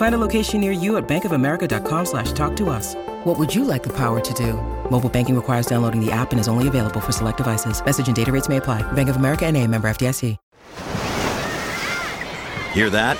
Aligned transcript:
Find 0.00 0.14
a 0.14 0.26
location 0.26 0.62
near 0.62 0.72
you 0.72 0.96
at 0.96 1.06
bankofamerica.com 1.06 2.06
slash 2.06 2.32
talk 2.32 2.56
to 2.56 2.70
us. 2.70 2.94
What 3.24 3.38
would 3.38 3.54
you 3.54 3.64
like 3.64 3.82
the 3.82 3.94
power 3.94 4.18
to 4.18 4.34
do? 4.34 4.54
Mobile 4.90 5.10
banking 5.10 5.36
requires 5.36 5.66
downloading 5.66 6.02
the 6.02 6.10
app 6.10 6.30
and 6.30 6.40
is 6.40 6.48
only 6.48 6.68
available 6.68 7.00
for 7.00 7.12
select 7.12 7.36
devices. 7.36 7.84
Message 7.84 8.06
and 8.06 8.16
data 8.16 8.32
rates 8.32 8.48
may 8.48 8.56
apply. 8.56 8.80
Bank 8.92 9.10
of 9.10 9.16
America 9.16 9.44
and 9.44 9.58
a 9.58 9.66
member 9.66 9.90
FDIC. 9.90 10.38
Hear 12.72 12.88
that? 12.88 13.18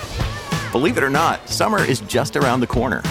Believe 0.72 0.96
it 0.96 1.04
or 1.04 1.10
not, 1.10 1.46
summer 1.50 1.84
is 1.84 2.00
just 2.00 2.34
around 2.34 2.60
the 2.60 2.66
corner. 2.66 3.02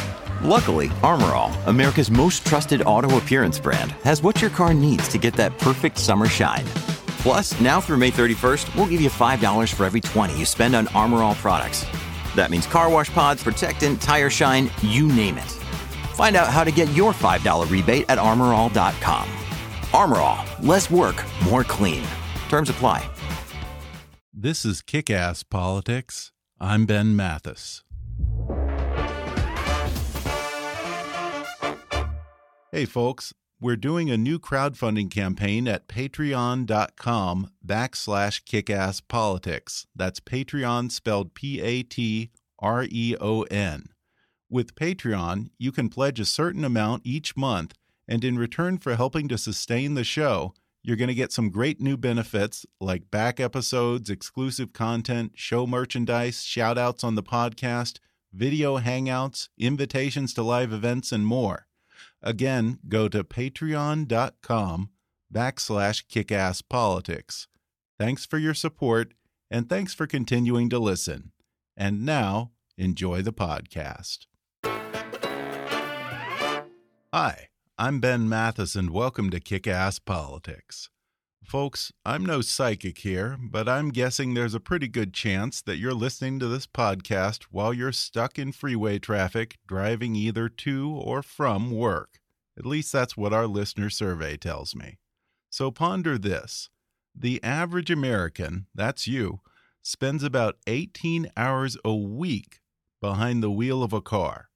Luckily, 0.42 0.90
Armor 1.04 1.36
All, 1.36 1.52
America's 1.68 2.10
most 2.10 2.48
trusted 2.48 2.82
auto 2.88 3.18
appearance 3.18 3.60
brand, 3.60 3.92
has 4.04 4.24
what 4.24 4.42
your 4.42 4.50
car 4.50 4.74
needs 4.74 5.08
to 5.10 5.20
get 5.20 5.36
that 5.36 5.60
perfect 5.60 6.00
summer 6.00 6.26
shine. 6.26 6.66
Plus, 7.22 7.60
now 7.62 7.80
through 7.80 7.98
May 7.98 8.10
31st, 8.10 8.74
we'll 8.74 8.88
give 8.88 9.00
you 9.00 9.10
$5 9.12 9.74
for 9.74 9.86
every 9.86 10.02
20 10.02 10.40
you 10.40 10.46
spend 10.46 10.74
on 10.74 10.88
Armor 10.96 11.22
All 11.22 11.36
products. 11.36 11.86
That 12.36 12.52
means 12.52 12.68
car 12.68 12.90
wash 12.90 13.10
pods, 13.10 13.44
protectant, 13.44 14.02
tire 14.02 14.30
shine, 14.30 14.70
you 14.82 15.08
name 15.08 15.38
it. 15.38 15.52
Find 16.16 16.36
out 16.36 16.48
how 16.48 16.64
to 16.64 16.72
get 16.72 16.92
your 16.92 17.14
$5 17.14 17.70
rebate 17.70 18.06
at 18.10 18.18
armorall.com. 18.18 19.30
Armor 19.94 20.18
All, 20.20 20.46
less 20.62 20.92
work, 20.92 21.24
more 21.46 21.64
clean. 21.64 22.04
Terms 22.50 22.70
apply. 22.70 23.10
This 24.34 24.64
is 24.64 24.82
Kick 24.82 25.10
Ass 25.10 25.44
Politics. 25.44 26.32
I'm 26.60 26.86
Ben 26.86 27.16
Mathis. 27.16 27.84
Hey, 32.72 32.86
folks, 32.86 33.34
we're 33.62 33.76
doing 33.76 34.10
a 34.10 34.18
new 34.18 34.40
crowdfunding 34.40 35.12
campaign 35.12 35.68
at 35.68 35.88
patreon.com 35.90 37.52
backslash 37.66 38.44
kickasspolitics. 38.44 39.86
That's 39.94 40.22
Patreon 40.22 40.92
spelled 40.92 41.34
P 41.34 41.60
A 41.62 41.84
T 41.84 42.32
R 42.60 42.86
E 42.90 43.16
O 43.20 43.44
N. 43.44 43.90
With 44.50 44.76
Patreon, 44.76 45.50
you 45.58 45.72
can 45.72 45.90
pledge 45.90 46.20
a 46.20 46.26
certain 46.26 46.64
amount 46.64 47.02
each 47.06 47.36
month, 47.36 47.74
and 48.08 48.24
in 48.24 48.40
return 48.40 48.78
for 48.78 48.96
helping 48.96 49.28
to 49.28 49.38
sustain 49.38 49.94
the 49.94 50.04
show, 50.04 50.54
you're 50.82 50.96
going 50.96 51.10
to 51.10 51.14
get 51.14 51.34
some 51.34 51.50
great 51.50 51.82
new 51.82 51.98
benefits 51.98 52.66
like 52.80 53.12
back 53.12 53.40
episodes, 53.40 54.10
exclusive 54.10 54.72
content, 54.72 55.34
show 55.36 55.68
merchandise, 55.68 56.44
shout 56.44 56.78
outs 56.78 57.04
on 57.04 57.16
the 57.16 57.24
podcast, 57.24 58.00
video 58.34 58.80
hangouts, 58.80 59.50
invitations 59.58 60.34
to 60.34 60.42
live 60.42 60.72
events, 60.72 61.12
and 61.12 61.28
more. 61.28 61.68
Again, 62.22 62.80
go 62.88 63.08
to 63.08 63.24
patreon.com 63.24 64.90
backslash 65.34 66.04
kickasspolitics. 66.08 67.48
Thanks 67.98 68.26
for 68.26 68.38
your 68.38 68.54
support, 68.54 69.14
and 69.50 69.70
thanks 69.70 69.94
for 69.94 70.06
continuing 70.06 70.70
to 70.70 70.80
listen. 70.80 71.32
And 71.78 72.06
now, 72.06 72.52
enjoy 72.78 73.22
the 73.22 73.32
podcast. 73.32 74.26
Hi, 77.14 77.48
I'm 77.78 78.02
Ben 78.02 78.28
Mathis, 78.28 78.76
and 78.76 78.90
welcome 78.90 79.30
to 79.30 79.40
Kick 79.40 79.66
Ass 79.66 80.00
Politics. 80.00 80.90
Folks, 81.44 81.92
I'm 82.06 82.24
no 82.24 82.42
psychic 82.42 83.00
here, 83.00 83.36
but 83.42 83.68
I'm 83.68 83.90
guessing 83.90 84.34
there's 84.34 84.54
a 84.54 84.60
pretty 84.60 84.88
good 84.88 85.16
chance 85.16 85.64
that 85.64 85.78
you're 85.78 85.96
listening 85.96 86.38
to 86.40 86.48
this 86.48 86.68
podcast 86.68 87.46
while 87.46 87.74
you're 87.74 87.92
stuck 87.92 88.38
in 88.38 88.52
freeway 88.52 89.00
traffic 89.00 89.58
driving 89.68 90.16
either 90.16 90.48
to 90.48 90.92
or 90.92 91.24
from 91.24 91.72
work. 91.72 92.19
At 92.60 92.66
least 92.66 92.92
that's 92.92 93.16
what 93.16 93.32
our 93.32 93.48
listener 93.48 93.90
survey 93.90 94.36
tells 94.36 94.76
me. 94.76 95.00
So 95.50 95.72
ponder 95.72 96.18
this 96.18 96.70
the 97.16 97.42
average 97.44 97.90
American, 97.90 98.68
that's 98.76 99.08
you, 99.08 99.40
spends 99.82 100.24
about 100.24 100.58
18 100.68 101.32
hours 101.36 101.78
a 101.84 101.96
week 101.96 102.60
behind 103.02 103.42
the 103.42 103.50
wheel 103.50 103.82
of 103.82 103.94
a 103.94 104.02
car. 104.02 104.50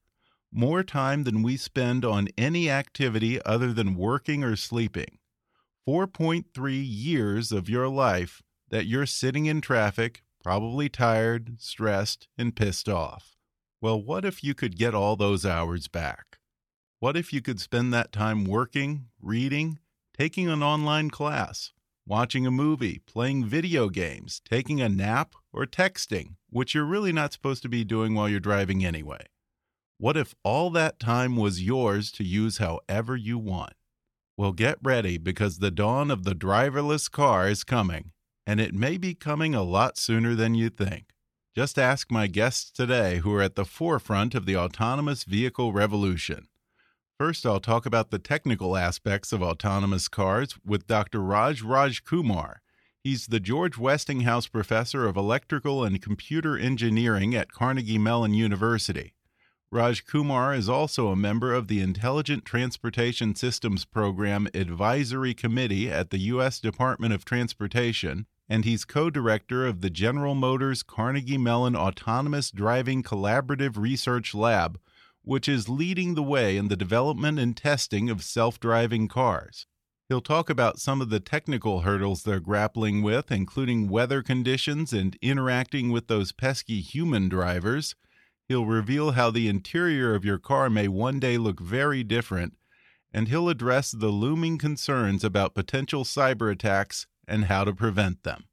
More 0.52 0.84
time 0.84 1.24
than 1.24 1.42
we 1.42 1.56
spend 1.56 2.04
on 2.04 2.28
any 2.38 2.70
activity 2.70 3.42
other 3.44 3.72
than 3.72 3.96
working 3.96 4.44
or 4.44 4.54
sleeping. 4.54 5.18
4.3 5.88 6.44
years 6.86 7.52
of 7.52 7.68
your 7.68 7.88
life 7.88 8.42
that 8.70 8.86
you're 8.86 9.06
sitting 9.06 9.46
in 9.46 9.60
traffic, 9.60 10.22
probably 10.42 10.88
tired, 10.88 11.60
stressed, 11.60 12.28
and 12.38 12.54
pissed 12.54 12.88
off. 12.88 13.34
Well, 13.80 14.00
what 14.00 14.24
if 14.24 14.44
you 14.44 14.54
could 14.54 14.78
get 14.78 14.94
all 14.94 15.16
those 15.16 15.44
hours 15.44 15.88
back? 15.88 16.38
What 17.04 17.18
if 17.18 17.34
you 17.34 17.42
could 17.42 17.60
spend 17.60 17.92
that 17.92 18.12
time 18.12 18.46
working, 18.46 19.08
reading, 19.20 19.78
taking 20.16 20.48
an 20.48 20.62
online 20.62 21.10
class, 21.10 21.74
watching 22.06 22.46
a 22.46 22.50
movie, 22.50 23.02
playing 23.04 23.44
video 23.44 23.90
games, 23.90 24.40
taking 24.42 24.80
a 24.80 24.88
nap, 24.88 25.34
or 25.52 25.66
texting, 25.66 26.36
which 26.48 26.74
you're 26.74 26.86
really 26.86 27.12
not 27.12 27.34
supposed 27.34 27.60
to 27.64 27.68
be 27.68 27.84
doing 27.84 28.14
while 28.14 28.26
you're 28.26 28.40
driving 28.40 28.86
anyway? 28.86 29.26
What 29.98 30.16
if 30.16 30.34
all 30.42 30.70
that 30.70 30.98
time 30.98 31.36
was 31.36 31.62
yours 31.62 32.10
to 32.12 32.24
use 32.24 32.56
however 32.56 33.16
you 33.16 33.36
want? 33.36 33.74
Well, 34.38 34.52
get 34.52 34.78
ready 34.82 35.18
because 35.18 35.58
the 35.58 35.70
dawn 35.70 36.10
of 36.10 36.24
the 36.24 36.34
driverless 36.34 37.10
car 37.10 37.50
is 37.50 37.64
coming, 37.64 38.12
and 38.46 38.60
it 38.60 38.72
may 38.72 38.96
be 38.96 39.12
coming 39.14 39.54
a 39.54 39.62
lot 39.62 39.98
sooner 39.98 40.34
than 40.34 40.54
you 40.54 40.70
think. 40.70 41.10
Just 41.54 41.78
ask 41.78 42.10
my 42.10 42.28
guests 42.28 42.70
today 42.70 43.18
who 43.18 43.34
are 43.34 43.42
at 43.42 43.56
the 43.56 43.66
forefront 43.66 44.34
of 44.34 44.46
the 44.46 44.56
autonomous 44.56 45.24
vehicle 45.24 45.70
revolution. 45.70 46.48
First, 47.18 47.46
I'll 47.46 47.60
talk 47.60 47.86
about 47.86 48.10
the 48.10 48.18
technical 48.18 48.76
aspects 48.76 49.32
of 49.32 49.40
autonomous 49.40 50.08
cars 50.08 50.58
with 50.66 50.88
Dr. 50.88 51.20
Raj 51.22 51.62
Rajkumar. 51.62 52.56
He's 53.04 53.28
the 53.28 53.38
George 53.38 53.78
Westinghouse 53.78 54.48
Professor 54.48 55.06
of 55.06 55.16
Electrical 55.16 55.84
and 55.84 56.02
Computer 56.02 56.58
Engineering 56.58 57.32
at 57.32 57.52
Carnegie 57.52 57.98
Mellon 57.98 58.34
University. 58.34 59.14
Rajkumar 59.72 60.56
is 60.56 60.68
also 60.68 61.08
a 61.08 61.16
member 61.16 61.54
of 61.54 61.68
the 61.68 61.80
Intelligent 61.80 62.44
Transportation 62.44 63.36
Systems 63.36 63.84
Program 63.84 64.48
Advisory 64.52 65.34
Committee 65.34 65.88
at 65.88 66.10
the 66.10 66.18
U.S. 66.18 66.58
Department 66.58 67.14
of 67.14 67.24
Transportation, 67.24 68.26
and 68.48 68.64
he's 68.64 68.84
co 68.84 69.08
director 69.08 69.64
of 69.66 69.82
the 69.82 69.90
General 69.90 70.34
Motors 70.34 70.82
Carnegie 70.82 71.38
Mellon 71.38 71.76
Autonomous 71.76 72.50
Driving 72.50 73.04
Collaborative 73.04 73.76
Research 73.76 74.34
Lab, 74.34 74.80
which 75.24 75.48
is 75.48 75.68
leading 75.68 76.14
the 76.14 76.22
way 76.22 76.56
in 76.56 76.68
the 76.68 76.76
development 76.76 77.38
and 77.38 77.56
testing 77.56 78.08
of 78.08 78.22
self 78.22 78.60
driving 78.60 79.08
cars. 79.08 79.66
He'll 80.08 80.20
talk 80.20 80.50
about 80.50 80.78
some 80.78 81.00
of 81.00 81.08
the 81.08 81.20
technical 81.20 81.80
hurdles 81.80 82.22
they're 82.22 82.38
grappling 82.38 83.02
with, 83.02 83.32
including 83.32 83.88
weather 83.88 84.22
conditions 84.22 84.92
and 84.92 85.16
interacting 85.22 85.90
with 85.90 86.08
those 86.08 86.30
pesky 86.30 86.82
human 86.82 87.30
drivers. 87.30 87.94
He'll 88.46 88.66
reveal 88.66 89.12
how 89.12 89.30
the 89.30 89.48
interior 89.48 90.14
of 90.14 90.24
your 90.24 90.38
car 90.38 90.68
may 90.68 90.88
one 90.88 91.18
day 91.18 91.38
look 91.38 91.58
very 91.58 92.04
different, 92.04 92.54
and 93.12 93.28
he'll 93.28 93.48
address 93.48 93.90
the 93.90 94.08
looming 94.08 94.58
concerns 94.58 95.24
about 95.24 95.54
potential 95.54 96.04
cyber 96.04 96.52
attacks 96.52 97.06
and 97.26 97.46
how 97.46 97.64
to 97.64 97.72
prevent 97.72 98.22
them. 98.24 98.44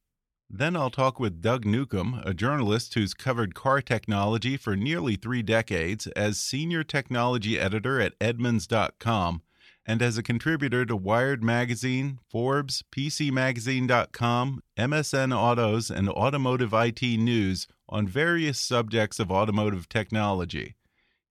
Then 0.54 0.76
I'll 0.76 0.90
talk 0.90 1.18
with 1.18 1.42
Doug 1.42 1.64
Newcomb, 1.64 2.22
a 2.26 2.34
journalist 2.34 2.94
who's 2.94 3.14
covered 3.14 3.56
car 3.56 3.82
technology 3.82 4.58
for 4.58 4.76
nearly 4.76 5.16
three 5.16 5.42
decades 5.42 6.08
as 6.08 6.42
senior 6.42 6.84
technology 6.84 7.58
editor 7.58 8.02
at 8.02 8.20
Edmunds.com 8.20 9.44
and 9.86 10.02
as 10.02 10.18
a 10.18 10.24
contributor 10.24 10.86
to 10.86 10.96
Wired 10.98 11.42
Magazine, 11.42 12.20
Forbes, 12.30 12.84
PCMagazine.com, 12.92 14.62
MSN 14.78 15.34
Autos, 15.34 15.90
and 15.90 16.10
Automotive 16.10 16.74
IT 16.74 17.02
News 17.02 17.66
on 17.88 18.06
various 18.06 18.60
subjects 18.60 19.22
of 19.22 19.32
automotive 19.32 19.88
technology. 19.88 20.76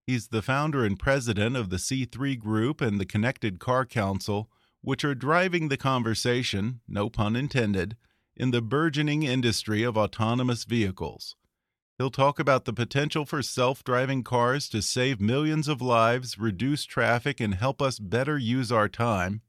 He's 0.07 0.29
the 0.29 0.41
founder 0.41 0.83
and 0.83 0.99
president 0.99 1.59
of 1.59 1.69
the 1.69 1.77
C3 1.77 2.39
Group 2.39 2.81
and 2.81 2.99
the 2.99 3.05
Connected 3.05 3.61
Car 3.61 3.85
Council, 3.85 4.49
which 4.81 5.05
are 5.05 5.15
driving 5.15 5.69
the 5.69 5.77
conversation, 5.77 6.81
no 6.89 7.11
pun 7.11 7.37
intended, 7.37 7.97
in 8.37 8.51
the 8.51 8.63
burgeoning 8.63 9.23
industry 9.23 9.83
of 9.83 9.97
autonomous 9.97 10.65
vehicles. 10.65 11.37
He'll 11.99 12.11
talk 12.11 12.39
about 12.39 12.65
the 12.65 12.73
potential 12.73 13.27
for 13.27 13.43
self 13.43 13.85
driving 13.85 14.23
cars 14.23 14.71
to 14.71 14.81
save 14.81 15.21
millions 15.21 15.69
of 15.69 15.83
lives, 15.83 16.39
reduce 16.39 16.87
traffic, 16.87 17.41
and 17.41 17.55
help 17.55 17.83
us 17.83 17.99
better 17.99 18.39
use 18.39 18.73
our 18.73 18.89
time. 18.89 19.43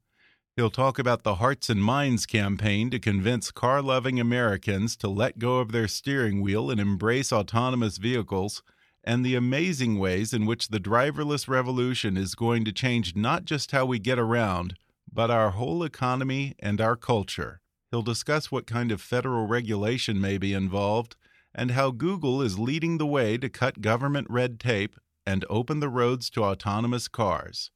He'll 0.58 0.70
talk 0.70 1.00
about 1.00 1.24
the 1.24 1.36
Hearts 1.36 1.70
and 1.70 1.82
Minds 1.82 2.26
campaign 2.26 2.90
to 2.90 3.00
convince 3.00 3.52
car 3.52 3.82
loving 3.82 4.20
Americans 4.20 4.98
to 4.98 5.08
let 5.08 5.40
go 5.40 5.60
of 5.60 5.72
their 5.72 5.88
steering 5.88 6.42
wheel 6.42 6.70
and 6.70 6.78
embrace 6.78 7.32
autonomous 7.32 7.98
vehicles, 7.98 8.62
and 9.02 9.26
the 9.26 9.36
amazing 9.36 9.98
ways 9.98 10.34
in 10.34 10.46
which 10.46 10.68
the 10.68 10.80
driverless 10.80 11.48
revolution 11.48 12.18
is 12.18 12.36
going 12.36 12.66
to 12.66 12.74
change 12.74 13.16
not 13.16 13.46
just 13.46 13.72
how 13.72 13.86
we 13.86 13.98
get 13.98 14.20
around, 14.20 14.76
but 15.10 15.32
our 15.32 15.52
whole 15.52 15.84
economy 15.84 16.54
and 16.60 16.82
our 16.82 16.98
culture. 16.98 17.61
He'll 17.92 18.02
discuss 18.02 18.52
what 18.52 18.66
kind 18.66 18.92
of 18.92 19.02
federal 19.02 19.46
regulation 19.46 20.20
may 20.20 20.38
be 20.38 20.54
involved 20.54 21.18
and 21.54 21.72
how 21.72 21.92
Google 21.92 22.42
is 22.42 22.58
leading 22.58 22.98
the 22.98 23.06
way 23.06 23.38
to 23.38 23.50
cut 23.50 23.82
government 23.82 24.28
red 24.30 24.60
tape 24.60 24.96
and 25.26 25.46
open 25.50 25.82
the 25.82 25.90
roads 25.90 26.30
to 26.32 26.44
autonomous 26.44 27.08
cars. 27.10 27.70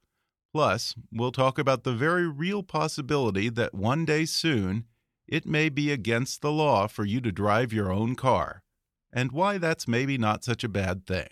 Plus, 0.53 0.95
we'll 1.11 1.33
talk 1.33 1.59
about 1.59 1.83
the 1.83 1.93
very 1.93 2.27
real 2.27 2.63
possibility 2.63 3.49
that 3.49 3.73
one 3.73 4.05
day 4.05 4.23
soon 4.23 4.85
it 5.27 5.45
may 5.45 5.67
be 5.67 5.91
against 5.91 6.41
the 6.41 6.51
law 6.51 6.87
for 6.87 7.03
you 7.03 7.19
to 7.19 7.31
drive 7.31 7.73
your 7.73 7.91
own 7.91 8.15
car, 8.15 8.63
and 9.11 9.31
why 9.33 9.57
that's 9.57 9.87
maybe 9.87 10.17
not 10.17 10.45
such 10.45 10.63
a 10.63 10.69
bad 10.69 11.05
thing. 11.05 11.27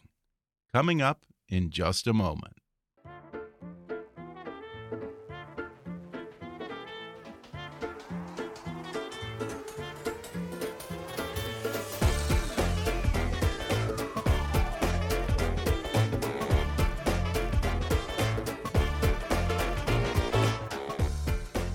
Coming 0.74 1.01
up 1.01 1.25
in 1.47 1.69
just 1.69 2.06
a 2.06 2.13
moment. 2.13 2.57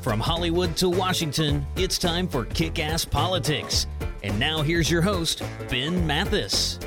From 0.09 0.21
Hollywood 0.21 0.75
to 0.79 0.89
Washington, 0.89 1.67
it's 1.77 1.99
time 1.99 2.29
for 2.29 2.47
Kick 2.47 2.79
Ass 2.79 3.05
Politics. 3.05 3.87
And 4.23 4.41
now 4.41 4.63
here's 4.63 4.91
your 4.91 5.03
host, 5.03 5.43
Ben 5.69 6.07
Mathis. 6.07 6.79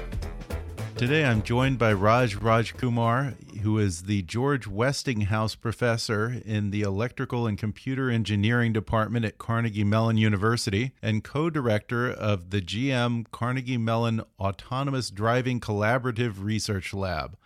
Today 0.97 1.23
I'm 1.23 1.44
joined 1.44 1.77
by 1.77 1.94
Raj 1.94 2.35
Rajkumar, 2.38 3.59
who 3.59 3.77
is 3.77 4.03
the 4.06 4.23
George 4.23 4.65
Westinghouse 4.65 5.53
Professor 5.53 6.41
in 6.44 6.71
the 6.71 6.81
Electrical 6.81 7.45
and 7.45 7.59
Computer 7.59 8.09
Engineering 8.09 8.73
Department 8.73 9.24
at 9.24 9.38
Carnegie 9.38 9.83
Mellon 9.83 10.17
University 10.17 10.91
and 11.00 11.24
co 11.24 11.51
director 11.51 12.09
of 12.09 12.50
the 12.50 12.59
GM 12.59 13.25
Carnegie 13.29 13.77
Mellon 13.77 14.24
Autonomous 14.39 15.12
Driving 15.12 15.59
Collaborative 15.59 16.44
Research 16.44 16.91
Lab. 16.91 17.38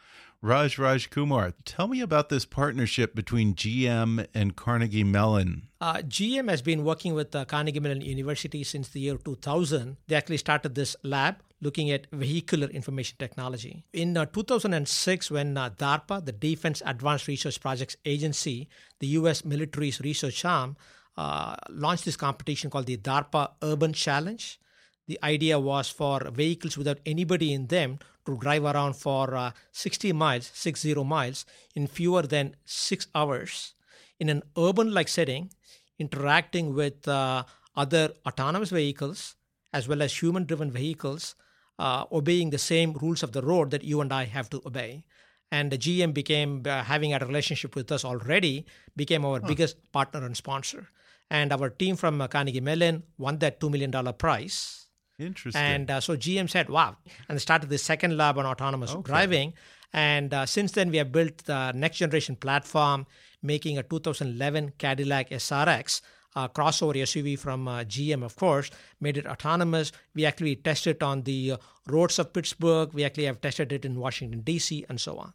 Raj 0.45 0.77
Rajkumar, 0.77 1.53
tell 1.65 1.87
me 1.87 2.01
about 2.01 2.29
this 2.29 2.45
partnership 2.45 3.15
between 3.15 3.55
GM 3.55 4.27
and 4.31 4.55
Carnegie 4.55 5.03
Mellon. 5.03 5.69
Uh, 5.81 5.95
GM 5.95 6.51
has 6.51 6.61
been 6.61 6.83
working 6.83 7.15
with 7.15 7.35
uh, 7.35 7.45
Carnegie 7.45 7.79
Mellon 7.79 8.01
University 8.01 8.63
since 8.63 8.89
the 8.89 8.99
year 8.99 9.17
2000. 9.17 9.97
They 10.05 10.15
actually 10.15 10.37
started 10.37 10.75
this 10.75 10.95
lab 11.01 11.37
looking 11.61 11.89
at 11.89 12.05
vehicular 12.11 12.67
information 12.67 13.15
technology. 13.17 13.85
In 13.91 14.15
uh, 14.15 14.25
2006, 14.27 15.31
when 15.31 15.57
uh, 15.57 15.71
DARPA, 15.71 16.23
the 16.23 16.31
Defense 16.31 16.83
Advanced 16.85 17.27
Research 17.27 17.59
Projects 17.59 17.97
Agency, 18.05 18.69
the 18.99 19.07
U.S. 19.19 19.43
military's 19.43 19.99
research 19.99 20.45
arm, 20.45 20.77
uh, 21.17 21.55
launched 21.69 22.05
this 22.05 22.17
competition 22.17 22.69
called 22.69 22.85
the 22.85 22.97
DARPA 22.97 23.53
Urban 23.63 23.93
Challenge. 23.93 24.59
The 25.07 25.17
idea 25.23 25.59
was 25.59 25.89
for 25.89 26.29
vehicles 26.29 26.77
without 26.77 26.99
anybody 27.03 27.51
in 27.51 27.65
them 27.65 27.97
to 28.25 28.37
drive 28.37 28.65
around 28.65 28.95
for 28.95 29.35
uh, 29.35 29.51
60 29.71 30.13
miles, 30.13 30.51
60 30.53 30.93
miles, 31.03 31.45
in 31.75 31.87
fewer 31.87 32.23
than 32.23 32.55
six 32.65 33.07
hours 33.13 33.73
in 34.19 34.29
an 34.29 34.43
urban 34.57 34.93
like 34.93 35.07
setting, 35.07 35.51
interacting 35.99 36.73
with 36.73 37.07
uh, 37.07 37.43
other 37.75 38.13
autonomous 38.25 38.69
vehicles 38.69 39.35
as 39.73 39.87
well 39.87 40.01
as 40.01 40.21
human 40.21 40.45
driven 40.45 40.71
vehicles, 40.71 41.35
uh, 41.79 42.05
obeying 42.11 42.49
the 42.49 42.57
same 42.57 42.93
rules 42.93 43.21
of 43.21 43.33
the 43.33 43.41
road 43.41 43.71
that 43.71 43.83
you 43.83 43.99
and 43.99 44.13
I 44.13 44.23
have 44.23 44.49
to 44.51 44.61
obey. 44.65 45.03
And 45.51 45.69
the 45.69 45.77
GM 45.77 46.13
became, 46.13 46.63
uh, 46.65 46.83
having 46.83 47.13
a 47.13 47.19
relationship 47.19 47.75
with 47.75 47.91
us 47.91 48.05
already, 48.05 48.65
became 48.95 49.25
our 49.25 49.41
huh. 49.41 49.47
biggest 49.47 49.75
partner 49.91 50.25
and 50.25 50.35
sponsor. 50.35 50.87
And 51.29 51.51
our 51.51 51.69
team 51.69 51.97
from 51.97 52.21
uh, 52.21 52.27
Carnegie 52.29 52.61
Mellon 52.61 53.03
won 53.17 53.39
that 53.39 53.59
$2 53.59 53.69
million 53.69 53.91
prize 54.13 54.84
Interesting. 55.17 55.61
And 55.61 55.89
uh, 55.89 56.01
so 56.01 56.17
GM 56.17 56.49
said, 56.49 56.69
wow, 56.69 56.97
and 57.29 57.41
started 57.41 57.69
the 57.69 57.77
second 57.77 58.17
lab 58.17 58.37
on 58.37 58.45
autonomous 58.45 58.91
okay. 58.91 59.01
driving. 59.01 59.53
And 59.93 60.33
uh, 60.33 60.45
since 60.45 60.73
then, 60.73 60.91
we 60.91 60.97
have 60.97 61.11
built 61.11 61.45
the 61.45 61.71
next 61.71 61.97
generation 61.97 62.35
platform, 62.35 63.05
making 63.41 63.77
a 63.77 63.83
2011 63.83 64.73
Cadillac 64.77 65.29
SRX. 65.29 66.01
Uh, 66.37 66.49
crossover 66.49 66.95
SUV 66.95 67.39
from 67.39 67.65
uh, 67.65 67.79
GM, 67.85 68.21
of 68.21 68.35
course, 68.35 68.69
made 68.99 69.15
it 69.15 69.25
autonomous. 69.25 69.93
We 70.13 70.25
actually 70.25 70.57
tested 70.57 70.97
it 70.97 71.03
on 71.03 71.21
the 71.21 71.53
uh, 71.53 71.57
roads 71.87 72.19
of 72.19 72.33
Pittsburgh. 72.33 72.93
We 72.93 73.05
actually 73.05 73.23
have 73.27 73.39
tested 73.39 73.71
it 73.71 73.85
in 73.85 73.97
Washington, 73.97 74.41
D.C., 74.41 74.85
and 74.89 74.99
so 74.99 75.15
on. 75.15 75.31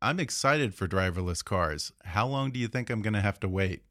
I'm 0.00 0.20
excited 0.20 0.72
for 0.72 0.86
driverless 0.86 1.44
cars. 1.44 1.90
How 2.04 2.28
long 2.28 2.52
do 2.52 2.60
you 2.60 2.68
think 2.68 2.88
I'm 2.88 3.02
going 3.02 3.14
to 3.14 3.20
have 3.20 3.40
to 3.40 3.48
wait? 3.48 3.82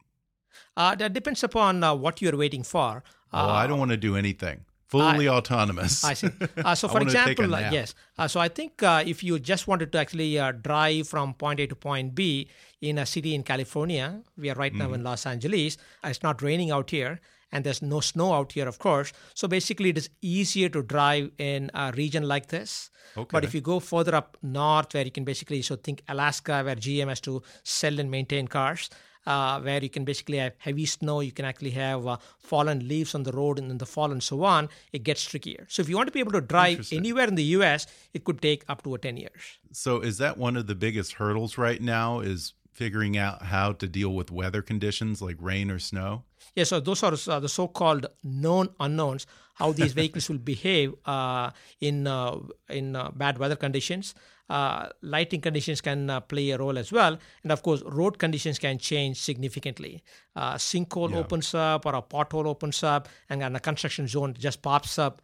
Uh, 0.78 0.96
that 0.96 1.12
depends 1.12 1.44
upon 1.44 1.84
uh, 1.84 1.96
what 1.96 2.22
you're 2.22 2.38
waiting 2.38 2.64
for. 2.64 3.04
Oh, 3.34 3.50
I 3.50 3.68
don't 3.68 3.80
want 3.80 3.92
to 3.92 3.98
do 3.98 4.16
anything 4.16 4.64
fully 4.94 5.28
uh, 5.28 5.36
autonomous. 5.36 6.04
I 6.04 6.14
see. 6.14 6.30
Uh, 6.64 6.76
so, 6.76 6.88
for 6.96 7.02
example, 7.02 7.54
uh, 7.54 7.70
yes. 7.72 7.96
Uh, 8.18 8.28
so, 8.28 8.40
I 8.40 8.48
think 8.48 8.84
uh, 8.84 9.04
if 9.06 9.24
you 9.24 9.40
just 9.40 9.68
wanted 9.68 9.92
to 9.92 9.98
actually 9.98 10.40
uh, 10.40 10.52
drive 10.52 11.08
from 11.08 11.34
point 11.34 11.60
A 11.60 11.68
to 11.68 11.76
point 11.76 12.16
B 12.16 12.48
in 12.82 12.98
a 12.98 13.06
city 13.06 13.34
in 13.34 13.44
California, 13.44 14.22
we 14.38 14.50
are 14.50 14.56
right 14.56 14.74
now 14.74 14.90
mm. 14.90 14.96
in 14.96 15.04
Los 15.04 15.26
Angeles. 15.26 15.78
it's 16.04 16.24
not 16.24 16.42
raining 16.42 16.72
out 16.72 16.90
here, 16.90 17.20
and 17.52 17.64
there's 17.64 17.82
no 17.82 18.00
snow 18.00 18.34
out 18.34 18.52
here, 18.52 18.68
of 18.68 18.80
course. 18.80 19.12
So, 19.34 19.48
basically, 19.48 19.90
it 19.90 19.98
is 19.98 20.10
easier 20.22 20.70
to 20.70 20.84
drive 20.84 21.32
in 21.38 21.72
a 21.74 21.92
region 21.96 22.24
like 22.24 22.48
this. 22.48 22.90
Okay. 23.18 23.30
But 23.32 23.44
if 23.44 23.54
you 23.54 23.62
go 23.62 23.80
further 23.80 24.16
up 24.16 24.38
north, 24.42 24.94
where 24.94 25.06
you 25.06 25.12
can 25.12 25.24
basically, 25.24 25.62
so 25.62 25.76
think 25.76 26.04
Alaska, 26.08 26.64
where 26.64 26.76
GM 26.76 27.10
has 27.10 27.22
to 27.22 27.42
sell 27.64 28.00
and 28.00 28.10
maintain 28.10 28.48
cars 28.48 28.90
uh, 29.26 29.60
where 29.62 29.82
you 29.82 29.90
can 29.90 30.04
basically 30.04 30.38
have 30.38 30.54
heavy 30.58 30.86
snow, 30.86 31.20
you 31.22 31.32
can 31.32 31.46
actually 31.46 31.72
have 31.72 32.06
uh, 32.08 32.18
fallen 32.40 32.88
leaves 32.88 33.16
on 33.16 33.24
the 33.24 33.32
road 33.32 33.60
and 33.60 33.72
in 33.72 33.78
the 33.78 33.86
fall 33.86 34.12
and 34.12 34.24
so 34.24 34.44
on, 34.44 34.70
it 34.92 35.04
gets 35.04 35.24
trickier. 35.24 35.66
So 35.70 35.82
if 35.82 35.90
you 35.90 35.96
want 35.96 36.08
to 36.08 36.14
be 36.14 36.20
able 36.20 36.34
to 36.34 36.42
drive 36.42 36.88
anywhere 36.92 37.28
in 37.28 37.36
the 37.36 37.44
US, 37.58 37.88
it 38.14 38.24
could 38.24 38.42
take 38.42 38.64
up 38.68 38.84
to 38.84 38.98
10 38.98 39.18
years. 39.18 39.58
So 39.72 40.02
is 40.02 40.18
that 40.18 40.38
one 40.38 40.58
of 40.58 40.68
the 40.68 40.76
biggest 40.76 41.14
hurdles 41.14 41.58
right 41.58 41.82
now 41.82 42.20
is 42.20 42.54
figuring 42.74 43.18
out 43.18 43.44
how 43.44 43.72
to 43.72 43.88
deal 43.88 44.14
with 44.14 44.32
weather 44.32 44.62
conditions 44.62 45.22
like 45.22 45.38
rain 45.40 45.70
or 45.72 45.80
snow? 45.80 46.24
Yeah, 46.56 46.66
so 46.66 46.80
those 46.80 47.04
are 47.04 47.14
uh, 47.28 47.40
the 47.40 47.50
so-called 47.50 48.08
known 48.24 48.70
unknowns. 48.80 49.26
How 49.56 49.72
these 49.72 49.94
vehicles 50.02 50.30
will 50.30 50.40
behave 50.40 50.96
uh, 51.06 51.52
in 51.80 52.08
uh, 52.08 52.40
in 52.70 52.96
uh, 52.96 53.12
bad 53.12 53.38
weather 53.38 53.56
conditions. 53.56 54.16
Uh, 54.50 54.90
lighting 55.02 55.42
conditions 55.42 55.82
can 55.82 56.10
uh, 56.10 56.20
play 56.20 56.52
a 56.52 56.58
role 56.58 56.78
as 56.78 56.92
well, 56.92 57.18
and 57.44 57.52
of 57.52 57.64
course, 57.64 57.82
road 57.84 58.20
conditions 58.20 58.60
can 58.60 58.78
change 58.78 59.20
significantly. 59.20 60.04
A 60.36 60.56
sinkhole 60.56 61.12
yeah. 61.12 61.20
opens 61.20 61.56
up, 61.56 61.86
or 61.86 61.96
a 61.96 62.02
pothole 62.02 62.46
opens 62.46 62.84
up, 62.84 63.08
and 63.30 63.42
a 63.44 63.60
construction 63.60 64.08
zone 64.08 64.36
just 64.38 64.62
pops 64.62 65.00
up 65.00 65.22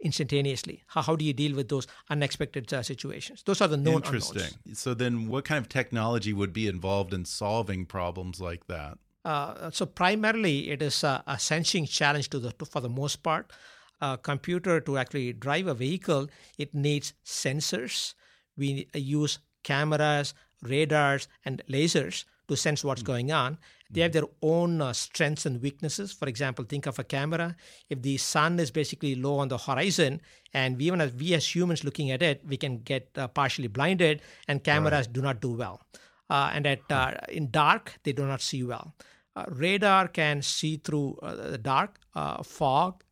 instantaneously. 0.00 0.82
How, 0.88 1.02
how 1.02 1.16
do 1.16 1.24
you 1.24 1.32
deal 1.32 1.54
with 1.54 1.68
those 1.68 1.86
unexpected 2.10 2.72
uh, 2.72 2.82
situations? 2.82 3.42
Those 3.44 3.60
are 3.60 3.68
the 3.68 3.76
known 3.76 3.96
Interesting. 3.96 4.42
Unknowns. 4.42 4.78
So 4.78 4.94
then, 4.94 5.28
what 5.28 5.44
kind 5.44 5.58
of 5.58 5.68
technology 5.68 6.32
would 6.32 6.52
be 6.52 6.66
involved 6.66 7.14
in 7.14 7.24
solving 7.24 7.86
problems 7.86 8.40
like 8.40 8.66
that? 8.66 8.98
Uh, 9.24 9.70
so 9.70 9.86
primarily, 9.86 10.70
it 10.70 10.82
is 10.82 11.02
a, 11.02 11.22
a 11.26 11.38
sensing 11.38 11.86
challenge 11.86 12.30
to 12.30 12.38
the 12.38 12.52
to, 12.52 12.64
for 12.64 12.80
the 12.80 12.88
most 12.88 13.22
part. 13.22 13.52
A 14.00 14.18
computer 14.18 14.80
to 14.80 14.98
actually 14.98 15.32
drive 15.32 15.66
a 15.66 15.74
vehicle, 15.74 16.28
it 16.58 16.74
needs 16.74 17.14
sensors. 17.24 18.14
We 18.56 18.88
use 18.94 19.38
cameras, 19.62 20.34
radars, 20.62 21.28
and 21.44 21.62
lasers 21.68 22.24
to 22.48 22.56
sense 22.56 22.84
what's 22.84 23.02
mm. 23.02 23.06
going 23.06 23.32
on. 23.32 23.58
They 23.90 24.00
have 24.00 24.12
their 24.12 24.24
own 24.42 24.80
uh, 24.80 24.92
strengths 24.92 25.46
and 25.46 25.62
weaknesses. 25.62 26.12
For 26.12 26.28
example, 26.28 26.64
think 26.64 26.86
of 26.86 26.98
a 26.98 27.04
camera. 27.04 27.56
If 27.88 28.02
the 28.02 28.16
sun 28.16 28.58
is 28.58 28.70
basically 28.70 29.14
low 29.14 29.38
on 29.38 29.48
the 29.48 29.58
horizon, 29.58 30.20
and 30.52 30.76
we, 30.76 30.86
even 30.86 31.00
as 31.00 31.12
we 31.12 31.34
as 31.34 31.54
humans 31.54 31.84
looking 31.84 32.10
at 32.10 32.22
it, 32.22 32.42
we 32.46 32.56
can 32.56 32.78
get 32.78 33.10
uh, 33.16 33.28
partially 33.28 33.68
blinded, 33.68 34.22
and 34.48 34.64
cameras 34.64 35.06
right. 35.06 35.12
do 35.12 35.22
not 35.22 35.40
do 35.40 35.52
well. 35.52 35.80
Uh, 36.28 36.50
and 36.52 36.66
at 36.66 36.80
uh, 36.90 37.12
in 37.28 37.50
dark, 37.50 37.94
they 38.02 38.12
do 38.12 38.26
not 38.26 38.40
see 38.40 38.62
well. 38.64 38.94
Uh, 39.36 39.44
radar 39.48 40.08
can 40.08 40.42
see 40.42 40.76
through 40.78 41.18
uh, 41.22 41.34
the 41.34 41.58
dark, 41.58 42.00
fog, 42.42 43.04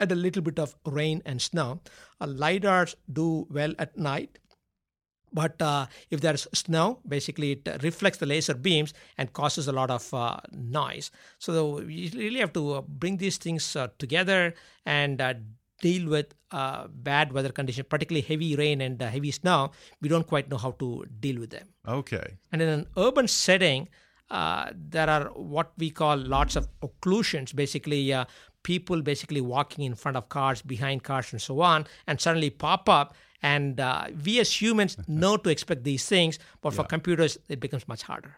and 0.00 0.12
a 0.12 0.14
little 0.14 0.42
bit 0.42 0.58
of 0.58 0.74
rain 0.84 1.22
and 1.24 1.40
snow. 1.40 1.80
lidars 2.20 2.94
do 3.10 3.46
well 3.50 3.72
at 3.78 3.96
night 3.96 4.38
but 5.32 5.60
uh, 5.60 5.86
if 6.10 6.20
there's 6.20 6.46
snow, 6.52 7.00
basically 7.06 7.52
it 7.52 7.82
reflects 7.82 8.18
the 8.18 8.26
laser 8.26 8.54
beams 8.54 8.94
and 9.16 9.32
causes 9.32 9.68
a 9.68 9.72
lot 9.72 9.90
of 9.90 10.12
uh, 10.14 10.38
noise. 10.52 11.10
So 11.38 11.80
you 11.80 12.10
really 12.18 12.40
have 12.40 12.52
to 12.54 12.74
uh, 12.74 12.80
bring 12.82 13.18
these 13.18 13.36
things 13.36 13.76
uh, 13.76 13.88
together 13.98 14.54
and 14.86 15.20
uh, 15.20 15.34
deal 15.80 16.08
with 16.08 16.34
uh, 16.50 16.88
bad 16.88 17.32
weather 17.32 17.52
conditions, 17.52 17.86
particularly 17.88 18.26
heavy 18.26 18.56
rain 18.56 18.80
and 18.80 19.00
heavy 19.00 19.30
snow. 19.30 19.70
We 20.00 20.08
don't 20.08 20.26
quite 20.26 20.50
know 20.50 20.58
how 20.58 20.72
to 20.72 21.04
deal 21.20 21.38
with 21.38 21.50
them. 21.50 21.68
Okay. 21.86 22.38
And 22.52 22.62
in 22.62 22.68
an 22.68 22.86
urban 22.96 23.28
setting, 23.28 23.88
there 24.30 25.08
are 25.08 25.26
what 25.34 25.72
we 25.78 25.90
call 25.90 26.16
lots 26.16 26.56
of 26.56 26.68
occlusions, 26.82 27.54
basically 27.54 28.12
people 28.62 29.00
basically 29.02 29.40
walking 29.40 29.84
in 29.84 29.94
front 29.94 30.16
of 30.16 30.28
cars, 30.28 30.62
behind 30.62 31.02
cars, 31.02 31.32
and 31.32 31.40
so 31.40 31.60
on, 31.60 31.86
and 32.06 32.20
suddenly 32.20 32.50
pop 32.50 32.88
up 32.88 33.14
and 33.42 33.80
uh, 33.80 34.06
we 34.24 34.40
as 34.40 34.60
humans 34.60 34.96
know 35.08 35.36
to 35.36 35.50
expect 35.50 35.84
these 35.84 36.06
things, 36.06 36.38
but 36.60 36.74
for 36.74 36.82
yeah. 36.82 36.88
computers, 36.88 37.38
it 37.48 37.60
becomes 37.60 37.86
much 37.88 38.02
harder. 38.02 38.36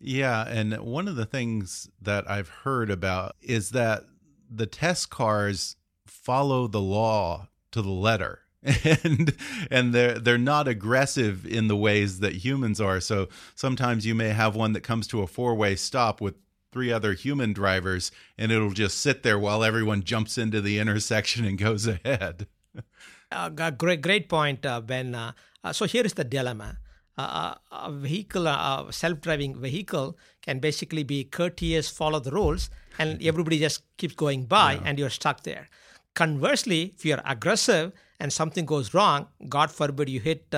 Yeah, 0.00 0.46
and 0.48 0.76
one 0.80 1.08
of 1.08 1.16
the 1.16 1.26
things 1.26 1.88
that 2.02 2.28
I've 2.28 2.48
heard 2.48 2.90
about 2.90 3.36
is 3.40 3.70
that 3.70 4.04
the 4.50 4.66
test 4.66 5.10
cars 5.10 5.76
follow 6.06 6.66
the 6.66 6.80
law 6.80 7.48
to 7.72 7.82
the 7.82 7.90
letter. 7.90 8.40
And 9.02 9.34
and 9.70 9.94
they're 9.94 10.18
they're 10.18 10.36
not 10.36 10.68
aggressive 10.68 11.46
in 11.46 11.68
the 11.68 11.76
ways 11.76 12.20
that 12.20 12.44
humans 12.44 12.78
are. 12.78 13.00
So 13.00 13.28
sometimes 13.54 14.04
you 14.04 14.14
may 14.14 14.30
have 14.30 14.54
one 14.54 14.74
that 14.74 14.82
comes 14.82 15.06
to 15.08 15.22
a 15.22 15.26
four-way 15.26 15.76
stop 15.76 16.20
with 16.20 16.34
three 16.70 16.92
other 16.92 17.14
human 17.14 17.54
drivers 17.54 18.12
and 18.36 18.52
it'll 18.52 18.72
just 18.72 18.98
sit 18.98 19.22
there 19.22 19.38
while 19.38 19.64
everyone 19.64 20.02
jumps 20.02 20.36
into 20.36 20.60
the 20.60 20.78
intersection 20.78 21.46
and 21.46 21.56
goes 21.56 21.86
ahead. 21.86 22.48
Uh, 23.30 23.48
great, 23.70 24.00
great 24.02 24.28
point, 24.28 24.64
uh, 24.66 24.80
Ben. 24.80 25.14
Uh, 25.14 25.32
uh 25.62 25.72
so 25.72 25.86
here 25.86 26.04
is 26.04 26.14
the 26.14 26.24
dilemma. 26.24 26.78
Uh, 27.18 27.54
uh, 27.70 27.88
a 27.88 27.92
vehicle, 27.92 28.46
a 28.46 28.86
self-driving 28.90 29.54
vehicle, 29.60 30.16
can 30.40 30.58
basically 30.58 31.02
be 31.02 31.24
courteous, 31.24 31.88
follow 31.90 32.18
the 32.18 32.30
rules, 32.30 32.70
and 32.98 33.22
everybody 33.22 33.58
just 33.58 33.82
keeps 33.98 34.14
going 34.14 34.46
by, 34.46 34.72
yeah. 34.72 34.80
and 34.84 34.98
you're 34.98 35.10
stuck 35.10 35.42
there. 35.42 35.68
Conversely, 36.14 36.94
if 36.96 37.04
you're 37.04 37.20
aggressive 37.26 37.92
and 38.18 38.32
something 38.32 38.64
goes 38.64 38.94
wrong, 38.94 39.26
God 39.48 39.70
forbid 39.70 40.08
you 40.08 40.18
hit 40.18 40.54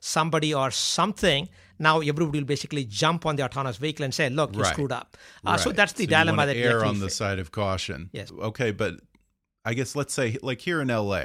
somebody 0.00 0.54
or 0.54 0.70
something, 0.70 1.48
now 1.78 2.00
everybody 2.00 2.38
will 2.38 2.46
basically 2.46 2.84
jump 2.84 3.26
on 3.26 3.36
the 3.36 3.44
autonomous 3.44 3.76
vehicle 3.76 4.04
and 4.04 4.14
say, 4.14 4.28
"Look, 4.30 4.54
you 4.54 4.62
right. 4.62 4.72
screwed 4.72 4.92
up." 4.92 5.16
Uh, 5.44 5.50
right. 5.50 5.60
So 5.60 5.72
that's 5.72 5.92
the 5.92 6.04
so 6.04 6.10
dilemma 6.10 6.46
that 6.46 6.56
err 6.56 6.84
on 6.84 7.00
the 7.00 7.10
side 7.10 7.38
of 7.38 7.52
caution. 7.52 8.10
Yes. 8.12 8.32
Okay, 8.32 8.70
but 8.70 8.94
I 9.64 9.74
guess 9.74 9.94
let's 9.94 10.14
say 10.14 10.38
like 10.42 10.60
here 10.60 10.80
in 10.80 10.88
LA, 10.88 11.24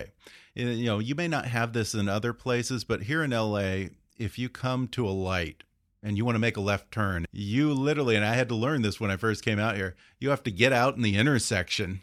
you 0.53 0.85
know, 0.85 0.99
you 0.99 1.15
may 1.15 1.27
not 1.27 1.45
have 1.45 1.73
this 1.73 1.93
in 1.93 2.09
other 2.09 2.33
places, 2.33 2.83
but 2.83 3.03
here 3.03 3.23
in 3.23 3.31
LA, 3.31 3.85
if 4.17 4.37
you 4.37 4.49
come 4.49 4.87
to 4.89 5.07
a 5.07 5.11
light 5.11 5.63
and 6.03 6.17
you 6.17 6.25
want 6.25 6.35
to 6.35 6.39
make 6.39 6.57
a 6.57 6.61
left 6.61 6.91
turn, 6.91 7.25
you 7.31 7.73
literally, 7.73 8.15
and 8.15 8.25
I 8.25 8.33
had 8.33 8.49
to 8.49 8.55
learn 8.55 8.81
this 8.81 8.99
when 8.99 9.11
I 9.11 9.17
first 9.17 9.45
came 9.45 9.59
out 9.59 9.75
here, 9.75 9.95
you 10.19 10.29
have 10.29 10.43
to 10.43 10.51
get 10.51 10.73
out 10.73 10.95
in 10.95 11.03
the 11.03 11.15
intersection 11.15 12.01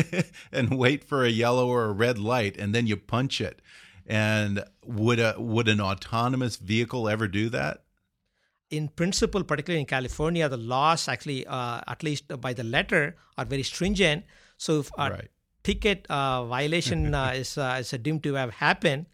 and 0.52 0.78
wait 0.78 1.02
for 1.04 1.24
a 1.24 1.30
yellow 1.30 1.68
or 1.68 1.86
a 1.86 1.92
red 1.92 2.18
light, 2.18 2.56
and 2.56 2.74
then 2.74 2.86
you 2.86 2.96
punch 2.96 3.40
it. 3.40 3.60
And 4.06 4.64
would 4.84 5.20
a 5.20 5.36
would 5.38 5.68
an 5.68 5.80
autonomous 5.80 6.56
vehicle 6.56 7.08
ever 7.08 7.28
do 7.28 7.48
that? 7.50 7.84
In 8.70 8.88
principle, 8.88 9.44
particularly 9.44 9.80
in 9.80 9.86
California, 9.86 10.48
the 10.48 10.56
laws 10.56 11.06
actually, 11.06 11.46
uh, 11.46 11.80
at 11.86 12.02
least 12.02 12.40
by 12.40 12.52
the 12.52 12.64
letter, 12.64 13.16
are 13.36 13.44
very 13.44 13.62
stringent. 13.62 14.24
So 14.56 14.80
if 14.80 14.90
a 14.98 15.10
right 15.10 15.30
ticket 15.62 16.06
uh, 16.08 16.44
violation 16.44 17.14
uh, 17.14 17.32
is, 17.34 17.58
uh, 17.58 17.76
is 17.80 17.90
deemed 17.90 18.22
to 18.24 18.34
have 18.34 18.54
happened, 18.54 19.06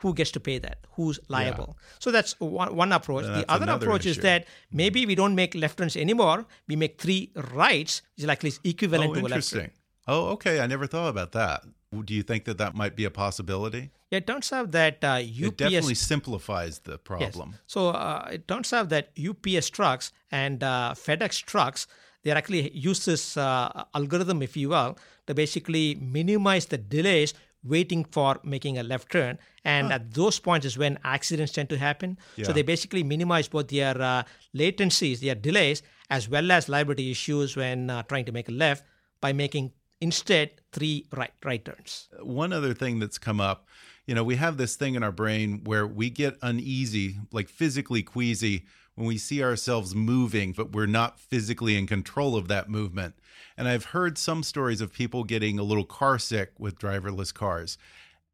who 0.00 0.14
gets 0.14 0.30
to 0.32 0.40
pay 0.40 0.58
that? 0.58 0.78
Who's 0.92 1.18
liable? 1.28 1.76
Yeah. 1.76 1.84
So 1.98 2.10
that's 2.10 2.38
one, 2.40 2.74
one 2.74 2.92
approach. 2.92 3.24
the 3.24 3.44
other 3.48 3.70
approach 3.70 4.02
issue. 4.02 4.10
is 4.10 4.18
that 4.18 4.46
maybe 4.72 5.06
we 5.06 5.14
don't 5.14 5.34
make 5.34 5.54
left 5.54 5.78
turns 5.78 5.96
anymore. 5.96 6.46
We 6.68 6.76
make 6.76 7.00
three 7.00 7.32
rights, 7.52 8.02
which 8.14 8.22
is 8.22 8.26
likely 8.26 8.52
equivalent 8.64 9.10
oh, 9.10 9.14
to 9.14 9.26
a 9.26 9.28
left 9.28 9.50
turn. 9.50 9.70
Oh, 10.06 10.28
okay. 10.30 10.60
I 10.60 10.66
never 10.66 10.86
thought 10.86 11.08
about 11.08 11.32
that. 11.32 11.64
Do 12.04 12.14
you 12.14 12.22
think 12.22 12.44
that 12.44 12.58
that 12.58 12.74
might 12.74 12.96
be 12.96 13.04
a 13.04 13.10
possibility? 13.10 13.90
Yeah, 14.10 14.18
it 14.18 14.26
turns 14.26 14.52
out 14.52 14.72
that 14.72 15.02
uh, 15.02 15.20
UPS 15.20 15.40
it 15.40 15.56
definitely 15.56 15.94
simplifies 15.94 16.80
the 16.80 16.98
problem. 16.98 17.50
Yes. 17.52 17.60
So 17.66 17.88
uh, 17.88 18.28
it 18.32 18.46
turns 18.46 18.72
out 18.72 18.90
that 18.90 19.10
UPS 19.18 19.70
trucks 19.70 20.12
and 20.30 20.62
uh, 20.62 20.94
FedEx 20.94 21.42
trucks 21.42 21.86
they 22.28 22.36
actually 22.36 22.70
use 22.76 23.06
this 23.06 23.36
uh, 23.36 23.84
algorithm, 23.94 24.42
if 24.42 24.54
you 24.54 24.68
will, 24.68 24.98
to 25.26 25.34
basically 25.34 25.94
minimize 25.94 26.66
the 26.66 26.76
delays 26.76 27.32
waiting 27.64 28.04
for 28.04 28.38
making 28.44 28.76
a 28.78 28.82
left 28.82 29.10
turn. 29.10 29.38
And 29.64 29.88
huh. 29.88 29.94
at 29.94 30.12
those 30.12 30.38
points 30.38 30.66
is 30.66 30.76
when 30.76 30.98
accidents 31.04 31.52
tend 31.52 31.70
to 31.70 31.78
happen. 31.78 32.18
Yeah. 32.36 32.46
So 32.46 32.52
they 32.52 32.62
basically 32.62 33.02
minimize 33.02 33.48
both 33.48 33.68
their 33.68 34.00
uh, 34.00 34.22
latencies, 34.54 35.20
their 35.20 35.34
delays, 35.34 35.82
as 36.10 36.28
well 36.28 36.50
as 36.50 36.68
liability 36.68 37.10
issues 37.10 37.56
when 37.56 37.88
uh, 37.88 38.02
trying 38.02 38.26
to 38.26 38.32
make 38.32 38.48
a 38.48 38.52
left 38.52 38.84
by 39.20 39.32
making 39.32 39.72
instead 40.00 40.50
three 40.72 41.06
right 41.16 41.32
right 41.44 41.64
turns. 41.64 42.08
One 42.20 42.52
other 42.52 42.74
thing 42.74 42.98
that's 42.98 43.18
come 43.18 43.40
up, 43.40 43.66
you 44.06 44.14
know, 44.14 44.22
we 44.22 44.36
have 44.36 44.56
this 44.58 44.76
thing 44.76 44.94
in 44.94 45.02
our 45.02 45.12
brain 45.12 45.62
where 45.64 45.86
we 45.86 46.10
get 46.10 46.36
uneasy, 46.42 47.18
like 47.32 47.48
physically 47.48 48.02
queasy 48.02 48.66
when 48.98 49.06
we 49.06 49.16
see 49.16 49.44
ourselves 49.44 49.94
moving, 49.94 50.50
but 50.50 50.72
we're 50.72 50.84
not 50.84 51.20
physically 51.20 51.78
in 51.78 51.86
control 51.86 52.34
of 52.34 52.48
that 52.48 52.68
movement. 52.68 53.14
And 53.56 53.68
I've 53.68 53.86
heard 53.86 54.18
some 54.18 54.42
stories 54.42 54.80
of 54.80 54.92
people 54.92 55.22
getting 55.22 55.56
a 55.56 55.62
little 55.62 55.84
car 55.84 56.18
sick 56.18 56.50
with 56.58 56.80
driverless 56.80 57.32
cars. 57.32 57.78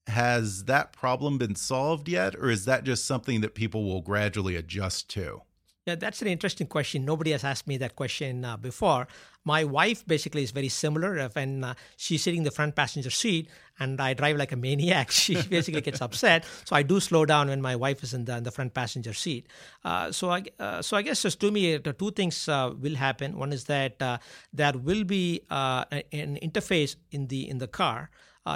Has 0.06 0.64
that 0.64 0.90
problem 0.90 1.36
been 1.36 1.54
solved 1.54 2.08
yet, 2.08 2.34
or 2.34 2.48
is 2.48 2.64
that 2.64 2.84
just 2.84 3.04
something 3.04 3.42
that 3.42 3.54
people 3.54 3.84
will 3.84 4.00
gradually 4.00 4.56
adjust 4.56 5.10
to? 5.10 5.42
Yeah, 5.86 5.96
that's 5.96 6.22
an 6.22 6.28
interesting 6.28 6.66
question. 6.66 7.04
Nobody 7.04 7.32
has 7.32 7.44
asked 7.44 7.66
me 7.66 7.76
that 7.76 7.94
question 7.94 8.42
uh, 8.42 8.56
before. 8.56 9.06
My 9.44 9.64
wife 9.64 10.06
basically 10.06 10.42
is 10.42 10.50
very 10.50 10.70
similar. 10.70 11.28
When 11.34 11.62
uh, 11.62 11.74
she's 11.98 12.22
sitting 12.22 12.38
in 12.38 12.44
the 12.44 12.50
front 12.50 12.74
passenger 12.74 13.10
seat 13.10 13.50
and 13.78 14.00
I 14.00 14.14
drive 14.14 14.38
like 14.38 14.52
a 14.52 14.56
maniac, 14.66 15.10
she 15.10 15.42
basically 15.50 15.82
gets 15.82 16.00
upset. 16.00 16.46
So 16.64 16.74
I 16.74 16.82
do 16.84 17.00
slow 17.00 17.26
down 17.26 17.48
when 17.48 17.60
my 17.60 17.76
wife 17.76 18.02
is 18.02 18.14
in 18.14 18.24
the, 18.24 18.38
in 18.38 18.44
the 18.44 18.50
front 18.50 18.72
passenger 18.72 19.12
seat. 19.12 19.46
Uh, 19.84 20.10
so 20.10 20.30
I 20.30 20.44
uh, 20.58 20.80
so 20.80 20.96
I 20.96 21.02
guess 21.02 21.20
just 21.20 21.38
to 21.40 21.50
me, 21.50 21.76
the 21.76 21.92
two 21.92 22.12
things 22.12 22.48
uh, 22.48 22.72
will 22.80 22.94
happen. 22.94 23.36
One 23.36 23.52
is 23.52 23.64
that 23.64 24.00
uh, 24.00 24.16
there 24.54 24.72
will 24.72 25.04
be 25.04 25.42
an 25.50 26.38
interface 26.42 26.96
in 27.10 27.26
the 27.26 27.46
in 27.46 27.58
the 27.58 27.68
car 27.68 28.08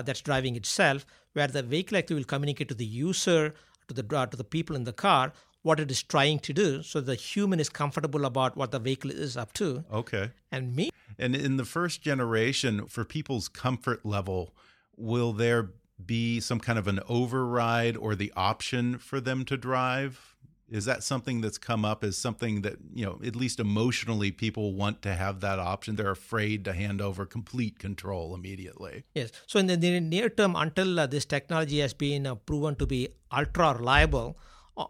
that's 0.02 0.22
driving 0.22 0.56
itself, 0.56 1.04
where 1.34 1.46
the 1.46 1.62
vehicle 1.62 1.98
actually 1.98 2.16
will 2.16 2.24
communicate 2.24 2.68
to 2.68 2.74
the 2.74 2.86
user 2.86 3.52
to 3.88 3.94
the 3.94 4.02
to 4.02 4.36
the 4.36 4.44
people 4.44 4.76
in 4.76 4.84
the 4.84 4.92
car 4.92 5.32
what 5.68 5.78
it 5.78 5.90
is 5.90 6.02
trying 6.02 6.38
to 6.38 6.54
do 6.54 6.82
so 6.82 6.98
the 6.98 7.14
human 7.14 7.60
is 7.60 7.68
comfortable 7.68 8.24
about 8.24 8.56
what 8.56 8.70
the 8.70 8.78
vehicle 8.78 9.10
is 9.10 9.36
up 9.36 9.52
to. 9.52 9.84
Okay. 9.92 10.30
And 10.50 10.74
me. 10.74 10.90
And 11.18 11.36
in 11.36 11.58
the 11.58 11.66
first 11.66 12.00
generation, 12.00 12.86
for 12.86 13.04
people's 13.04 13.48
comfort 13.48 14.06
level, 14.06 14.54
will 14.96 15.34
there 15.34 15.70
be 16.04 16.40
some 16.40 16.58
kind 16.58 16.78
of 16.78 16.88
an 16.88 17.00
override 17.06 17.96
or 17.98 18.14
the 18.14 18.32
option 18.34 18.96
for 18.96 19.20
them 19.20 19.44
to 19.44 19.58
drive? 19.58 20.36
Is 20.70 20.86
that 20.86 21.02
something 21.02 21.42
that's 21.42 21.58
come 21.58 21.84
up 21.84 22.02
as 22.02 22.16
something 22.16 22.62
that, 22.62 22.76
you 22.94 23.04
know, 23.04 23.20
at 23.24 23.36
least 23.36 23.60
emotionally 23.60 24.30
people 24.30 24.72
want 24.72 25.02
to 25.02 25.14
have 25.14 25.40
that 25.40 25.58
option? 25.58 25.96
They're 25.96 26.10
afraid 26.10 26.64
to 26.64 26.72
hand 26.72 27.02
over 27.02 27.26
complete 27.26 27.78
control 27.78 28.34
immediately. 28.34 29.04
Yes. 29.14 29.32
So, 29.46 29.58
in 29.58 29.66
the 29.66 30.00
near 30.00 30.28
term, 30.28 30.56
until 30.56 31.00
uh, 31.00 31.06
this 31.06 31.24
technology 31.24 31.78
has 31.80 31.94
been 31.94 32.26
uh, 32.26 32.34
proven 32.34 32.76
to 32.76 32.86
be 32.86 33.08
ultra 33.32 33.74
reliable, 33.74 34.36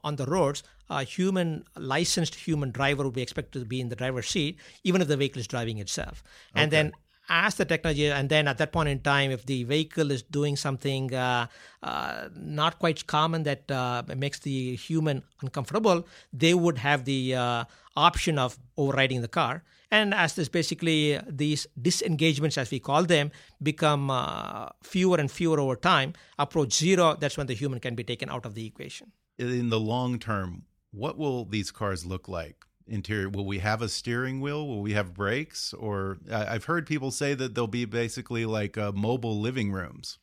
on 0.05 0.17
the 0.17 0.27
roads, 0.27 0.63
a 0.91 1.03
human 1.03 1.65
licensed 1.77 2.35
human 2.35 2.71
driver 2.71 3.05
would 3.05 3.15
be 3.15 3.23
expected 3.23 3.59
to 3.61 3.65
be 3.65 3.81
in 3.81 3.89
the 3.89 3.97
driver's 3.97 4.29
seat, 4.29 4.59
even 4.85 5.03
if 5.03 5.09
the 5.09 5.17
vehicle 5.17 5.41
is 5.41 5.47
driving 5.47 5.79
itself. 5.79 6.23
And 6.55 6.71
then 6.71 6.93
as 7.29 7.57
the 7.57 7.65
technology, 7.65 8.11
and 8.11 8.29
then 8.29 8.49
at 8.49 8.59
that 8.59 8.73
point 8.73 8.89
in 8.89 9.01
time, 9.01 9.31
if 9.31 9.45
the 9.45 9.65
vehicle 9.65 10.11
is 10.11 10.23
doing 10.23 10.57
something 10.57 11.15
uh, 11.15 11.47
uh, 11.83 12.29
not 12.35 12.79
quite 12.79 13.07
common 13.07 13.43
that 13.43 13.71
uh, 13.71 14.03
makes 14.17 14.39
the 14.41 14.77
human 14.77 15.23
uncomfortable, 15.43 16.07
they 16.33 16.55
would 16.55 16.79
have 16.79 17.05
the 17.05 17.35
uh, 17.35 17.65
option 17.97 18.39
of 18.39 18.59
overriding 18.77 19.21
the 19.21 19.29
car. 19.29 19.63
And 19.91 20.15
as 20.15 20.35
this 20.35 20.49
basically 20.49 21.19
these 21.27 21.67
disengagements, 21.81 22.59
as 22.59 22.71
we 22.71 22.79
call 22.79 23.05
them, 23.05 23.31
become 23.63 24.11
uh, 24.11 24.69
fewer 24.83 25.19
and 25.19 25.31
fewer 25.31 25.61
over 25.61 25.77
time, 25.77 26.15
approach 26.39 26.75
zero, 26.75 27.17
that's 27.19 27.37
when 27.37 27.47
the 27.47 27.55
human 27.55 27.81
can 27.81 27.95
be 27.95 28.05
taken 28.05 28.29
out 28.29 28.45
of 28.47 28.55
the 28.55 28.67
equation 28.67 29.13
in 29.39 29.71
the 29.71 29.81
long 29.81 30.19
term, 30.19 30.65
what 30.91 31.17
will 31.17 31.45
these 31.45 31.71
cars 31.71 32.05
look 32.05 32.29
like? 32.29 32.65
Interior, 32.87 33.29
will 33.29 33.45
we 33.45 33.59
have 33.59 33.83
a 33.83 33.89
steering 33.89 34.41
wheel? 34.41 34.67
Will 34.67 34.81
we 34.81 34.95
have 34.95 35.13
brakes? 35.13 35.75
Or 35.75 36.19
I've 36.33 36.65
heard 36.65 36.87
people 36.87 37.11
say 37.11 37.35
that 37.35 37.55
they'll 37.55 37.67
be 37.67 37.85
basically 37.85 38.47
like 38.47 38.79
uh, 38.79 38.93
mobile 38.93 39.39
living 39.39 39.71
rooms. 39.73 40.19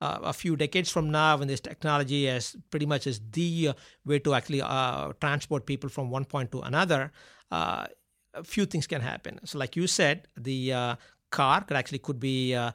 Uh, 0.00 0.18
a 0.24 0.32
few 0.32 0.56
decades 0.56 0.90
from 0.90 1.10
now, 1.10 1.38
when 1.38 1.48
this 1.48 1.60
technology 1.60 2.26
is 2.26 2.56
pretty 2.70 2.84
much 2.84 3.06
is 3.06 3.20
the 3.30 3.68
uh, 3.68 3.72
way 4.04 4.18
to 4.18 4.34
actually 4.34 4.60
uh, 4.60 5.12
transport 5.20 5.64
people 5.64 5.88
from 5.88 6.10
one 6.10 6.24
point 6.24 6.50
to 6.52 6.60
another, 6.60 7.12
uh, 7.50 7.86
a 8.34 8.44
few 8.44 8.66
things 8.66 8.86
can 8.86 9.00
happen. 9.00 9.40
So, 9.44 9.56
like 9.58 9.74
you 9.76 9.86
said, 9.86 10.28
the 10.36 10.72
uh, 10.72 10.96
car 11.30 11.62
could 11.62 11.76
actually 11.78 12.00
could 12.00 12.20
be 12.20 12.52
a 12.52 12.74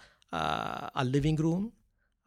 living 1.04 1.36
room 1.36 1.74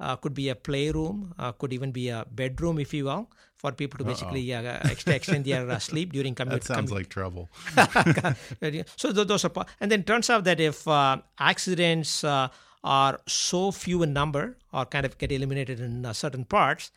uh, 0.00 0.16
could 0.16 0.34
be 0.34 0.48
a 0.48 0.54
playroom, 0.54 1.34
uh, 1.38 1.52
could 1.52 1.72
even 1.72 1.92
be 1.92 2.08
a 2.08 2.26
bedroom, 2.30 2.78
if 2.78 2.92
you 2.92 3.04
will, 3.04 3.30
for 3.56 3.72
people 3.72 3.98
to 3.98 4.04
basically 4.04 4.52
uh, 4.52 4.80
extend 5.06 5.44
their 5.44 5.68
uh, 5.70 5.78
sleep 5.78 6.12
during 6.12 6.34
commute. 6.38 6.62
That 6.62 6.74
sounds 6.74 6.90
like 6.92 7.08
trouble. 7.08 7.48
so 8.96 9.12
those 9.12 9.44
are, 9.44 9.50
and 9.80 9.90
then 9.90 10.02
turns 10.02 10.30
out 10.30 10.44
that 10.44 10.60
if 10.60 10.86
uh, 10.86 11.18
accidents 11.38 12.24
uh, 12.24 12.48
are 12.82 13.20
so 13.26 13.70
few 13.70 14.02
in 14.02 14.12
number 14.12 14.58
or 14.72 14.84
kind 14.84 15.06
of 15.06 15.16
get 15.18 15.32
eliminated 15.32 15.80
in 15.80 16.12
certain 16.12 16.44
parts, 16.44 16.90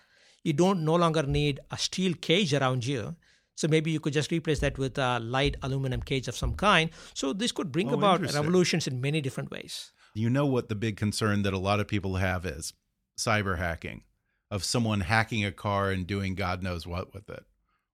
you 0.43 0.53
don't 0.53 0.83
no 0.83 0.95
longer 0.95 1.23
need 1.23 1.59
a 1.71 1.77
steel 1.77 2.13
cage 2.13 2.53
around 2.53 2.85
you. 2.85 3.15
So 3.55 3.67
maybe 3.67 3.89
you 3.89 3.99
could 3.99 4.13
just 4.13 4.31
replace 4.31 4.59
that 4.59 4.77
with 4.77 4.97
a 4.97 5.19
light 5.19 5.57
aluminum 5.63 6.01
cage 6.01 6.27
of 6.27 6.35
some 6.35 6.53
kind. 6.53 6.91
So 7.13 7.33
this 7.33 7.51
could 7.51 7.71
bring 7.71 7.89
oh, 7.89 7.95
about 7.95 8.21
revolutions 8.21 8.87
in 8.87 9.01
many 9.01 9.19
different 9.19 9.49
ways. 9.49 9.91
You 10.13 10.29
know 10.29 10.45
what 10.45 10.69
the 10.69 10.75
big 10.75 10.95
concern 10.95 11.41
that 11.43 11.53
a 11.53 11.57
lot 11.57 11.79
of 11.79 11.87
people 11.87 12.15
have 12.15 12.45
is 12.45 12.73
cyber 13.17 13.57
hacking 13.57 14.03
of 14.49 14.63
someone 14.63 15.01
hacking 15.01 15.43
a 15.43 15.51
car 15.51 15.91
and 15.91 16.07
doing 16.07 16.35
God 16.35 16.63
knows 16.63 16.87
what 16.87 17.13
with 17.13 17.29
it. 17.29 17.45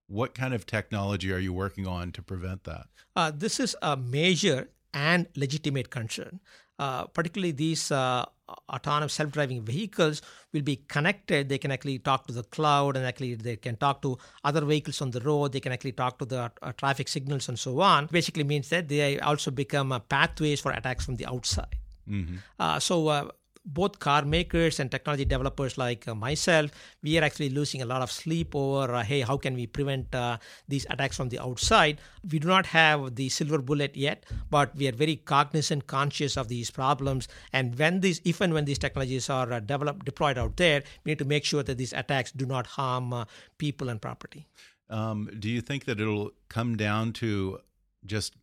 What 0.07 0.35
kind 0.35 0.53
of 0.53 0.65
technology 0.65 1.31
are 1.31 1.39
you 1.39 1.53
working 1.53 1.87
on 1.87 2.11
to 2.11 2.21
prevent 2.21 2.65
that? 2.65 2.87
Uh, 3.15 3.31
this 3.33 3.59
is 3.59 3.75
a 3.81 3.97
major 3.97 4.69
and 4.93 5.27
legitimate 5.35 5.89
concern. 5.89 6.39
Uh, 6.79 7.05
particularly 7.05 7.51
these 7.51 7.91
uh, 7.91 8.25
autonomous 8.67 9.13
self-driving 9.13 9.61
vehicles 9.63 10.23
will 10.51 10.63
be 10.63 10.75
connected 10.87 11.47
they 11.47 11.59
can 11.59 11.71
actually 11.71 11.99
talk 11.99 12.25
to 12.25 12.33
the 12.33 12.43
cloud 12.45 12.97
and 12.97 13.05
actually 13.05 13.35
they 13.35 13.55
can 13.55 13.75
talk 13.75 14.01
to 14.01 14.17
other 14.43 14.65
vehicles 14.65 14.99
on 14.99 15.11
the 15.11 15.19
road 15.21 15.51
they 15.51 15.59
can 15.59 15.71
actually 15.71 15.91
talk 15.91 16.17
to 16.17 16.25
the 16.25 16.51
uh, 16.63 16.71
traffic 16.73 17.07
signals 17.07 17.47
and 17.47 17.59
so 17.59 17.79
on 17.79 18.07
basically 18.07 18.43
means 18.43 18.69
that 18.69 18.87
they 18.87 19.19
also 19.19 19.51
become 19.51 19.91
uh, 19.91 19.99
pathways 19.99 20.59
for 20.59 20.71
attacks 20.71 21.05
from 21.05 21.15
the 21.15 21.25
outside 21.27 21.77
mm-hmm. 22.09 22.37
Uh, 22.59 22.79
so 22.79 23.07
uh, 23.07 23.27
both 23.65 23.99
car 23.99 24.25
makers 24.25 24.79
and 24.79 24.91
technology 24.91 25.25
developers 25.25 25.77
like 25.77 26.07
uh, 26.07 26.15
myself, 26.15 26.71
we 27.01 27.17
are 27.17 27.23
actually 27.23 27.49
losing 27.49 27.81
a 27.81 27.85
lot 27.85 28.01
of 28.01 28.11
sleep 28.11 28.53
over, 28.53 28.93
uh, 28.93 29.03
hey, 29.03 29.21
how 29.21 29.37
can 29.37 29.55
we 29.55 29.65
prevent 29.65 30.13
uh, 30.13 30.37
these 30.67 30.85
attacks 30.89 31.17
from 31.17 31.29
the 31.29 31.39
outside? 31.39 31.99
We 32.29 32.39
do 32.39 32.47
not 32.47 32.65
have 32.67 33.15
the 33.15 33.29
silver 33.29 33.59
bullet 33.59 33.95
yet, 33.95 34.25
but 34.49 34.75
we 34.75 34.87
are 34.87 34.91
very 34.91 35.15
cognizant, 35.15 35.87
conscious 35.87 36.35
of 36.37 36.49
these 36.49 36.69
problems. 36.71 37.27
And 37.53 37.77
when 37.77 38.01
these, 38.01 38.21
if 38.25 38.41
and 38.41 38.53
when 38.53 38.65
these 38.65 38.79
technologies 38.79 39.29
are 39.29 39.59
developed, 39.61 40.05
deployed 40.05 40.37
out 40.37 40.57
there, 40.57 40.83
we 41.03 41.11
need 41.11 41.19
to 41.19 41.25
make 41.25 41.45
sure 41.45 41.63
that 41.63 41.77
these 41.77 41.93
attacks 41.93 42.31
do 42.31 42.45
not 42.45 42.67
harm 42.67 43.25
people 43.57 43.89
and 43.89 44.01
property. 44.01 44.47
Um, 44.89 45.29
do 45.39 45.49
you 45.49 45.61
think 45.61 45.85
that 45.85 45.99
it'll 45.99 46.31
come 46.49 46.75
down 46.75 47.13
to 47.13 47.59
just 48.05 48.35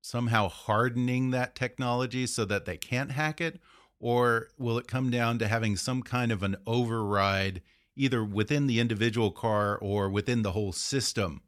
somehow 0.00 0.48
hardening 0.48 1.30
that 1.30 1.54
technology 1.54 2.26
so 2.26 2.44
that 2.46 2.64
they 2.64 2.76
can't 2.76 3.12
hack 3.12 3.40
it? 3.40 3.60
Or 4.02 4.48
will 4.58 4.78
it 4.78 4.88
come 4.88 5.10
down 5.10 5.38
to 5.38 5.46
having 5.46 5.76
some 5.76 6.02
kind 6.02 6.32
of 6.32 6.42
an 6.42 6.56
override, 6.66 7.62
either 7.96 8.24
within 8.24 8.66
the 8.66 8.80
individual 8.80 9.30
car 9.30 9.78
or 9.78 10.10
within 10.10 10.42
the 10.42 10.50
whole 10.50 10.72
system, 10.72 11.42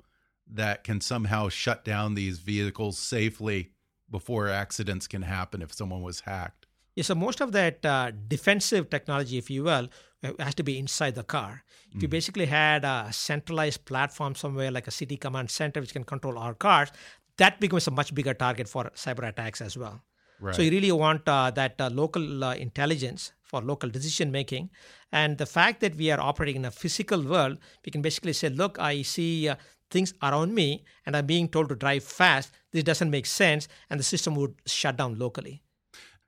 that 0.46 0.84
can 0.84 1.00
somehow 1.00 1.49
shut 1.49 1.84
down 1.84 2.14
these 2.14 2.38
vehicles 2.38 2.96
safely 2.96 3.73
before 4.08 4.49
accidents 4.49 5.08
can 5.08 5.23
happen 5.23 5.62
if 5.62 5.73
someone 5.73 6.00
was 6.00 6.20
hacked? 6.20 6.66
Yeah, 6.94 7.02
so 7.02 7.16
most 7.16 7.40
of 7.40 7.50
that 7.52 7.84
uh, 7.84 8.12
defensive 8.28 8.88
technology, 8.88 9.37
if 9.37 9.50
you 9.50 9.64
will, 9.64 9.88
uh, 10.23 10.30
has 10.38 10.54
to 10.54 10.62
be 10.62 10.78
inside 10.78 11.16
the 11.16 11.25
car. 11.25 11.64
If 11.92 12.02
you 12.02 12.08
mm. 12.08 12.12
basically 12.12 12.46
had 12.46 12.84
a 12.84 13.08
centralized 13.11 13.84
platform 13.84 14.37
somewhere 14.37 14.70
like 14.70 14.87
a 14.87 14.92
city 14.92 15.16
command 15.16 15.50
center 15.50 15.80
which 15.80 15.92
can 15.92 16.04
control 16.04 16.38
our 16.38 16.54
cars, 16.54 16.92
that 17.37 17.58
becomes 17.58 17.88
a 17.88 17.90
much 17.90 18.14
bigger 18.14 18.32
target 18.32 18.68
for 18.68 18.84
cyber 18.94 19.26
attacks 19.26 19.61
as 19.61 19.76
well. 19.76 20.02
Right. 20.41 20.55
So 20.55 20.62
you 20.62 20.71
really 20.71 20.93
want 20.93 21.29
uh, 21.29 21.50
that 21.53 21.81
uh, 21.81 21.91
local 21.91 22.45
uh, 22.45 22.55
intelligence 22.55 23.33
for 23.43 23.62
local 23.62 23.88
decision 23.88 24.31
making. 24.31 24.71
And 25.12 25.38
the 25.38 25.47
fact 25.47 25.81
that 25.81 25.97
we 25.97 26.11
are 26.11 26.21
operating 26.21 26.57
in 26.57 26.64
a 26.64 26.71
physical 26.71 27.23
world, 27.23 27.59
we 27.85 27.91
can 27.91 28.03
basically 28.03 28.33
say, 28.33 28.49
look, 28.49 28.79
I 28.79 29.03
see 29.03 29.49
uh, 29.49 29.57
things 29.91 30.12
around 30.23 30.55
me 30.55 30.85
and 31.07 31.17
I'm 31.17 31.26
being 31.26 31.49
told 31.49 31.69
to 31.71 31.76
drive 31.76 32.05
fast. 32.05 32.53
This 32.73 32.85
doesn't 32.85 33.11
make 33.11 33.26
sense. 33.26 33.69
And 33.91 33.99
the 33.99 34.05
system 34.05 34.35
would 34.37 34.55
shut 34.67 34.97
down 34.97 35.19
locally 35.19 35.63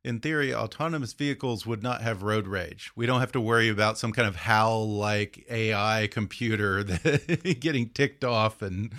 in 0.06 0.20
theory, 0.20 0.54
autonomous 0.54 1.12
vehicles 1.12 1.66
would 1.66 1.82
not 1.82 2.00
have 2.00 2.22
road 2.22 2.46
rage. 2.46 2.92
We 2.94 3.06
don't 3.06 3.18
have 3.18 3.32
to 3.32 3.40
worry 3.40 3.68
about 3.68 3.98
some 3.98 4.12
kind 4.12 4.28
of 4.28 4.36
HAL 4.36 4.88
like 4.88 5.44
AI 5.50 6.08
computer 6.12 6.84
getting 7.60 7.88
ticked 7.88 8.22
off 8.24 8.62
and 8.62 8.92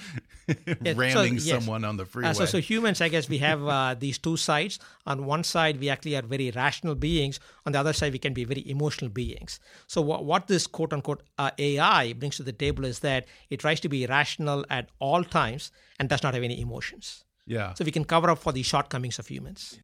ramming 0.93 1.39
so, 1.39 1.45
yes. 1.45 1.63
someone 1.63 1.85
on 1.85 1.95
the 1.95 2.05
freeway. 2.05 2.31
Uh, 2.31 2.33
so, 2.33 2.45
so, 2.45 2.59
humans, 2.59 2.99
I 2.99 3.07
guess, 3.07 3.29
we 3.29 3.37
have 3.37 3.65
uh, 3.65 3.95
these 3.97 4.17
two 4.17 4.35
sides. 4.35 4.79
On 5.05 5.25
one 5.25 5.45
side, 5.45 5.79
we 5.79 5.87
actually 5.87 6.17
are 6.17 6.23
very 6.23 6.51
rational 6.51 6.93
beings. 6.93 7.39
On 7.65 7.71
the 7.71 7.79
other 7.79 7.93
side, 7.93 8.11
we 8.11 8.19
can 8.19 8.33
be 8.33 8.43
very 8.43 8.69
emotional 8.69 9.09
beings. 9.09 9.61
So, 9.87 10.01
what, 10.01 10.25
what 10.25 10.47
this 10.47 10.67
quote 10.67 10.91
unquote 10.91 11.23
uh, 11.37 11.51
AI 11.57 12.11
brings 12.13 12.35
to 12.35 12.43
the 12.43 12.51
table 12.51 12.83
is 12.83 12.99
that 12.99 13.27
it 13.49 13.61
tries 13.61 13.79
to 13.79 13.87
be 13.87 14.05
rational 14.07 14.65
at 14.69 14.89
all 14.99 15.23
times 15.23 15.71
and 15.99 16.09
does 16.09 16.21
not 16.21 16.33
have 16.33 16.43
any 16.43 16.59
emotions. 16.59 17.23
Yeah. 17.45 17.75
So 17.75 17.85
we 17.85 17.91
can 17.91 18.03
cover 18.03 18.29
up 18.29 18.39
for 18.39 18.51
the 18.51 18.61
shortcomings 18.61 19.19
of 19.19 19.27
humans 19.27 19.79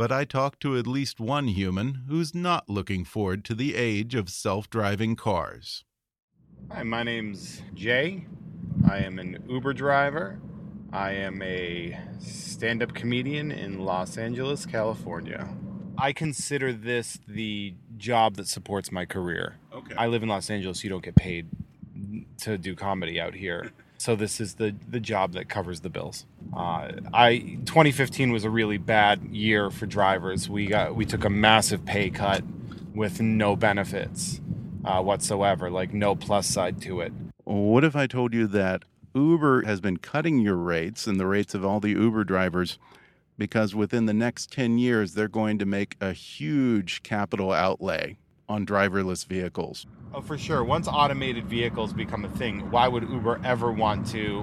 but 0.00 0.10
I 0.10 0.24
talked 0.24 0.60
to 0.60 0.78
at 0.78 0.86
least 0.86 1.20
one 1.20 1.48
human 1.48 2.04
who's 2.08 2.34
not 2.34 2.70
looking 2.70 3.04
forward 3.04 3.44
to 3.44 3.54
the 3.54 3.74
age 3.74 4.14
of 4.14 4.30
self 4.30 4.70
driving 4.70 5.14
cars. 5.14 5.84
Hi, 6.70 6.84
my 6.84 7.02
name's 7.02 7.60
Jay. 7.74 8.24
I 8.88 9.00
am 9.00 9.18
an 9.18 9.44
Uber 9.46 9.74
driver. 9.74 10.40
I 10.90 11.10
am 11.12 11.42
a 11.42 11.98
stand 12.18 12.82
up 12.82 12.94
comedian 12.94 13.52
in 13.52 13.80
Los 13.80 14.16
Angeles, 14.16 14.64
California. 14.64 15.46
I 15.98 16.14
consider 16.14 16.72
this 16.72 17.18
the 17.28 17.74
job 17.98 18.36
that 18.36 18.48
supports 18.48 18.90
my 18.90 19.04
career. 19.04 19.56
Okay. 19.70 19.94
I 19.98 20.06
live 20.06 20.22
in 20.22 20.30
Los 20.30 20.48
Angeles, 20.48 20.82
you 20.82 20.88
don't 20.88 21.04
get 21.04 21.14
paid 21.14 21.50
to 22.38 22.56
do 22.56 22.74
comedy 22.74 23.20
out 23.20 23.34
here. 23.34 23.70
So 24.00 24.16
this 24.16 24.40
is 24.40 24.54
the 24.54 24.74
the 24.88 24.98
job 24.98 25.34
that 25.34 25.50
covers 25.50 25.80
the 25.80 25.90
bills. 25.90 26.24
Uh, 26.56 26.92
I 27.12 27.58
2015 27.66 28.32
was 28.32 28.44
a 28.44 28.50
really 28.50 28.78
bad 28.78 29.22
year 29.24 29.70
for 29.70 29.84
drivers. 29.84 30.48
We 30.48 30.64
got 30.68 30.96
we 30.96 31.04
took 31.04 31.26
a 31.26 31.28
massive 31.28 31.84
pay 31.84 32.08
cut 32.08 32.42
with 32.94 33.20
no 33.20 33.56
benefits 33.56 34.40
uh, 34.86 35.02
whatsoever, 35.02 35.70
like 35.70 35.92
no 35.92 36.14
plus 36.16 36.46
side 36.46 36.80
to 36.80 37.00
it. 37.02 37.12
What 37.44 37.84
if 37.84 37.94
I 37.94 38.06
told 38.06 38.32
you 38.32 38.46
that 38.46 38.86
Uber 39.14 39.66
has 39.66 39.82
been 39.82 39.98
cutting 39.98 40.38
your 40.38 40.56
rates 40.56 41.06
and 41.06 41.20
the 41.20 41.26
rates 41.26 41.54
of 41.54 41.62
all 41.62 41.78
the 41.78 41.90
Uber 41.90 42.24
drivers 42.24 42.78
because 43.36 43.74
within 43.74 44.06
the 44.06 44.14
next 44.14 44.50
10 44.50 44.78
years 44.78 45.12
they're 45.12 45.28
going 45.28 45.58
to 45.58 45.66
make 45.66 45.98
a 46.00 46.14
huge 46.14 47.02
capital 47.02 47.52
outlay 47.52 48.16
on 48.48 48.64
driverless 48.64 49.26
vehicles. 49.26 49.86
Oh, 50.12 50.20
for 50.20 50.36
sure. 50.36 50.64
Once 50.64 50.88
automated 50.88 51.46
vehicles 51.46 51.92
become 51.92 52.24
a 52.24 52.28
thing, 52.28 52.70
why 52.70 52.88
would 52.88 53.08
Uber 53.08 53.40
ever 53.44 53.70
want 53.70 54.06
to? 54.08 54.42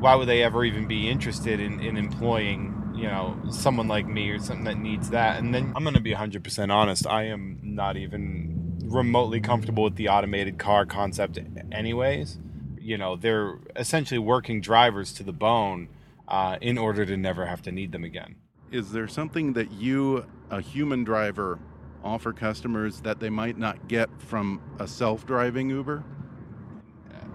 Why 0.00 0.14
would 0.16 0.28
they 0.28 0.42
ever 0.42 0.64
even 0.64 0.88
be 0.88 1.08
interested 1.08 1.60
in, 1.60 1.80
in 1.80 1.96
employing, 1.96 2.92
you 2.94 3.04
know, 3.04 3.36
someone 3.50 3.86
like 3.88 4.06
me 4.06 4.30
or 4.30 4.40
something 4.40 4.64
that 4.64 4.78
needs 4.78 5.10
that? 5.10 5.38
And 5.38 5.54
then 5.54 5.72
I'm 5.76 5.84
going 5.84 5.94
to 5.94 6.00
be 6.00 6.12
100% 6.12 6.72
honest. 6.72 7.06
I 7.06 7.24
am 7.24 7.60
not 7.62 7.96
even 7.96 8.78
remotely 8.84 9.40
comfortable 9.40 9.84
with 9.84 9.96
the 9.96 10.08
automated 10.08 10.58
car 10.58 10.86
concept, 10.86 11.38
anyways. 11.70 12.38
You 12.80 12.98
know, 12.98 13.16
they're 13.16 13.58
essentially 13.76 14.18
working 14.18 14.60
drivers 14.60 15.12
to 15.14 15.22
the 15.22 15.32
bone 15.32 15.88
uh, 16.26 16.58
in 16.60 16.78
order 16.78 17.06
to 17.06 17.16
never 17.16 17.46
have 17.46 17.62
to 17.62 17.72
need 17.72 17.92
them 17.92 18.02
again. 18.02 18.36
Is 18.72 18.92
there 18.92 19.08
something 19.08 19.52
that 19.54 19.70
you, 19.72 20.26
a 20.50 20.60
human 20.60 21.04
driver, 21.04 21.58
offer 22.04 22.32
customers 22.32 23.00
that 23.00 23.20
they 23.20 23.30
might 23.30 23.58
not 23.58 23.88
get 23.88 24.08
from 24.20 24.60
a 24.78 24.86
self-driving 24.86 25.70
Uber? 25.70 26.04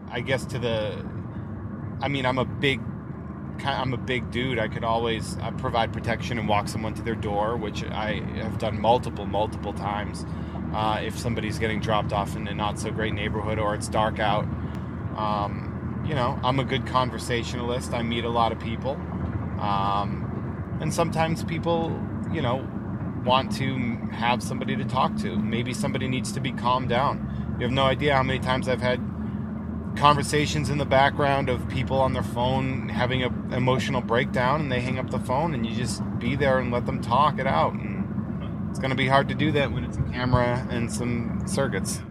I 0.09 0.21
guess 0.21 0.45
to 0.45 0.59
the 0.59 1.03
I 2.01 2.07
mean, 2.07 2.25
I'm 2.25 2.37
a 2.37 2.45
big 2.45 2.81
I'm 3.63 3.93
a 3.93 3.97
big 3.97 4.29
dude. 4.31 4.59
I 4.59 4.67
could 4.67 4.83
always 4.83 5.37
uh, 5.37 5.51
provide 5.51 5.93
protection 5.93 6.37
and 6.37 6.47
walk 6.47 6.67
someone 6.67 6.93
to 6.95 7.01
their 7.01 7.15
door, 7.15 7.55
which 7.55 7.83
I 7.83 8.15
have 8.35 8.57
done 8.57 8.81
multiple, 8.81 9.25
multiple 9.25 9.73
times. 9.73 10.25
Uh, 10.73 10.99
if 11.03 11.17
somebody's 11.17 11.59
getting 11.59 11.79
dropped 11.79 12.11
off 12.13 12.35
in 12.35 12.47
a 12.47 12.53
not 12.53 12.79
so 12.79 12.91
great 12.91 13.13
neighborhood 13.13 13.59
or 13.59 13.75
it's 13.75 13.87
dark 13.87 14.19
out, 14.19 14.45
um, 15.15 16.03
you 16.07 16.15
know, 16.15 16.39
I'm 16.43 16.59
a 16.59 16.63
good 16.63 16.85
conversationalist. 16.87 17.93
I 17.93 18.01
meet 18.01 18.25
a 18.25 18.29
lot 18.29 18.51
of 18.51 18.59
people, 18.59 18.93
um, 19.59 20.77
and 20.81 20.93
sometimes 20.93 21.43
people, 21.43 21.97
you 22.33 22.41
know, 22.41 22.67
want 23.23 23.55
to 23.57 23.75
have 24.11 24.43
somebody 24.43 24.75
to 24.75 24.85
talk 24.85 25.15
to. 25.17 25.35
Maybe 25.37 25.73
somebody 25.73 26.07
needs 26.07 26.31
to 26.33 26.39
be 26.39 26.51
calmed 26.51 26.89
down. 26.89 27.55
You 27.57 27.63
have 27.63 27.71
no 27.71 27.83
idea 27.83 28.15
how 28.15 28.23
many 28.23 28.39
times 28.39 28.67
I've 28.67 28.81
had 28.81 28.99
conversations 29.95 30.69
in 30.69 30.77
the 30.77 30.85
background 30.85 31.49
of 31.49 31.67
people 31.69 31.99
on 31.99 32.13
their 32.13 32.23
phone 32.23 32.89
having 32.89 33.23
an 33.23 33.53
emotional 33.53 34.01
breakdown 34.01 34.61
and 34.61 34.71
they 34.71 34.81
hang 34.81 34.97
up 34.97 35.09
the 35.11 35.19
phone 35.19 35.53
and 35.53 35.65
you 35.65 35.75
just 35.75 36.01
be 36.19 36.35
there 36.35 36.59
and 36.59 36.71
let 36.71 36.85
them 36.85 37.01
talk 37.01 37.39
it 37.39 37.47
out. 37.47 37.73
And 37.73 38.69
it's 38.69 38.79
going 38.79 38.89
to 38.89 38.95
be 38.95 39.07
hard 39.07 39.29
to 39.29 39.35
do 39.35 39.51
that 39.51 39.71
when 39.71 39.83
it's 39.83 39.97
a 39.97 40.03
camera 40.03 40.67
and 40.69 40.91
some 40.91 41.43
circuits. 41.45 42.01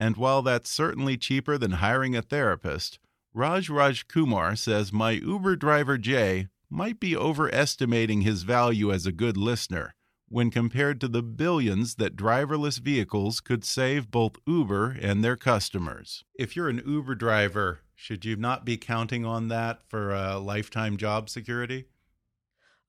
And 0.00 0.16
while 0.16 0.42
that's 0.42 0.70
certainly 0.70 1.16
cheaper 1.16 1.58
than 1.58 1.72
hiring 1.72 2.16
a 2.16 2.22
therapist, 2.22 2.98
Raj 3.32 3.68
Rajkumar 3.68 4.56
says 4.56 4.92
my 4.92 5.12
Uber 5.12 5.56
driver 5.56 5.98
Jay 5.98 6.48
might 6.70 6.98
be 6.98 7.16
overestimating 7.16 8.22
his 8.22 8.42
value 8.42 8.92
as 8.92 9.06
a 9.06 9.12
good 9.12 9.36
listener 9.36 9.94
when 10.34 10.50
compared 10.50 11.00
to 11.00 11.06
the 11.06 11.22
billions 11.22 11.94
that 11.94 12.16
driverless 12.16 12.80
vehicles 12.80 13.38
could 13.38 13.64
save 13.64 14.10
both 14.10 14.34
Uber 14.48 14.96
and 15.00 15.22
their 15.22 15.36
customers. 15.36 16.24
If 16.34 16.56
you're 16.56 16.68
an 16.68 16.82
Uber 16.84 17.14
driver, 17.14 17.82
should 17.94 18.24
you 18.24 18.34
not 18.34 18.64
be 18.64 18.76
counting 18.76 19.24
on 19.24 19.46
that 19.46 19.84
for 19.86 20.12
a 20.12 20.40
lifetime 20.40 20.96
job 20.96 21.30
security? 21.30 21.84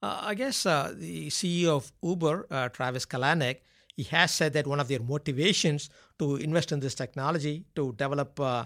Uh, 0.01 0.21
I 0.23 0.33
guess 0.33 0.65
uh, 0.65 0.91
the 0.97 1.27
CEO 1.27 1.77
of 1.77 1.91
Uber, 2.01 2.47
uh, 2.49 2.69
Travis 2.69 3.05
Kalanick, 3.05 3.57
he 3.95 4.01
has 4.05 4.31
said 4.31 4.53
that 4.53 4.65
one 4.65 4.79
of 4.79 4.87
their 4.87 5.01
motivations 5.01 5.91
to 6.17 6.37
invest 6.37 6.71
in 6.71 6.79
this 6.79 6.95
technology 6.95 7.65
to 7.75 7.93
develop 7.93 8.39
uh, 8.39 8.65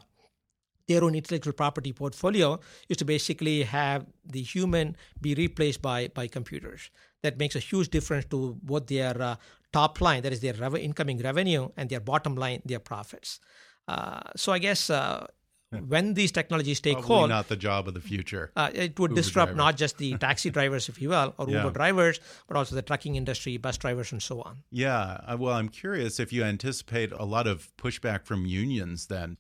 their 0.90 1.04
own 1.06 1.16
intellectual 1.22 1.54
property 1.54 1.92
portfolio 1.94 2.60
is 2.90 2.98
to 2.98 3.06
basically 3.06 3.58
have 3.64 4.06
the 4.36 4.42
human 4.54 4.96
be 5.22 5.32
replaced 5.46 5.82
by 5.90 6.00
by 6.20 6.26
computers 6.38 6.90
that 7.24 7.38
makes 7.44 7.56
a 7.62 7.64
huge 7.72 7.90
difference 7.98 8.26
to 8.34 8.40
both 8.72 8.86
their 8.88 9.16
uh, 9.22 9.36
top 9.72 10.02
line, 10.06 10.22
that 10.24 10.34
is 10.34 10.40
their 10.46 10.54
rev- 10.64 10.82
incoming 10.90 11.18
revenue, 11.30 11.64
and 11.78 11.90
their 11.90 12.00
bottom 12.12 12.34
line, 12.44 12.60
their 12.66 12.80
profits. 12.92 13.40
Uh, 13.88 14.22
so 14.36 14.52
I 14.58 14.60
guess 14.68 14.90
uh, 14.90 15.28
when 15.94 16.14
these 16.20 16.32
technologies 16.32 16.80
take 16.80 16.94
Probably 16.98 17.16
hold, 17.16 17.30
not 17.30 17.48
the 17.50 17.56
job 17.68 17.88
of 17.90 17.94
the 17.94 18.02
future. 18.02 18.46
uh, 18.56 18.70
it 18.74 18.98
would 19.00 19.12
Uber 19.12 19.22
disrupt 19.22 19.50
driver. 19.50 19.58
not 19.66 19.78
just 19.84 19.98
the 20.00 20.18
taxi 20.18 20.50
drivers, 20.58 20.90
if 20.90 21.00
you 21.02 21.10
will, 21.10 21.34
or 21.38 21.48
Yeah. 21.50 21.58
Uber 21.64 21.72
drivers, 21.82 22.20
but 22.48 22.58
also 22.58 22.74
the 22.76 22.82
trucking 22.90 23.16
industry, 23.16 23.58
bus 23.58 23.78
drivers, 23.78 24.12
and 24.14 24.22
so 24.30 24.42
on. 24.42 24.64
Yeah. 24.72 25.20
uh, 25.28 25.38
Well, 25.38 25.54
I'm 25.60 25.70
curious 25.70 26.20
if 26.20 26.32
you 26.34 26.44
anticipate 26.44 27.12
a 27.12 27.26
lot 27.36 27.46
of 27.48 27.70
pushback 27.78 28.26
from 28.26 28.46
unions 28.48 29.08
then. 29.08 29.38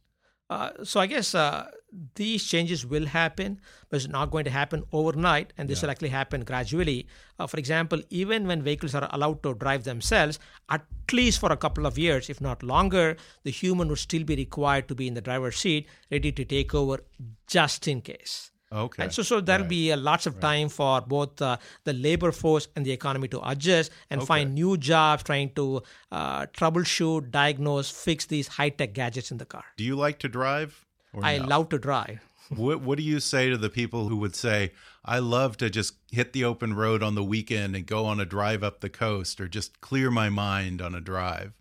Uh, 0.50 0.72
so 0.84 1.00
I 1.00 1.06
guess 1.06 1.36
uh, 1.36 1.70
these 2.16 2.44
changes 2.44 2.86
will 2.86 3.06
happen, 3.06 3.62
but 3.90 3.98
it's 3.98 4.08
not 4.08 4.32
going 4.32 4.46
to 4.46 4.52
happen 4.52 4.84
overnight, 4.92 5.54
and 5.58 5.70
this 5.70 5.82
will 5.82 5.92
actually 5.92 6.10
happen 6.10 6.44
gradually. 6.44 7.08
Uh, 7.38 7.46
for 7.46 7.58
example, 7.58 8.02
even 8.10 8.48
when 8.48 8.64
vehicles 8.64 8.96
are 8.96 9.08
allowed 9.12 9.44
to 9.44 9.54
drive 9.54 9.84
themselves, 9.84 10.40
at 10.70 10.84
least 11.12 11.40
for 11.40 11.52
a 11.52 11.58
couple 11.58 11.86
of 11.86 11.98
years, 11.98 12.30
if 12.30 12.42
not 12.42 12.64
longer, 12.64 13.16
the 13.44 13.52
human 13.52 13.90
would 13.90 14.00
still 14.00 14.24
be 14.24 14.36
required 14.36 14.88
to 14.88 14.96
be 14.96 15.08
in 15.08 15.14
the 15.14 15.22
driver's 15.22 15.58
seat, 15.58 15.88
ready 16.12 16.32
to 16.32 16.46
take 16.46 16.74
over 16.74 17.04
just 17.48 17.88
in 17.88 18.02
case. 18.02 18.52
Okay. 18.72 19.04
And 19.04 19.14
so, 19.14 19.24
so 19.24 19.42
there'll 19.42 19.66
be 19.66 19.92
uh, 19.92 19.98
lots 19.98 20.28
of 20.28 20.40
time 20.40 20.70
for 20.70 21.02
both 21.02 21.42
uh, 21.42 21.58
the 21.86 21.94
labor 21.94 22.32
force 22.32 22.68
and 22.76 22.86
the 22.86 22.92
economy 22.92 23.28
to 23.30 23.50
adjust 23.50 23.92
and 24.10 24.24
find 24.24 24.54
new 24.54 24.78
jobs, 24.78 25.24
trying 25.24 25.52
to 25.56 25.82
uh, 26.12 26.46
troubleshoot, 26.48 27.32
diagnose, 27.32 27.90
fix 27.90 28.28
these 28.28 28.48
high 28.48 28.70
tech 28.70 28.94
gadgets 28.94 29.32
in 29.32 29.38
the 29.38 29.46
car. 29.46 29.66
Do 29.76 29.84
you 29.84 29.96
like 29.96 30.20
to 30.20 30.30
drive? 30.30 30.86
Or 31.14 31.24
I 31.24 31.40
no? 31.40 31.48
love 31.48 31.70
to 31.70 31.80
drive. 31.80 32.20
What 32.50 32.82
What 32.82 32.98
do 32.98 33.04
you 33.04 33.20
say 33.20 33.52
to 33.52 33.58
the 33.58 33.70
people 33.70 34.10
who 34.10 34.18
would 34.18 34.36
say, 34.36 34.72
"I 35.06 35.20
love 35.20 35.58
to 35.58 35.70
just 35.70 35.94
hit 36.12 36.34
the 36.34 36.44
open 36.46 36.74
road 36.74 37.04
on 37.04 37.14
the 37.14 37.24
weekend 37.24 37.76
and 37.76 37.86
go 37.86 38.08
on 38.08 38.20
a 38.20 38.26
drive 38.26 38.64
up 38.64 38.80
the 38.80 38.90
coast, 38.90 39.40
or 39.40 39.48
just 39.48 39.82
clear 39.82 40.10
my 40.10 40.30
mind 40.30 40.82
on 40.82 40.96
a 40.96 41.00
drive"? 41.00 41.54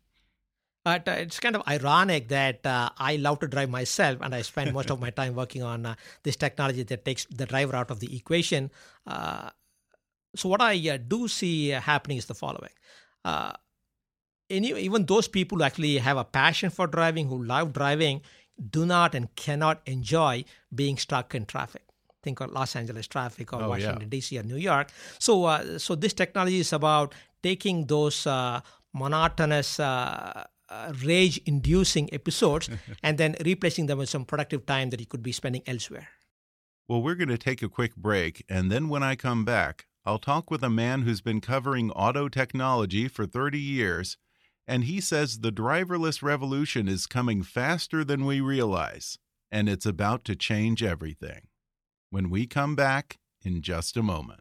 But 0.85 1.09
uh, 1.09 1.13
it's 1.13 1.39
kind 1.41 1.57
of 1.57 1.63
ironic 1.69 2.29
that 2.29 2.65
uh, 2.65 2.91
I 2.99 3.17
love 3.17 3.41
to 3.41 3.49
drive 3.49 3.69
myself, 3.69 4.19
and 4.23 4.35
I 4.35 4.43
spend 4.43 4.73
most 4.73 4.91
of 4.91 5.01
my 5.01 5.11
time 5.11 5.35
working 5.35 5.63
on 5.63 5.85
uh, 5.85 5.95
this 6.23 6.37
technology 6.37 6.83
that 6.85 7.05
takes 7.05 7.27
the 7.27 7.47
driver 7.47 7.77
out 7.77 7.91
of 7.91 8.01
the 8.01 8.17
equation. 8.17 8.71
Uh, 9.07 9.51
so, 10.35 10.49
what 10.49 10.63
I 10.63 10.75
uh, 10.89 10.97
do 10.97 11.29
see 11.29 11.73
uh, 11.73 11.81
happening 11.81 12.17
is 12.19 12.27
the 12.27 12.35
following. 12.35 12.71
Uh, 13.25 13.53
any, 14.51 14.73
even 14.73 15.05
those 15.05 15.29
people 15.29 15.59
who 15.59 15.65
actually 15.65 15.99
have 15.99 16.17
a 16.17 16.25
passion 16.25 16.71
for 16.71 16.87
driving, 16.87 17.29
who 17.29 17.43
love 17.43 17.73
driving, 17.73 18.23
do 18.71 18.87
not 18.87 19.15
and 19.15 19.35
cannot 19.37 19.83
enjoy 19.87 20.45
being 20.75 20.97
stuck 20.97 21.35
in 21.35 21.45
traffic. 21.45 21.83
Think 22.23 22.41
of 22.41 22.51
Los 22.53 22.75
Angeles 22.75 23.07
traffic 23.07 23.53
or 23.53 23.57
Oh, 23.57 23.63
yeah. 23.63 23.69
Washington 23.69 24.09
D.C. 24.09 24.39
or 24.39 24.43
New 24.43 24.57
York. 24.57 24.91
So, 25.19 25.45
uh, 25.45 25.79
so 25.79 25.95
this 25.95 26.13
technology 26.15 26.61
is 26.61 26.73
about 26.73 27.15
taking 27.43 27.87
those 27.87 28.27
uh, 28.27 28.61
monotonous, 28.93 29.79
uh, 29.79 30.45
uh, 30.69 30.93
rage-inducing 31.05 32.13
episodes 32.13 32.69
and 33.03 33.19
then 33.19 33.37
replacing 33.45 33.87
them 33.87 33.99
with 33.99 34.09
some 34.09 34.25
productive 34.25 34.67
time 34.67 34.91
that 34.91 35.01
you 35.01 35.07
could 35.07 35.23
be 35.23 35.33
spending 35.33 35.63
elsewhere. 35.67 36.09
Well, 36.89 37.03
we're 37.03 37.15
going 37.15 37.29
to 37.29 37.39
take 37.39 37.63
a 37.63 37.69
quick 37.69 37.97
break, 37.97 38.45
and 38.49 38.71
then 38.71 38.89
when 38.89 39.03
I 39.03 39.15
come 39.15 39.45
back, 39.45 39.87
I'll 40.07 40.19
talk 40.19 40.51
with 40.51 40.63
a 40.63 40.71
man 40.71 41.03
who's 41.03 41.21
been 41.21 41.43
covering 41.43 41.91
auto 41.91 42.29
technology 42.29 43.09
for 43.09 43.27
30 43.27 43.59
years, 43.59 44.17
and 44.67 44.85
he 44.85 45.01
says 45.01 45.41
the 45.41 45.53
driverless 45.53 46.23
revolution 46.23 46.89
is 46.89 47.07
coming 47.07 47.43
faster 47.43 48.05
than 48.05 48.25
we 48.25 48.41
realize, 48.41 49.19
and 49.53 49.69
it's 49.69 49.85
about 49.85 50.25
to 50.25 50.37
change 50.37 50.83
everything. 50.83 51.49
When 52.09 52.31
we 52.31 52.47
come 52.47 52.75
back 52.75 53.19
in 53.45 53.61
just 53.61 53.97
a 53.97 54.03
moment. 54.03 54.41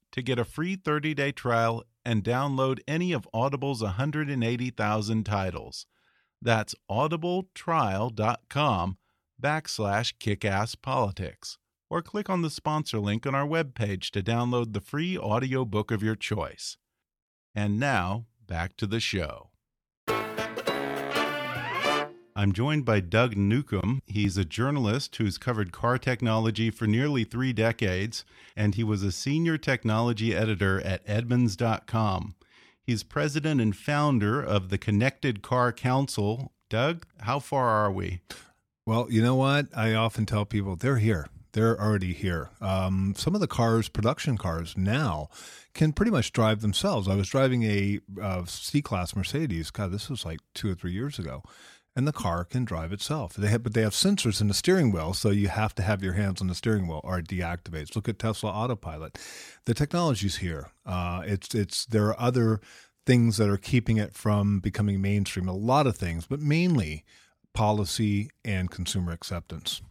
to 0.11 0.21
get 0.21 0.39
a 0.39 0.45
free 0.45 0.75
30-day 0.75 1.31
trial 1.31 1.83
and 2.03 2.23
download 2.23 2.79
any 2.87 3.13
of 3.13 3.27
Audible's 3.33 3.81
180,000 3.81 5.23
titles. 5.23 5.85
That's 6.41 6.75
audibletrial.com 6.89 8.97
backslash 9.41 10.13
kickasspolitics. 10.19 11.57
Or 11.89 12.01
click 12.01 12.29
on 12.29 12.41
the 12.41 12.49
sponsor 12.49 12.99
link 12.99 13.25
on 13.27 13.35
our 13.35 13.45
webpage 13.45 14.09
to 14.11 14.23
download 14.23 14.73
the 14.73 14.81
free 14.81 15.17
audiobook 15.17 15.91
of 15.91 16.01
your 16.01 16.15
choice. 16.15 16.77
And 17.53 17.79
now, 17.79 18.25
back 18.47 18.77
to 18.77 18.87
the 18.87 19.01
show. 19.01 19.50
I'm 22.35 22.53
joined 22.53 22.85
by 22.85 23.01
Doug 23.01 23.35
Newcomb. 23.35 24.01
He's 24.05 24.37
a 24.37 24.45
journalist 24.45 25.15
who's 25.17 25.37
covered 25.37 25.71
car 25.71 25.97
technology 25.97 26.69
for 26.69 26.87
nearly 26.87 27.23
three 27.23 27.51
decades, 27.51 28.23
and 28.55 28.75
he 28.75 28.83
was 28.83 29.03
a 29.03 29.11
senior 29.11 29.57
technology 29.57 30.33
editor 30.35 30.79
at 30.81 31.05
Edmunds.com. 31.05 32.35
He's 32.83 33.03
president 33.03 33.59
and 33.59 33.75
founder 33.75 34.41
of 34.41 34.69
the 34.69 34.77
Connected 34.77 35.41
Car 35.41 35.73
Council. 35.73 36.53
Doug, 36.69 37.05
how 37.21 37.39
far 37.39 37.67
are 37.67 37.91
we? 37.91 38.21
Well, 38.85 39.07
you 39.09 39.21
know 39.21 39.35
what? 39.35 39.67
I 39.75 39.93
often 39.93 40.25
tell 40.25 40.45
people 40.45 40.75
they're 40.75 40.97
here. 40.97 41.27
They're 41.53 41.79
already 41.79 42.13
here. 42.13 42.49
Um, 42.61 43.13
some 43.17 43.35
of 43.35 43.41
the 43.41 43.47
cars, 43.47 43.89
production 43.89 44.37
cars 44.37 44.75
now, 44.77 45.27
can 45.73 45.91
pretty 45.91 46.11
much 46.11 46.31
drive 46.31 46.61
themselves. 46.61 47.07
I 47.07 47.15
was 47.15 47.27
driving 47.27 47.63
a 47.63 47.99
uh, 48.21 48.45
C 48.45 48.81
class 48.81 49.15
Mercedes. 49.15 49.69
God, 49.69 49.91
this 49.91 50.09
was 50.09 50.25
like 50.25 50.39
two 50.53 50.71
or 50.71 50.75
three 50.75 50.93
years 50.93 51.19
ago, 51.19 51.43
and 51.95 52.07
the 52.07 52.13
car 52.13 52.45
can 52.45 52.63
drive 52.63 52.93
itself. 52.93 53.33
They 53.33 53.47
have, 53.49 53.63
but 53.63 53.73
they 53.73 53.81
have 53.81 53.93
sensors 53.93 54.39
in 54.39 54.47
the 54.47 54.53
steering 54.53 54.91
wheel, 54.91 55.13
so 55.13 55.29
you 55.29 55.49
have 55.49 55.75
to 55.75 55.83
have 55.83 56.03
your 56.03 56.13
hands 56.13 56.41
on 56.41 56.47
the 56.47 56.55
steering 56.55 56.87
wheel, 56.87 57.01
or 57.03 57.19
it 57.19 57.27
deactivates. 57.27 57.95
Look 57.95 58.07
at 58.07 58.19
Tesla 58.19 58.49
Autopilot. 58.51 59.19
The 59.65 59.73
technology's 59.73 60.37
here. 60.37 60.69
Uh, 60.85 61.21
it's 61.25 61.53
it's 61.53 61.85
there 61.85 62.07
are 62.07 62.19
other 62.19 62.61
things 63.05 63.37
that 63.37 63.49
are 63.49 63.57
keeping 63.57 63.97
it 63.97 64.13
from 64.13 64.59
becoming 64.59 65.01
mainstream. 65.01 65.47
A 65.47 65.53
lot 65.53 65.87
of 65.87 65.97
things, 65.97 66.25
but 66.25 66.39
mainly 66.39 67.03
policy 67.53 68.29
and 68.45 68.71
consumer 68.71 69.11
acceptance. 69.11 69.81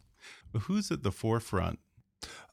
But 0.52 0.62
who's 0.62 0.90
at 0.90 1.02
the 1.02 1.12
forefront? 1.12 1.78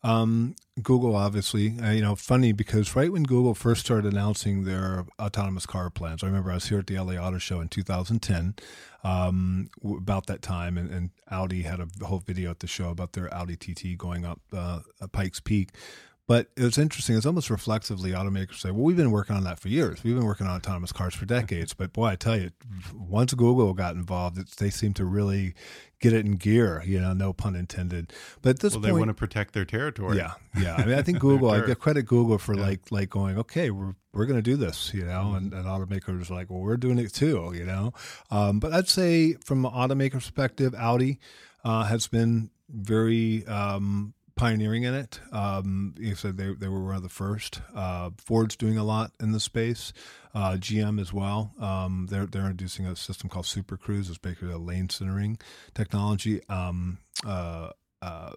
Um, 0.04 0.56
Google, 0.82 1.16
obviously, 1.16 1.78
uh, 1.80 1.92
you 1.92 2.02
know, 2.02 2.16
funny 2.16 2.52
because 2.52 2.96
right 2.96 3.12
when 3.12 3.24
Google 3.24 3.54
first 3.54 3.86
started 3.86 4.12
announcing 4.12 4.64
their 4.64 5.06
autonomous 5.20 5.66
car 5.66 5.90
plans, 5.90 6.24
I 6.24 6.28
remember 6.28 6.52
I 6.52 6.56
was 6.56 6.70
here 6.70 6.80
at 6.80 6.88
the 6.88 7.00
LA 7.00 7.14
Auto 7.14 7.40
Show 7.40 7.60
in 7.62 7.68
2010, 7.68 8.56
um, 9.04 9.70
about 9.84 10.28
that 10.28 10.42
time, 10.42 10.78
and, 10.78 10.90
and 10.92 11.10
Audi 11.30 11.64
had 11.64 11.80
a 11.80 12.06
whole 12.06 12.20
video 12.20 12.52
at 12.52 12.60
the 12.60 12.68
show 12.68 12.90
about 12.90 13.14
their 13.14 13.34
Audi 13.34 13.56
TT 13.56 13.98
going 13.98 14.24
up 14.24 14.40
uh, 14.54 14.80
Pikes 15.12 15.40
Peak. 15.40 15.70
But 16.28 16.50
it's 16.58 16.78
interesting. 16.78 17.16
It's 17.16 17.26
almost 17.26 17.50
reflexively 17.50 18.12
automakers 18.12 18.56
say, 18.60 18.70
"Well, 18.72 18.84
we've 18.84 18.98
been 18.98 19.12
working 19.12 19.36
on 19.38 19.46
that 19.46 19.60
for 19.60 19.70
years. 19.70 20.04
We've 20.04 20.14
been 20.16 20.26
working 20.26 20.46
on 20.46 20.58
autonomous 20.58 20.92
cars 20.92 21.16
for 21.16 21.26
decades." 21.26 21.74
But 21.74 21.94
boy, 21.94 22.08
I 22.08 22.16
tell 22.18 22.38
you, 22.38 22.52
once 22.94 23.34
Google 23.34 23.74
got 23.74 23.96
involved, 23.96 24.38
it's, 24.38 24.56
they 24.56 24.70
seem 24.70 24.94
to 24.96 25.06
really 25.06 25.54
get 26.02 26.12
it 26.12 26.26
in 26.26 26.34
gear. 26.34 26.84
You 26.86 27.00
know, 27.00 27.14
no 27.14 27.32
pun 27.32 27.56
intended. 27.56 28.12
But 28.42 28.50
at 28.52 28.60
this 28.60 28.74
Well, 28.74 28.82
point, 28.82 28.86
they 28.94 29.00
want 29.00 29.08
to 29.10 29.14
protect 29.14 29.54
their 29.54 29.64
territory. 29.64 30.18
yeah, 30.18 30.34
yeah. 30.60 30.76
I 30.76 30.86
mean, 30.86 31.00
I 31.00 31.02
think 31.02 31.20
Google. 31.28 31.50
I 31.50 31.66
give 31.66 31.80
credit 31.80 32.04
Google 32.04 32.38
for 32.40 32.56
Yeah. 32.56 32.62
like 32.62 32.92
like 32.92 33.10
going, 33.10 33.38
okay, 33.38 33.70
we're 33.72 33.96
we're 34.14 34.26
going 34.26 34.38
to 34.38 34.42
do 34.42 34.58
this, 34.58 34.94
you 34.94 35.06
know, 35.06 35.34
and, 35.36 35.54
and 35.54 35.66
automakers 35.66 36.30
are 36.30 36.34
like, 36.34 36.50
well, 36.50 36.60
we're 36.60 36.76
doing 36.76 36.98
it 37.00 37.14
too, 37.14 37.54
you 37.56 37.64
know. 37.64 37.94
Um, 38.32 38.60
but 38.60 38.74
I'd 38.74 38.90
say 38.90 39.36
from 39.46 39.64
an 39.66 39.72
automaker 39.72 40.14
perspective, 40.14 40.76
Audi 40.76 41.20
uh, 41.64 41.84
has 41.86 42.08
been 42.08 42.50
very 42.70 43.46
um, 43.46 44.14
pioneering 44.38 44.84
in 44.84 44.94
it. 44.94 45.20
Um, 45.32 45.94
you 45.98 46.16
said 46.16 46.38
they 46.38 46.54
they 46.54 46.68
were 46.68 46.84
one 46.84 46.96
of 46.96 47.04
the 47.04 47.10
first. 47.10 47.62
Uh, 47.76 48.12
Ford's 48.18 48.56
doing 48.56 48.78
a 48.78 48.84
lot 48.84 49.12
in 49.20 49.34
the 49.34 49.40
space. 49.40 49.92
Uh, 50.34 50.54
GM 50.54 51.02
as 51.02 51.12
well. 51.12 51.52
Um, 51.60 52.08
they're 52.10 52.26
they're 52.26 52.44
introducing 52.44 52.86
a 52.86 52.96
system 52.96 53.30
called 53.30 53.46
Super 53.46 53.76
Cruise. 53.76 54.10
It's 54.10 54.18
basically 54.18 54.54
a 54.54 54.58
lane 54.58 54.90
centering 54.90 55.40
technology. 55.74 56.42
Um, 56.48 57.00
uh, 57.26 57.72
uh, 58.02 58.34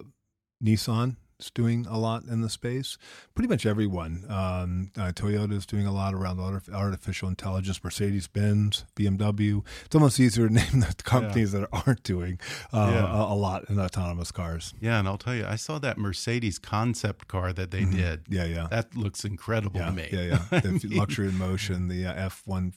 Nissan 0.63 1.15
is 1.41 1.51
doing 1.51 1.85
a 1.89 1.97
lot 1.97 2.23
in 2.25 2.41
the 2.41 2.49
space. 2.49 2.97
Pretty 3.35 3.47
much 3.47 3.65
everyone. 3.65 4.25
Um, 4.29 4.91
uh, 4.97 5.11
Toyota 5.11 5.53
is 5.53 5.65
doing 5.65 5.85
a 5.85 5.91
lot 5.91 6.13
around 6.13 6.39
artificial 6.73 7.27
intelligence. 7.29 7.83
Mercedes 7.83 8.27
Benz, 8.27 8.85
BMW. 8.95 9.63
It's 9.85 9.95
almost 9.95 10.19
easier 10.19 10.47
to 10.47 10.53
name 10.61 10.79
the 10.81 10.93
companies 11.03 11.51
that 11.53 11.67
aren't 11.71 12.03
doing 12.03 12.39
uh, 12.73 12.91
Yeah. 12.93 13.11
a, 13.29 13.33
a 13.33 13.35
lot 13.35 13.69
in 13.69 13.79
autonomous 13.79 14.31
cars. 14.31 14.73
Yeah, 14.79 14.99
and 14.99 15.07
I'll 15.07 15.17
tell 15.17 15.35
you, 15.35 15.45
I 15.45 15.55
saw 15.55 15.79
that 15.79 15.97
Mercedes 15.97 16.59
concept 16.59 17.27
car 17.27 17.53
that 17.53 17.71
they 17.71 17.85
did. 17.85 18.25
Yeah, 18.29 18.45
yeah. 18.45 18.67
That 18.69 18.95
looks 18.95 19.25
incredible 19.25 19.79
yeah, 19.79 19.85
to 19.87 19.91
me. 19.91 20.09
yeah, 20.11 20.21
yeah. 20.51 20.59
The 20.59 20.79
mean, 20.87 20.97
luxury 20.97 21.27
in 21.29 21.37
motion, 21.37 21.87
the 21.87 22.05
uh, 22.05 22.13
F 22.13 22.43
one, 22.45 22.73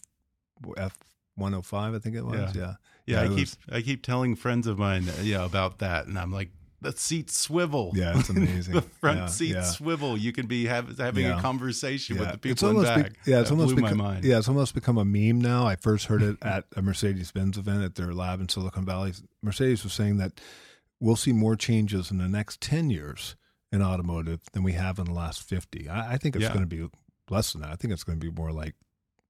F 0.76 0.96
105, 1.36 1.94
I 1.94 1.98
think 1.98 2.16
it 2.16 2.24
was. 2.24 2.54
Yeah. 2.54 2.74
Yeah, 3.06 3.20
I 3.20 3.24
it 3.24 3.28
keep 3.30 3.38
was- 3.38 3.58
I 3.70 3.82
keep 3.82 4.02
telling 4.02 4.34
friends 4.34 4.66
of 4.66 4.78
mine, 4.78 5.08
uh, 5.08 5.20
yeah, 5.22 5.44
about 5.44 5.78
that, 5.80 6.06
and 6.06 6.18
I'm 6.18 6.32
like, 6.32 6.50
the 6.84 6.92
seats 6.92 7.36
swivel. 7.38 7.90
Yeah, 7.94 8.18
it's 8.18 8.28
amazing. 8.30 8.74
the 8.74 8.82
front 8.82 9.18
Yeah, 9.18 9.26
seats 9.26 9.52
yeah. 9.54 9.62
swivel. 9.62 10.16
You 10.16 10.32
can 10.32 10.46
be 10.46 10.66
have, 10.66 10.96
having 10.98 11.24
Yeah. 11.26 11.38
a 11.38 11.42
conversation 11.42 12.16
with 12.18 12.28
the 12.28 12.34
It's 12.34 12.60
people 12.62 12.70
in 12.70 12.76
almost 12.76 12.94
be- 12.94 13.02
back. 13.02 13.12
yeah, 13.26 13.40
it's 13.40 13.48
That 13.50 13.56
almost 13.56 13.74
become, 13.76 13.98
my 13.98 14.04
mind. 14.04 14.24
Yeah, 14.24 14.38
it's 14.38 14.48
almost 14.48 14.74
become 14.74 14.96
a 14.98 15.04
meme 15.04 15.40
now. 15.40 15.66
I 15.66 15.74
first 15.76 16.06
heard 16.06 16.22
it 16.22 16.36
at 16.42 16.64
a 16.76 16.82
Mercedes 16.82 17.32
Benz 17.32 17.58
event 17.58 17.82
at 17.82 17.96
their 17.96 18.12
lab 18.14 18.40
in 18.40 18.48
Silicon 18.48 18.84
Valley. 18.86 19.12
Mercedes 19.42 19.82
was 19.82 19.92
saying 19.92 20.18
that 20.18 20.40
we'll 21.00 21.16
see 21.16 21.32
more 21.32 21.56
changes 21.56 22.10
in 22.10 22.18
the 22.18 22.28
next 22.28 22.60
10 22.60 22.90
years 22.90 23.34
in 23.72 23.82
automotive 23.82 24.40
than 24.52 24.62
we 24.62 24.72
have 24.72 24.98
in 25.00 25.06
the 25.06 25.12
last 25.12 25.42
50. 25.42 25.88
I, 25.88 26.12
I 26.12 26.16
think 26.18 26.36
it's 26.36 26.46
going 26.48 26.60
to 26.60 26.66
be 26.66 26.86
less 27.28 27.52
than 27.52 27.62
that. 27.62 27.70
I 27.70 27.76
think 27.76 27.92
it's 27.92 28.04
going 28.04 28.20
to 28.20 28.24
be 28.24 28.30
more 28.32 28.52
like 28.52 28.74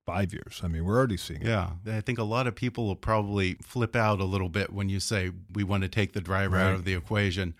five 0.05 0.33
years. 0.33 0.61
I 0.62 0.69
mean, 0.69 0.85
we're 0.85 0.97
already 0.97 1.17
seeing 1.17 1.43
it. 1.43 1.49
Yeah, 1.49 1.71
I 1.87 2.01
think 2.01 2.19
a 2.19 2.25
lot 2.25 2.47
of 2.47 2.55
people 2.55 2.87
will 2.87 2.97
probably 2.97 3.55
flip 3.62 3.97
out 3.97 4.21
a 4.21 4.25
little 4.25 4.49
bit 4.49 4.73
when 4.73 4.88
you 4.88 5.01
say 5.01 5.31
we 5.53 5.64
want 5.64 5.83
to 5.83 5.88
take 5.88 6.12
the 6.12 6.21
driver 6.21 6.57
out 6.57 6.75
of 6.75 6.85
the 6.85 6.95
equation. 6.95 7.55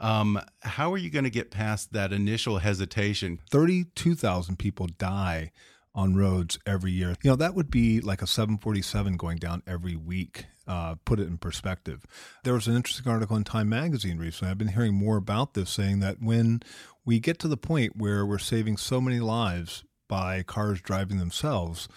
Um, 0.00 0.40
how 0.62 0.92
are 0.92 0.98
you 0.98 1.10
going 1.10 1.24
to 1.24 1.30
get 1.30 1.50
past 1.50 1.92
that 1.92 2.12
initial 2.12 2.58
hesitation? 2.58 3.38
32,000 3.50 4.58
people 4.58 4.88
die 4.98 5.52
on 5.94 6.16
roads 6.16 6.58
every 6.66 6.90
year. 6.90 7.14
You 7.22 7.30
know, 7.30 7.36
that 7.36 7.54
would 7.54 7.70
be 7.70 8.00
like 8.00 8.22
a 8.22 8.26
747 8.26 9.16
going 9.16 9.38
down 9.38 9.62
every 9.66 9.94
week. 9.94 10.46
Uh, 10.66 10.96
put 11.04 11.20
it 11.20 11.28
in 11.28 11.38
perspective. 11.38 12.06
There 12.44 12.54
was 12.54 12.66
an 12.66 12.74
interesting 12.74 13.10
article 13.10 13.36
in 13.36 13.44
Time 13.44 13.68
Magazine 13.68 14.18
recently. 14.18 14.50
I've 14.50 14.58
been 14.58 14.68
hearing 14.68 14.94
more 14.94 15.16
about 15.16 15.54
this, 15.54 15.70
saying 15.70 16.00
that 16.00 16.16
when 16.20 16.62
we 17.04 17.20
get 17.20 17.38
to 17.40 17.48
the 17.48 17.56
point 17.56 17.96
where 17.96 18.24
we're 18.24 18.38
saving 18.38 18.76
so 18.76 19.00
many 19.00 19.20
lives 19.20 19.84
by 20.16 20.42
cars 20.42 20.78
driving 20.82 21.18
themselves, 21.18 21.88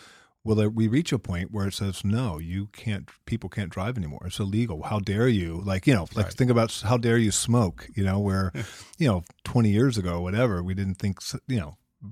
will 0.46 0.56
there, 0.56 0.70
we 0.70 0.88
reach 0.88 1.12
a 1.12 1.20
point 1.20 1.52
where 1.52 1.68
it 1.68 1.74
says 1.74 2.04
no 2.06 2.28
you 2.40 2.68
can't 2.82 3.10
people 3.26 3.50
can't 3.50 3.72
drive 3.78 3.98
anymore 3.98 4.24
it's 4.28 4.40
illegal 4.40 4.84
how 4.84 5.00
dare 5.00 5.28
you 5.28 5.52
like 5.72 5.84
you 5.88 5.94
know 5.98 6.08
like 6.16 6.28
Right. 6.28 6.34
think 6.40 6.52
about 6.52 6.72
how 6.90 6.98
dare 6.98 7.18
you 7.18 7.32
smoke 7.32 7.88
you 7.98 8.04
know 8.10 8.20
where 8.20 8.52
you 9.02 9.08
know 9.10 9.24
20 9.44 9.70
years 9.70 9.98
ago 9.98 10.22
whatever 10.22 10.56
we 10.64 10.74
didn't 10.80 11.00
think 11.04 11.16
you 11.54 11.60
know 11.62 11.72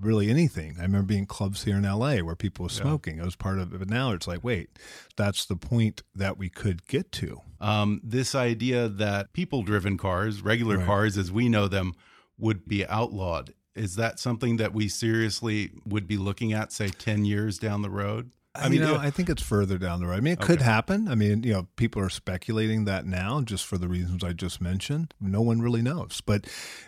really 0.10 0.28
anything 0.38 0.76
i 0.80 0.82
remember 0.82 1.06
being 1.16 1.28
clubs 1.28 1.64
here 1.68 1.78
in 1.78 1.84
la 1.84 2.16
where 2.28 2.36
people 2.36 2.64
were 2.66 2.72
Yeah. 2.74 2.82
smoking 2.86 3.16
it 3.20 3.26
was 3.26 3.36
part 3.38 3.60
of 3.60 3.72
it 3.74 3.78
but 3.78 3.90
now 3.90 4.12
it's 4.16 4.28
like 4.32 4.44
wait 4.44 4.68
that's 5.16 5.46
the 5.46 5.56
point 5.74 6.02
that 6.16 6.36
we 6.42 6.50
could 6.50 6.80
get 6.96 7.12
to 7.22 7.30
Um, 7.62 8.02
this 8.18 8.34
idea 8.36 8.90
that 9.04 9.32
people-driven 9.40 9.96
cars, 9.98 10.42
regular 10.42 10.78
Right. 10.78 10.88
cars 10.92 11.14
as 11.24 11.30
we 11.32 11.46
know 11.56 11.68
them, 11.70 11.94
would 12.38 12.62
be 12.68 12.82
outlawed. 13.00 13.54
Is 13.76 13.96
that 13.96 14.20
something 14.20 14.58
that 14.58 14.74
we 14.74 14.88
seriously 14.88 15.72
would 15.86 16.08
be 16.08 16.18
looking 16.18 16.54
at, 16.54 16.72
say, 16.72 16.90
ten 16.90 17.26
years 17.26 17.58
down 17.58 17.82
the 17.82 17.90
road? 17.90 18.32
I 18.56 18.70
mean, 18.70 18.82
you 18.82 18.86
know, 18.86 18.98
I 18.98 19.10
think 19.10 19.30
it's 19.30 19.42
further 19.42 19.80
down 19.80 20.00
the 20.00 20.06
road. 20.06 20.18
I 20.18 20.20
mean, 20.20 20.34
it 20.34 20.40
could 20.40 20.62
happen. 20.62 21.08
I 21.08 21.16
mean, 21.16 21.42
you 21.42 21.54
know, 21.54 21.68
people 21.76 22.04
are 22.04 22.10
speculating 22.10 22.86
that 22.86 23.04
now 23.04 23.42
just 23.42 23.66
for 23.66 23.80
the 23.80 23.88
reasons 23.88 24.24
I 24.24 24.34
just 24.34 24.62
mentioned. 24.62 25.12
No 25.20 25.42
one 25.42 25.60
really 25.60 25.82
knows. 25.82 26.22
But, 26.24 26.46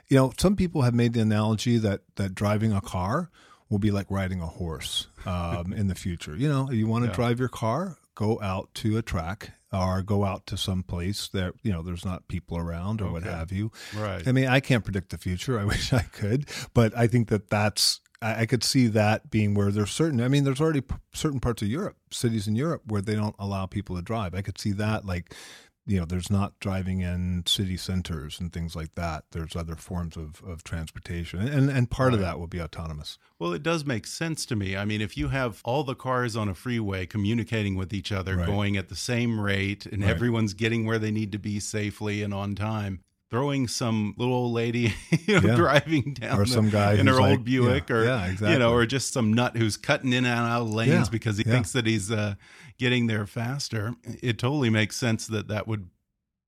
you 0.08 0.16
know, 0.16 0.32
some 0.38 0.56
people 0.56 0.84
have 0.84 0.94
made 0.94 1.14
the 1.14 1.22
analogy 1.22 1.80
that 1.80 2.02
that 2.18 2.36
driving 2.36 2.72
a 2.72 2.82
car 2.82 3.32
will 3.70 3.80
be 3.80 3.90
like 3.90 4.12
riding 4.12 4.42
a 4.42 4.46
horse 4.46 5.08
um, 5.26 5.74
in 5.74 5.88
the 5.88 5.96
future. 5.96 6.36
You 6.36 6.50
know, 6.50 6.70
you 6.70 6.86
want 6.86 7.06
to 7.06 7.10
Yeah. 7.10 7.16
drive 7.16 7.40
your 7.40 7.50
car, 7.50 7.98
go 8.14 8.40
out 8.44 8.70
to 8.76 8.98
a 8.98 9.02
track 9.02 9.54
or 9.82 10.02
go 10.02 10.24
out 10.24 10.46
to 10.48 10.58
some 10.58 10.84
place 10.84 11.28
that, 11.30 11.54
you 11.64 11.72
know, 11.72 11.82
there's 11.82 12.06
not 12.06 12.28
people 12.28 12.58
around 12.58 13.02
or 13.02 13.12
what 13.12 13.24
have 13.24 13.52
you. 13.52 13.72
right. 13.96 14.28
I 14.28 14.32
mean, 14.32 14.48
I 14.48 14.60
can't 14.60 14.84
predict 14.84 15.10
the 15.10 15.18
future. 15.18 15.60
I 15.62 15.66
wish 15.66 15.94
I 15.94 16.04
could, 16.04 16.50
but 16.74 16.96
I 16.98 17.08
think 17.08 17.30
that 17.30 17.50
that's 17.50 18.02
I, 18.22 18.42
I 18.42 18.46
could 18.46 18.64
see 18.64 18.88
that 18.88 19.30
being 19.30 19.54
where 19.54 19.72
there's 19.72 19.92
certain. 19.92 20.22
I 20.22 20.28
mean, 20.28 20.44
there's 20.44 20.62
already 20.62 20.82
p- 20.82 20.96
certain 21.14 21.40
parts 21.40 21.62
of 21.62 21.68
Europe, 21.68 21.98
cities 22.12 22.48
in 22.48 22.56
Europe, 22.56 22.82
where 22.88 23.02
they 23.02 23.16
don't 23.16 23.36
allow 23.40 23.66
people 23.66 23.96
to 23.96 24.02
drive. 24.02 24.34
I 24.34 24.42
could 24.42 24.58
see 24.58 24.72
that, 24.74 25.06
like, 25.06 25.34
you 25.88 26.00
know, 26.00 26.06
there's 26.06 26.32
not 26.32 26.60
driving 26.60 27.02
in 27.02 27.44
city 27.46 27.78
centers 27.78 28.40
and 28.40 28.52
things 28.52 28.76
like 28.76 28.96
that. 28.96 29.26
There's 29.32 29.56
other 29.56 29.76
forms 29.76 30.18
of, 30.18 30.42
of 30.44 30.64
transportation, 30.64 31.48
and 31.48 31.70
and 31.70 31.90
part 31.92 32.14
of 32.14 32.20
that 32.22 32.40
will 32.40 32.48
be 32.48 32.60
autonomous. 32.62 33.18
Well, 33.38 33.54
it 33.54 33.62
does 33.64 33.86
make 33.86 34.08
sense 34.08 34.46
to 34.48 34.56
me. 34.56 34.76
I 34.76 34.86
mean, 34.86 35.02
if 35.02 35.16
you 35.18 35.28
have 35.28 35.62
all 35.64 35.84
the 35.84 35.96
cars 35.96 36.36
on 36.36 36.50
a 36.50 36.54
freeway 36.56 37.06
communicating 37.06 37.76
with 37.76 37.94
each 37.94 38.12
other, 38.12 38.38
Right. 38.38 38.46
going 38.48 38.78
at 38.78 38.90
the 38.90 38.96
same 38.96 39.40
rate, 39.40 39.86
and 39.86 40.02
Right. 40.02 40.10
everyone's 40.12 40.54
getting 40.54 40.86
where 40.86 41.00
they 41.00 41.12
need 41.12 41.32
to 41.34 41.40
be 41.40 41.60
safely 41.60 42.24
and 42.24 42.34
on 42.34 42.56
time, 42.56 43.02
throwing 43.32 43.68
some 43.68 44.14
little 44.18 44.34
old 44.36 44.54
lady 44.54 44.94
you 45.26 45.40
know, 45.42 45.48
Yeah. 45.50 45.56
driving 45.56 46.14
down 46.14 46.40
Or 46.40 46.46
the- 46.46 46.52
some 46.52 46.70
guy 46.70 46.94
in 46.94 47.08
her 47.08 47.14
who's 47.14 47.20
old 47.20 47.30
like- 47.32 47.44
Buick, 47.44 47.90
yeah, 47.90 47.96
or 47.96 48.04
yeah, 48.06 48.52
you 48.52 48.60
know, 48.60 48.72
or 48.74 48.86
just 48.86 49.12
some 49.14 49.34
nut 49.34 49.58
who's 49.58 49.78
cutting 49.78 50.14
in 50.14 50.26
and 50.26 50.28
out 50.48 50.62
of 50.62 50.70
lanes 50.74 51.10
because 51.10 51.38
he 51.38 51.44
thinks 51.44 51.72
that 51.74 51.86
he's 51.86 52.12
uh, 52.12 52.36
getting 52.78 53.08
there 53.08 53.26
faster. 53.26 53.96
It 54.22 54.38
totally 54.38 54.70
makes 54.70 54.96
sense 54.96 55.28
that 55.28 55.48
that 55.48 55.68
would 55.68 55.90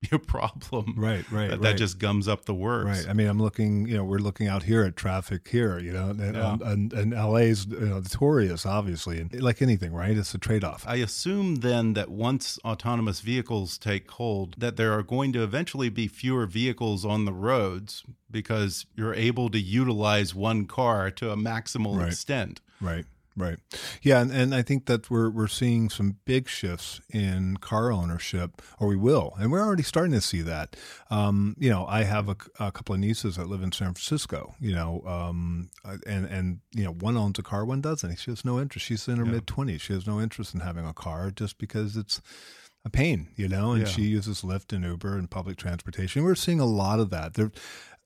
be 0.00 0.08
a 0.12 0.18
problem. 0.18 0.94
Right, 0.96 1.28
right, 1.30 1.50
That, 1.50 1.60
that 1.62 1.68
right. 1.70 1.76
just 1.76 1.98
gums 1.98 2.28
up 2.28 2.44
the 2.44 2.54
works. 2.54 3.00
Right. 3.04 3.08
I 3.10 3.12
mean, 3.12 3.26
I'm 3.26 3.40
looking. 3.40 3.86
You 3.88 3.96
know, 3.96 4.04
we're 4.04 4.18
looking 4.18 4.46
out 4.46 4.62
here 4.62 4.84
at 4.84 4.96
traffic 4.96 5.48
here. 5.48 5.78
You 5.78 5.92
know, 5.92 6.10
and 6.10 6.34
Yeah. 6.36 6.52
and, 6.52 6.62
and, 6.62 6.92
and 6.92 7.10
LA's 7.12 7.66
you 7.66 7.80
know, 7.80 7.98
notorious, 7.98 8.64
obviously, 8.64 9.20
and 9.20 9.42
like 9.42 9.60
anything, 9.60 9.92
right? 9.92 10.16
It's 10.16 10.34
a 10.34 10.38
trade 10.38 10.62
off. 10.64 10.84
I 10.86 10.96
assume 10.96 11.56
then 11.56 11.94
that 11.94 12.10
once 12.10 12.58
autonomous 12.64 13.20
vehicles 13.20 13.76
take 13.78 14.10
hold, 14.10 14.54
that 14.58 14.76
there 14.76 14.92
are 14.92 15.02
going 15.02 15.32
to 15.32 15.42
eventually 15.42 15.88
be 15.88 16.06
fewer 16.06 16.46
vehicles 16.46 17.04
on 17.04 17.24
the 17.24 17.32
roads 17.32 18.04
because 18.30 18.86
you're 18.94 19.14
able 19.14 19.48
to 19.50 19.58
utilize 19.58 20.34
one 20.34 20.66
car 20.66 21.10
to 21.10 21.30
a 21.32 21.36
maximal 21.36 21.98
Right. 21.98 22.08
extent. 22.08 22.60
Right. 22.80 23.04
Right. 23.38 23.58
Yeah, 24.02 24.20
and, 24.20 24.32
and 24.32 24.54
I 24.54 24.62
think 24.62 24.86
that 24.86 25.10
we're 25.10 25.30
we're 25.30 25.46
seeing 25.46 25.90
some 25.90 26.16
big 26.24 26.48
shifts 26.48 27.00
in 27.10 27.58
car 27.58 27.92
ownership, 27.92 28.60
or 28.80 28.88
we 28.88 28.96
will, 28.96 29.34
and 29.38 29.52
we're 29.52 29.64
already 29.64 29.84
starting 29.84 30.12
to 30.12 30.20
see 30.20 30.42
that. 30.42 30.74
Um, 31.08 31.54
you 31.58 31.70
know, 31.70 31.86
I 31.86 32.02
have 32.02 32.28
a, 32.28 32.36
a 32.58 32.72
couple 32.72 32.94
of 32.96 33.00
nieces 33.00 33.36
that 33.36 33.46
live 33.48 33.62
in 33.62 33.70
San 33.70 33.94
Francisco. 33.94 34.54
You 34.58 34.74
know, 34.74 35.02
um, 35.06 35.70
and 36.06 36.26
and 36.26 36.58
you 36.74 36.82
know, 36.84 36.92
one 36.92 37.16
owns 37.16 37.38
a 37.38 37.42
car, 37.44 37.64
one 37.64 37.80
doesn't. 37.80 38.16
She 38.16 38.30
has 38.32 38.44
no 38.44 38.58
interest. 38.60 38.86
She's 38.86 39.06
in 39.06 39.18
her 39.18 39.24
Yeah. 39.24 39.30
mid 39.32 39.46
twenties. 39.46 39.82
She 39.82 39.92
has 39.92 40.06
no 40.06 40.20
interest 40.20 40.52
in 40.54 40.60
having 40.60 40.84
a 40.84 40.92
car 40.92 41.30
just 41.30 41.58
because 41.58 41.96
it's 41.96 42.20
a 42.84 42.90
pain, 42.90 43.28
you 43.36 43.46
know. 43.48 43.72
And 43.72 43.82
Yeah. 43.82 43.88
she 43.88 44.02
uses 44.02 44.42
Lyft 44.42 44.72
and 44.74 44.84
Uber 44.84 45.16
and 45.16 45.30
public 45.30 45.56
transportation. 45.58 46.24
We're 46.24 46.34
seeing 46.34 46.60
a 46.60 46.66
lot 46.66 46.98
of 47.00 47.10
that. 47.10 47.34
There, 47.34 47.52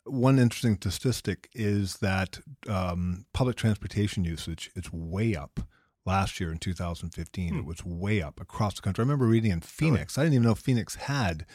one 0.04 0.38
interesting 0.38 0.76
statistic 0.76 1.48
is 1.54 1.98
that 1.98 2.40
um, 2.68 3.26
public 3.32 3.56
transportation 3.56 4.24
usage 4.24 4.70
is 4.74 4.92
way 4.92 5.34
up. 5.34 5.60
Last 6.04 6.40
year 6.40 6.50
in 6.50 6.58
2015, 6.58 7.54
it 7.56 7.64
was 7.64 7.84
way 7.84 8.20
up 8.20 8.40
across 8.40 8.74
the 8.74 8.82
country. 8.82 9.02
I 9.02 9.04
remember 9.04 9.26
reading 9.26 9.52
in 9.52 9.60
Phoenix. 9.60 10.18
I 10.18 10.22
didn't 10.22 10.34
even 10.34 10.48
know 10.48 10.56
Phoenix 10.56 10.96
had 10.96 11.46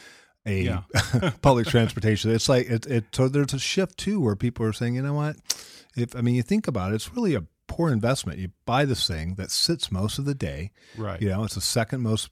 a 0.45 0.61
Yeah. 0.61 0.81
public 1.41 1.67
transportation. 1.67 2.31
It's 2.31 2.47
like 2.47 2.69
it, 2.69 2.85
it. 2.85 3.03
So 3.13 3.27
there's 3.27 3.53
a 3.53 3.59
shift 3.59 3.97
too, 3.97 4.21
where 4.21 4.37
people 4.37 4.65
are 4.65 4.71
saying, 4.71 4.95
you 4.95 5.01
know 5.01 5.13
what? 5.13 5.35
If 5.97 6.15
I 6.15 6.21
mean, 6.21 6.35
you 6.35 6.43
think 6.43 6.65
about 6.65 6.93
it, 6.93 6.95
it's 6.95 7.13
really 7.13 7.35
a 7.35 7.43
poor 7.67 7.91
investment. 7.91 8.39
You 8.39 8.51
buy 8.65 8.85
this 8.85 9.05
thing 9.05 9.35
that 9.35 9.51
sits 9.51 9.91
most 9.91 10.17
of 10.17 10.23
the 10.23 10.33
day. 10.35 10.71
Right. 10.97 11.21
You 11.21 11.27
know, 11.27 11.43
it's 11.43 11.55
the 11.55 11.61
second 11.61 12.01
most 12.01 12.29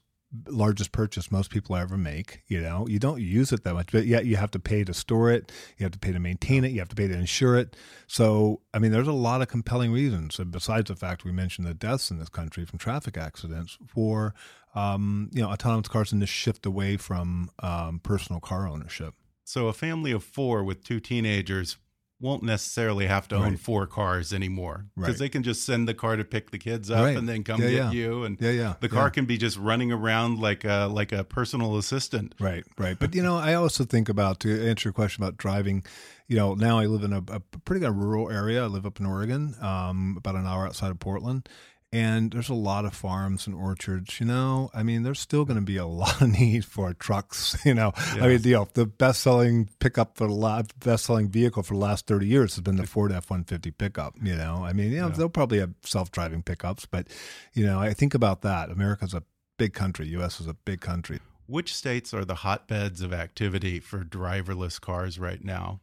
largest 0.48 0.92
purchase 0.92 1.30
most 1.30 1.50
people 1.50 1.76
ever 1.76 1.96
make. 1.96 2.42
You 2.46 2.60
know, 2.60 2.86
you 2.88 2.98
don't 2.98 3.20
use 3.20 3.52
it 3.52 3.64
that 3.64 3.74
much, 3.74 3.92
but 3.92 4.06
yet 4.06 4.26
you 4.26 4.36
have 4.36 4.50
to 4.52 4.58
pay 4.58 4.84
to 4.84 4.94
store 4.94 5.30
it, 5.30 5.52
you 5.78 5.84
have 5.84 5.92
to 5.92 5.98
pay 5.98 6.12
to 6.12 6.18
maintain 6.18 6.64
it, 6.64 6.72
you 6.72 6.80
have 6.80 6.88
to 6.88 6.96
pay 6.96 7.08
to 7.08 7.14
insure 7.14 7.56
it. 7.56 7.76
So, 8.06 8.60
I 8.74 8.78
mean, 8.78 8.92
there's 8.92 9.08
a 9.08 9.12
lot 9.12 9.42
of 9.42 9.48
compelling 9.48 9.92
reasons, 9.92 10.38
and 10.38 10.50
besides 10.50 10.88
the 10.88 10.96
fact 10.96 11.24
we 11.24 11.32
mentioned 11.32 11.66
the 11.66 11.74
deaths 11.74 12.10
in 12.10 12.18
this 12.18 12.28
country 12.28 12.64
from 12.64 12.78
traffic 12.78 13.16
accidents, 13.16 13.78
for 13.86 14.34
um, 14.74 15.30
you 15.32 15.42
know 15.42 15.48
autonomous 15.48 15.88
cars 15.88 16.12
and 16.12 16.22
this 16.22 16.28
shift 16.28 16.66
away 16.66 16.96
from 16.96 17.50
um, 17.60 18.00
personal 18.00 18.40
car 18.40 18.68
ownership. 18.68 19.14
So 19.44 19.68
a 19.68 19.72
family 19.72 20.12
of 20.12 20.24
four 20.24 20.64
with 20.64 20.84
two 20.84 21.00
teenagers 21.00 21.76
won't 22.18 22.42
necessarily 22.42 23.06
have 23.06 23.28
to 23.28 23.36
own 23.36 23.56
four 23.58 23.86
cars 23.86 24.32
anymore 24.32 24.86
because 24.96 25.10
Right. 25.10 25.18
they 25.18 25.28
can 25.28 25.42
just 25.42 25.64
send 25.66 25.86
the 25.86 25.92
car 25.92 26.16
to 26.16 26.24
pick 26.24 26.50
the 26.50 26.56
kids 26.58 26.90
up 26.90 27.04
Right. 27.04 27.16
and 27.16 27.28
then 27.28 27.44
come 27.44 27.60
Yeah, 27.60 27.68
get 27.68 27.76
yeah. 27.76 27.90
you 27.92 28.24
and 28.24 28.38
Yeah, 28.40 28.50
yeah, 28.52 28.74
the 28.80 28.88
car 28.88 29.06
yeah. 29.06 29.10
can 29.10 29.26
be 29.26 29.36
just 29.36 29.58
running 29.58 29.92
around 29.92 30.38
like 30.40 30.64
a 30.64 30.88
like 30.90 31.12
a 31.12 31.24
personal 31.24 31.76
assistant. 31.76 32.34
Right, 32.40 32.64
right. 32.78 32.98
But 32.98 33.14
you 33.14 33.22
know, 33.22 33.36
I 33.36 33.52
also 33.54 33.84
think 33.84 34.08
about 34.08 34.40
to 34.40 34.66
answer 34.68 34.88
your 34.88 34.94
question 34.94 35.22
about 35.22 35.36
driving. 35.36 35.84
You 36.26 36.36
know, 36.36 36.54
now 36.54 36.78
I 36.78 36.86
live 36.86 37.04
in 37.04 37.12
a, 37.12 37.22
a 37.28 37.40
pretty 37.40 37.80
good 37.80 37.94
rural 37.94 38.30
area. 38.30 38.64
I 38.64 38.66
live 38.66 38.86
up 38.86 38.98
in 38.98 39.04
Oregon, 39.06 39.54
um, 39.60 40.14
about 40.16 40.34
an 40.36 40.46
hour 40.46 40.66
outside 40.66 40.90
of 40.90 40.98
Portland, 40.98 41.48
and 41.92 42.32
there's 42.32 42.48
a 42.48 42.54
lot 42.54 42.84
of 42.84 42.94
farms 42.94 43.46
and 43.46 43.54
orchards. 43.54 44.20
You 44.20 44.26
know, 44.26 44.70
I 44.74 44.82
mean, 44.82 45.02
there's 45.02 45.20
still 45.20 45.44
going 45.44 45.58
to 45.58 45.64
be 45.64 45.76
a 45.76 45.86
lot 45.86 46.20
of 46.20 46.28
need 46.28 46.64
for 46.64 46.92
trucks. 46.94 47.56
You 47.66 47.74
know, 47.74 47.92
I 47.96 48.28
mean, 48.28 48.42
you 48.44 48.52
know, 48.52 48.68
the 48.74 48.86
best-selling 48.86 49.70
pickup 49.80 50.16
for 50.16 50.28
the 50.28 50.32
last 50.32 50.78
best-selling 50.78 51.28
vehicle 51.28 51.64
for 51.64 51.74
the 51.74 51.80
last 51.80 52.06
30 52.06 52.26
years 52.26 52.54
has 52.54 52.62
been 52.62 52.76
the 52.76 52.86
Ford 52.86 53.10
F-150 53.10 53.76
pickup. 53.76 54.14
You 54.22 54.36
know, 54.36 54.62
I 54.64 54.72
mean, 54.72 54.92
you 54.92 55.00
know, 55.00 55.08
they'll 55.08 55.28
probably 55.28 55.58
have 55.58 55.74
self-driving 55.82 56.42
pickups, 56.42 56.86
but 56.86 57.08
you 57.54 57.66
know, 57.66 57.80
I 57.80 57.92
think 57.92 58.14
about 58.14 58.42
that. 58.42 58.70
America's 58.70 59.14
a 59.14 59.24
big 59.58 59.72
country. 59.72 60.06
U.S. 60.08 60.40
is 60.40 60.46
a 60.46 60.54
big 60.54 60.80
country. 60.80 61.18
Which 61.46 61.74
states 61.74 62.12
are 62.12 62.24
the 62.24 62.36
hotbeds 62.36 63.00
of 63.00 63.12
activity 63.12 63.80
for 63.80 64.04
driverless 64.04 64.80
cars 64.80 65.18
right 65.18 65.42
now? 65.42 65.80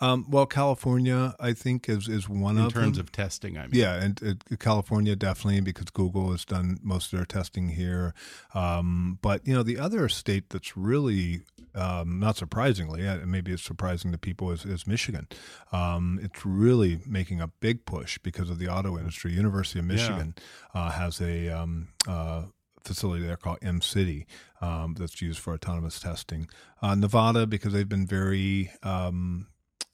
Um, 0.00 0.26
well, 0.28 0.46
California, 0.46 1.34
I 1.38 1.52
think, 1.52 1.88
is 1.88 2.08
is 2.08 2.28
one 2.28 2.56
in 2.56 2.64
of 2.66 2.72
terms 2.72 2.96
them. 2.96 3.04
of 3.06 3.12
testing? 3.12 3.58
I 3.58 3.62
mean, 3.62 3.70
Yeah, 3.72 3.94
and 3.94 4.40
uh, 4.52 4.56
California 4.56 5.14
definitely 5.16 5.60
because 5.60 5.90
Google 5.90 6.30
has 6.32 6.44
done 6.44 6.78
most 6.82 7.12
of 7.12 7.18
their 7.18 7.26
testing 7.26 7.68
here. 7.70 8.14
Um, 8.54 9.18
but 9.20 9.46
you 9.46 9.54
know, 9.54 9.62
the 9.62 9.78
other 9.78 10.08
state 10.08 10.50
that's 10.50 10.76
really 10.76 11.42
um, 11.74 12.18
not 12.18 12.36
surprisingly, 12.36 13.06
uh, 13.06 13.18
maybe 13.26 13.52
it's 13.52 13.62
surprising 13.62 14.12
to 14.12 14.18
people, 14.18 14.50
is, 14.50 14.64
is 14.64 14.86
Michigan. 14.86 15.28
Um, 15.72 16.18
it's 16.22 16.44
really 16.44 17.00
making 17.06 17.40
a 17.40 17.48
big 17.48 17.84
push 17.84 18.18
because 18.18 18.50
of 18.50 18.58
the 18.58 18.68
auto 18.68 18.98
industry. 18.98 19.32
University 19.32 19.78
of 19.78 19.84
Michigan 19.84 20.34
uh, 20.74 20.90
has 20.90 21.20
a 21.20 21.48
um, 21.48 21.88
uh, 22.08 22.44
facility 22.84 23.24
there 23.24 23.36
called 23.36 23.60
Mcity 23.60 24.26
um, 24.60 24.94
that's 24.98 25.20
used 25.22 25.38
for 25.38 25.52
autonomous 25.54 26.00
testing. 26.00 26.48
Uh, 26.82 26.94
Nevada, 26.94 27.46
because 27.46 27.72
they've 27.72 27.88
been 27.88 28.06
very, 28.06 28.72
um, 28.82 29.46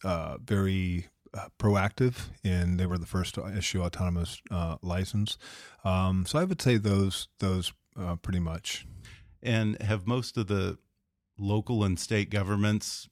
uh, 0.05 0.39
very 0.39 1.09
uh, 1.35 1.49
proactive, 1.59 2.29
and 2.45 2.79
they 2.79 2.87
were 2.87 2.99
the 2.99 3.07
first 3.07 3.35
to 3.35 3.47
issue 3.47 3.83
autonomous 3.83 4.41
uh, 4.51 4.77
license. 4.83 5.39
Um, 5.85 6.25
so 6.27 6.39
I 6.39 6.45
would 6.45 6.63
say 6.63 6.77
those 6.77 7.29
those 7.41 7.73
uh, 7.99 8.17
pretty 8.17 8.41
much. 8.41 8.87
And 9.43 9.81
have 9.81 10.07
most 10.07 10.37
of 10.37 10.47
the 10.49 10.79
local 11.39 11.85
and 11.85 11.99
state 12.01 12.31
governments 12.31 13.09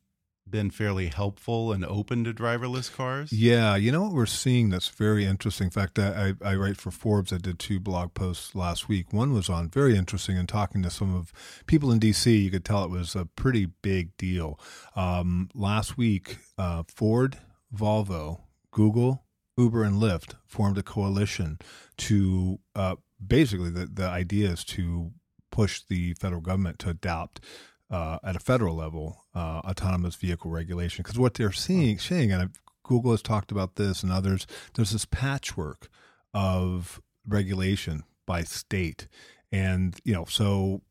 been 0.49 0.71
fairly 0.71 1.09
helpful 1.09 1.73
and 1.73 1.85
open 1.85 2.25
to 2.25 2.33
driverless 2.33 2.93
cars? 2.93 3.33
Yeah, 3.33 3.77
you 3.77 3.91
know 3.91 4.03
what 4.03 4.13
we're 4.13 4.27
seeing 4.27 4.71
that's 4.71 4.89
very 4.89 5.25
interesting. 5.25 5.67
In 5.67 5.71
fact, 5.71 5.99
I, 5.99 6.35
I 6.45 6.55
write 6.55 6.77
for 6.77 6.91
Forbes. 6.91 7.33
I 7.33 7.39
did 7.39 7.59
two 7.59 7.81
blog 7.81 8.15
posts 8.15 8.55
last 8.55 8.89
week. 8.89 9.13
One 9.13 9.33
was 9.33 9.49
on 9.49 9.69
very 9.69 9.97
interesting 9.97 10.37
and 10.37 10.49
talking 10.49 10.83
to 10.83 10.91
some 10.91 11.15
of 11.15 11.33
people 11.67 11.91
in 11.91 11.99
D.C. 11.99 12.37
You 12.37 12.51
could 12.51 12.65
tell 12.65 12.85
it 12.85 12.91
was 12.91 13.15
a 13.15 13.25
pretty 13.25 13.67
big 13.83 14.17
deal. 14.17 14.59
Um, 14.95 15.49
last 15.55 15.97
week, 15.97 16.39
uh, 16.59 16.85
Ford, 16.89 17.39
Volvo, 17.75 18.43
Google, 18.71 19.25
Uber, 19.57 19.85
and 19.85 19.97
Lyft 19.97 20.35
formed 20.47 20.79
a 20.79 20.83
coalition 20.83 21.59
to 21.99 22.59
uh, 22.75 22.97
basically 23.25 23.71
the, 23.71 23.87
the 23.87 24.07
idea 24.07 24.51
is 24.51 24.65
to 24.65 25.13
push 25.51 25.83
the 25.89 26.15
federal 26.15 26.41
government 26.41 26.81
to 26.81 26.91
adopt 26.91 27.41
uh, 27.91 28.19
at 28.25 28.37
a 28.37 28.41
federal 28.41 28.75
level 28.75 29.25
uh, 29.35 29.61
autonomous 29.65 30.15
vehicle 30.17 30.51
regulation 30.51 31.03
because 31.03 31.19
what 31.19 31.35
they're 31.35 31.53
seeing, 31.53 31.99
seeing, 31.99 32.33
and 32.33 32.51
Google 32.83 33.13
has 33.13 33.23
talked 33.23 33.51
about 33.51 33.77
this 33.77 34.03
and 34.03 34.13
others. 34.13 34.47
There's 34.75 34.91
this 34.91 35.07
patchwork 35.07 35.89
of 36.33 37.01
regulation 37.27 38.05
by 38.27 38.43
state, 38.43 39.07
and 39.53 39.99
you 40.05 40.15
know, 40.15 40.25
so 40.27 40.83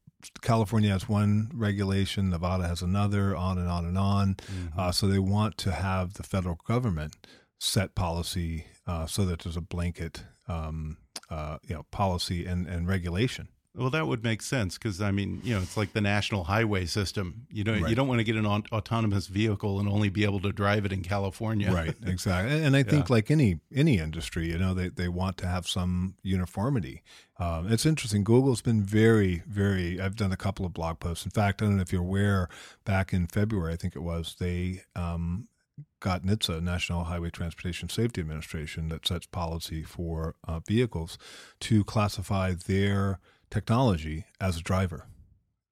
California 0.42 0.92
has 0.92 1.10
one 1.10 1.52
regulation, 1.54 2.30
Nevada 2.30 2.68
has 2.68 2.82
another, 2.82 3.36
on 3.36 3.58
and 3.58 3.70
on 3.70 3.86
and 3.86 3.98
on. 3.98 4.36
Mm-hmm. 4.36 4.80
Uh, 4.80 4.92
so 4.92 5.08
they 5.08 5.20
want 5.20 5.58
to 5.60 5.72
have 5.72 6.14
the 6.14 6.24
federal 6.24 6.58
government 6.68 7.16
set 7.60 7.96
policy 7.96 8.68
uh, 8.88 9.06
so 9.06 9.26
that 9.26 9.40
there's 9.40 9.58
a 9.58 9.62
blanket, 9.62 10.24
um, 10.48 10.98
uh, 11.30 11.58
you 11.64 11.76
know, 11.76 11.86
policy 11.92 12.46
and, 12.46 12.68
and 12.68 12.88
regulation. 12.88 13.48
Well, 13.76 13.90
that 13.90 14.06
would 14.06 14.24
make 14.24 14.44
sense 14.44 14.78
because 14.78 15.02
I 15.02 15.10
mean, 15.10 15.42
you 15.44 15.56
know, 15.56 15.62
it's 15.62 15.76
like 15.76 15.94
the 15.94 16.02
national 16.02 16.44
highway 16.44 16.86
system. 16.86 17.48
You 17.50 17.64
know, 17.64 17.74
Right. 17.74 17.90
you 17.90 17.96
don't 17.96 18.08
want 18.08 18.20
to 18.20 18.24
get 18.24 18.36
an 18.36 18.46
au- 18.46 18.62
autonomous 18.72 19.26
vehicle 19.26 19.80
and 19.80 19.90
only 19.90 20.10
be 20.10 20.24
able 20.26 20.40
to 20.42 20.52
drive 20.52 20.86
it 20.86 20.94
in 20.94 21.02
California. 21.02 21.72
Right, 21.74 21.96
exactly. 22.06 22.54
And, 22.56 22.66
and 22.68 22.76
I 22.76 22.84
think 22.84 23.10
Yeah. 23.10 23.16
like 23.16 23.32
any 23.32 23.60
any 23.74 23.98
industry, 23.98 24.50
you 24.52 24.60
know, 24.60 24.76
they, 24.76 24.90
they 24.90 25.08
want 25.08 25.38
to 25.38 25.48
have 25.48 25.68
some 25.68 26.14
uniformity. 26.22 27.02
Um, 27.40 27.72
it's 27.72 27.86
interesting. 27.86 28.24
Google's 28.24 28.62
been 28.62 28.84
very, 28.84 29.42
very. 29.48 30.00
I've 30.00 30.16
done 30.16 30.32
a 30.32 30.38
couple 30.38 30.68
of 30.68 30.74
blog 30.74 31.00
posts. 31.00 31.26
In 31.26 31.32
fact, 31.32 31.62
I 31.62 31.66
don't 31.66 31.78
know 31.78 31.82
if 31.82 31.92
you're 31.92 32.02
aware. 32.02 32.50
Back 32.86 33.12
in 33.12 33.26
February, 33.26 33.74
I 33.74 33.76
think 33.76 33.96
it 33.96 34.04
was, 34.04 34.36
they 34.40 34.84
um, 34.96 35.48
got 36.00 36.22
NHTSA, 36.22 36.62
National 36.62 37.06
Highway 37.06 37.32
Transportation 37.32 37.90
Safety 37.90 38.22
Administration, 38.22 38.90
that 38.90 39.08
sets 39.08 39.26
policy 39.26 39.82
for 39.82 40.36
uh, 40.48 40.60
vehicles 40.60 41.18
to 41.62 41.84
classify 41.84 42.54
their 42.54 43.20
technology 43.54 44.26
as 44.40 44.58
a 44.58 44.62
driver. 44.62 45.06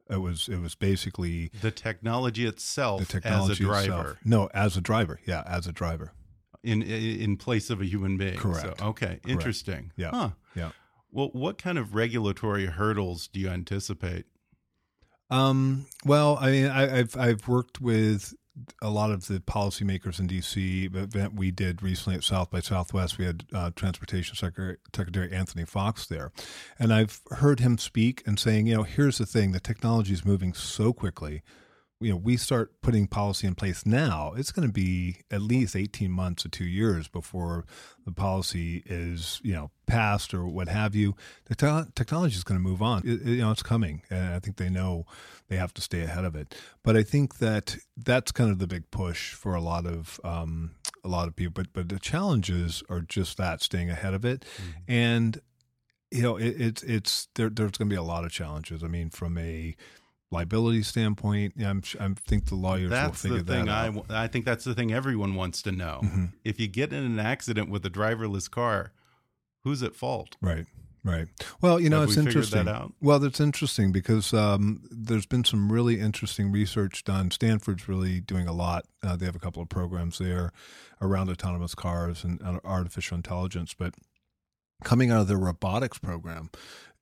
It 0.10 0.22
was 0.22 0.48
it 0.50 0.60
was 0.60 0.76
basically 0.76 1.52
The 1.62 1.72
technology 1.72 2.46
itself 2.46 3.00
the 3.00 3.06
technology 3.06 3.54
as 3.54 3.60
a 3.60 3.63
driver 3.63 4.02
itself. 4.02 4.17
No, 4.26 4.50
as 4.54 4.78
a 4.78 4.82
driver. 4.82 5.20
Yeah, 5.26 5.44
as 5.46 5.67
a 5.67 5.72
driver. 5.72 6.12
in 6.63 6.82
in 6.84 7.38
place 7.38 7.70
of 7.70 7.82
a 7.82 7.86
human 7.86 8.17
being. 8.17 8.38
Correct. 8.38 8.80
So, 8.80 8.86
okay, 8.89 9.20
interesting. 9.28 9.91
Yeah. 9.96 10.12
Huh. 10.12 10.30
Yeah. 10.56 10.72
Well, 11.12 11.30
what 11.34 11.58
kind 11.58 11.78
of 11.78 11.96
regulatory 11.96 12.67
hurdles 12.67 13.28
do 13.28 13.39
you 13.39 13.50
anticipate? 13.50 14.26
Um, 15.30 15.86
well, 16.06 16.38
I 16.39 16.52
mean, 16.52 16.65
I, 16.67 17.00
I've 17.00 17.15
I've 17.17 17.48
worked 17.48 17.82
with 17.82 18.34
a 18.82 18.90
lot 18.90 19.12
of 19.12 19.28
the 19.28 19.40
policymakers 19.40 20.20
in 20.20 20.28
D.C. 20.28 20.86
Event 20.94 21.36
we 21.36 21.52
did 21.52 21.82
recently 21.82 22.18
at 22.18 22.24
South 22.24 22.52
by 22.52 22.60
Southwest, 22.60 23.18
we 23.18 23.26
had 23.26 23.46
uh, 23.54 23.72
Transportation 23.76 24.36
Secretary, 24.36 24.78
Secretary 24.94 25.32
Anthony 25.32 25.66
Foxx 25.66 26.06
there, 26.06 26.32
and 26.78 26.94
I've 26.94 27.22
heard 27.32 27.60
him 27.60 27.78
speak 27.78 28.24
and 28.26 28.38
saying, 28.40 28.68
you 28.68 28.76
know, 28.76 28.84
here's 28.84 29.18
the 29.18 29.26
thing: 29.26 29.52
the 29.52 29.60
technology 29.60 30.14
is 30.14 30.26
moving 30.26 30.54
so 30.54 30.94
quickly. 30.94 31.44
You 32.02 32.10
know, 32.12 32.18
we 32.18 32.36
start 32.36 32.82
putting 32.82 33.08
policy 33.08 33.46
in 33.48 33.54
place 33.56 33.86
now. 33.86 34.34
It's 34.36 34.52
going 34.52 34.68
to 34.68 34.74
be 34.74 35.18
at 35.30 35.42
least 35.42 35.76
eighteen 35.76 36.12
months 36.12 36.44
to 36.44 36.50
two 36.50 36.66
years 36.66 37.08
before 37.08 37.66
the 38.06 38.12
policy 38.12 38.82
is, 38.88 39.40
you 39.44 39.54
know, 39.54 39.70
passed 39.86 40.34
or 40.34 40.48
what 40.48 40.68
have 40.68 40.96
you. 40.96 41.16
The 41.46 41.56
te- 41.56 41.92
technology 41.96 42.36
is 42.36 42.44
going 42.44 42.60
to 42.60 42.64
move 42.68 42.82
on. 42.82 43.04
It, 43.06 43.22
it- 43.22 43.28
you 43.28 43.38
know, 43.42 43.52
it's 43.52 43.62
coming, 43.64 44.02
and 44.10 44.34
I 44.34 44.40
think 44.40 44.58
they 44.58 44.70
know 44.70 45.06
they 45.48 45.58
have 45.58 45.74
to 45.76 45.82
stay 45.82 46.02
ahead 46.02 46.26
of 46.26 46.36
it. 46.36 46.56
But 46.84 46.98
I 46.98 47.04
think 47.04 47.38
that 47.38 47.78
that's 47.96 48.32
kind 48.32 48.50
of 48.50 48.58
the 48.60 48.68
big 48.68 48.90
push 48.90 49.34
for 49.34 49.54
a 49.54 49.62
lot 49.62 49.86
of 49.86 50.20
um, 50.24 50.72
a 51.04 51.08
lot 51.08 51.28
of 51.28 51.36
people. 51.36 51.54
But 51.64 51.74
but 51.74 51.90
the 51.90 52.00
challenges 52.00 52.82
are 52.90 53.02
just 53.02 53.38
that 53.38 53.62
staying 53.62 53.90
ahead 53.92 54.14
of 54.14 54.26
it, 54.26 54.44
and 54.88 55.40
you 56.10 56.22
know, 56.24 56.36
it, 56.38 56.60
it's 56.60 56.84
it's 56.84 57.28
there. 57.36 57.50
There's 57.50 57.72
going 57.72 57.90
to 57.90 57.94
be 57.94 57.96
a 57.96 58.04
lot 58.04 58.26
of 58.26 58.32
challenges. 58.32 58.84
I 58.84 58.88
mean, 58.88 59.10
from 59.10 59.38
a 59.38 59.76
liability 60.32 60.82
standpoint, 60.84 61.54
yeah, 61.58 61.70
I'm, 61.70 61.84
I 62.00 62.10
think 62.26 62.46
the 62.46 62.56
lawyers 62.56 62.84
will 62.84 62.89
That's 62.89 63.22
figure 63.22 63.41
the 63.41 63.54
thing. 63.54 63.65
that 63.65 63.72
I 63.74 63.88
out. 63.88 63.96
w- 63.96 64.06
I 64.10 64.28
think 64.28 64.46
that's 64.46 64.63
the 64.63 64.74
thing 64.74 64.91
everyone 64.94 65.36
wants 65.36 65.62
to 65.63 65.72
know. 65.72 66.00
Mhm. 66.04 66.32
If 66.46 66.60
you 66.60 66.67
get 66.67 66.94
in 66.94 67.04
an 67.04 67.20
accident 67.20 67.70
with 67.70 67.86
a 67.86 67.89
driverless 67.89 68.50
car, 68.50 68.94
who's 69.63 69.84
at 69.84 69.94
fault? 69.96 70.38
Right. 70.41 70.65
Right. 71.04 71.28
Well, 71.62 71.80
you 71.80 71.89
know, 71.89 72.02
Have 72.02 72.10
it's 72.10 72.17
we 72.17 72.24
interesting. 72.28 72.65
that 72.65 72.76
out? 72.76 72.94
Well, 73.02 73.17
that's 73.17 73.39
interesting 73.39 73.91
because 73.91 74.36
um, 74.36 74.84
there's 74.91 75.26
been 75.26 75.44
some 75.44 75.72
really 75.72 76.00
interesting 76.00 76.52
research 76.52 77.04
done. 77.04 77.32
Stanford's 77.32 77.89
really 77.89 78.20
doing 78.22 78.48
a 78.48 78.54
lot. 78.54 78.86
Uh, 79.02 79.15
they 79.15 79.26
have 79.26 79.36
a 79.36 79.39
couple 79.39 79.63
of 79.63 79.67
programs 79.70 80.20
there 80.20 80.52
around 81.02 81.30
autonomous 81.32 81.74
cars 81.74 82.24
and 82.24 82.39
artificial 82.63 83.15
intelligence. 83.17 83.74
But 83.74 83.96
coming 84.84 85.10
out 85.10 85.22
of 85.22 85.28
their 85.28 85.39
robotics 85.39 85.98
program, 85.98 86.52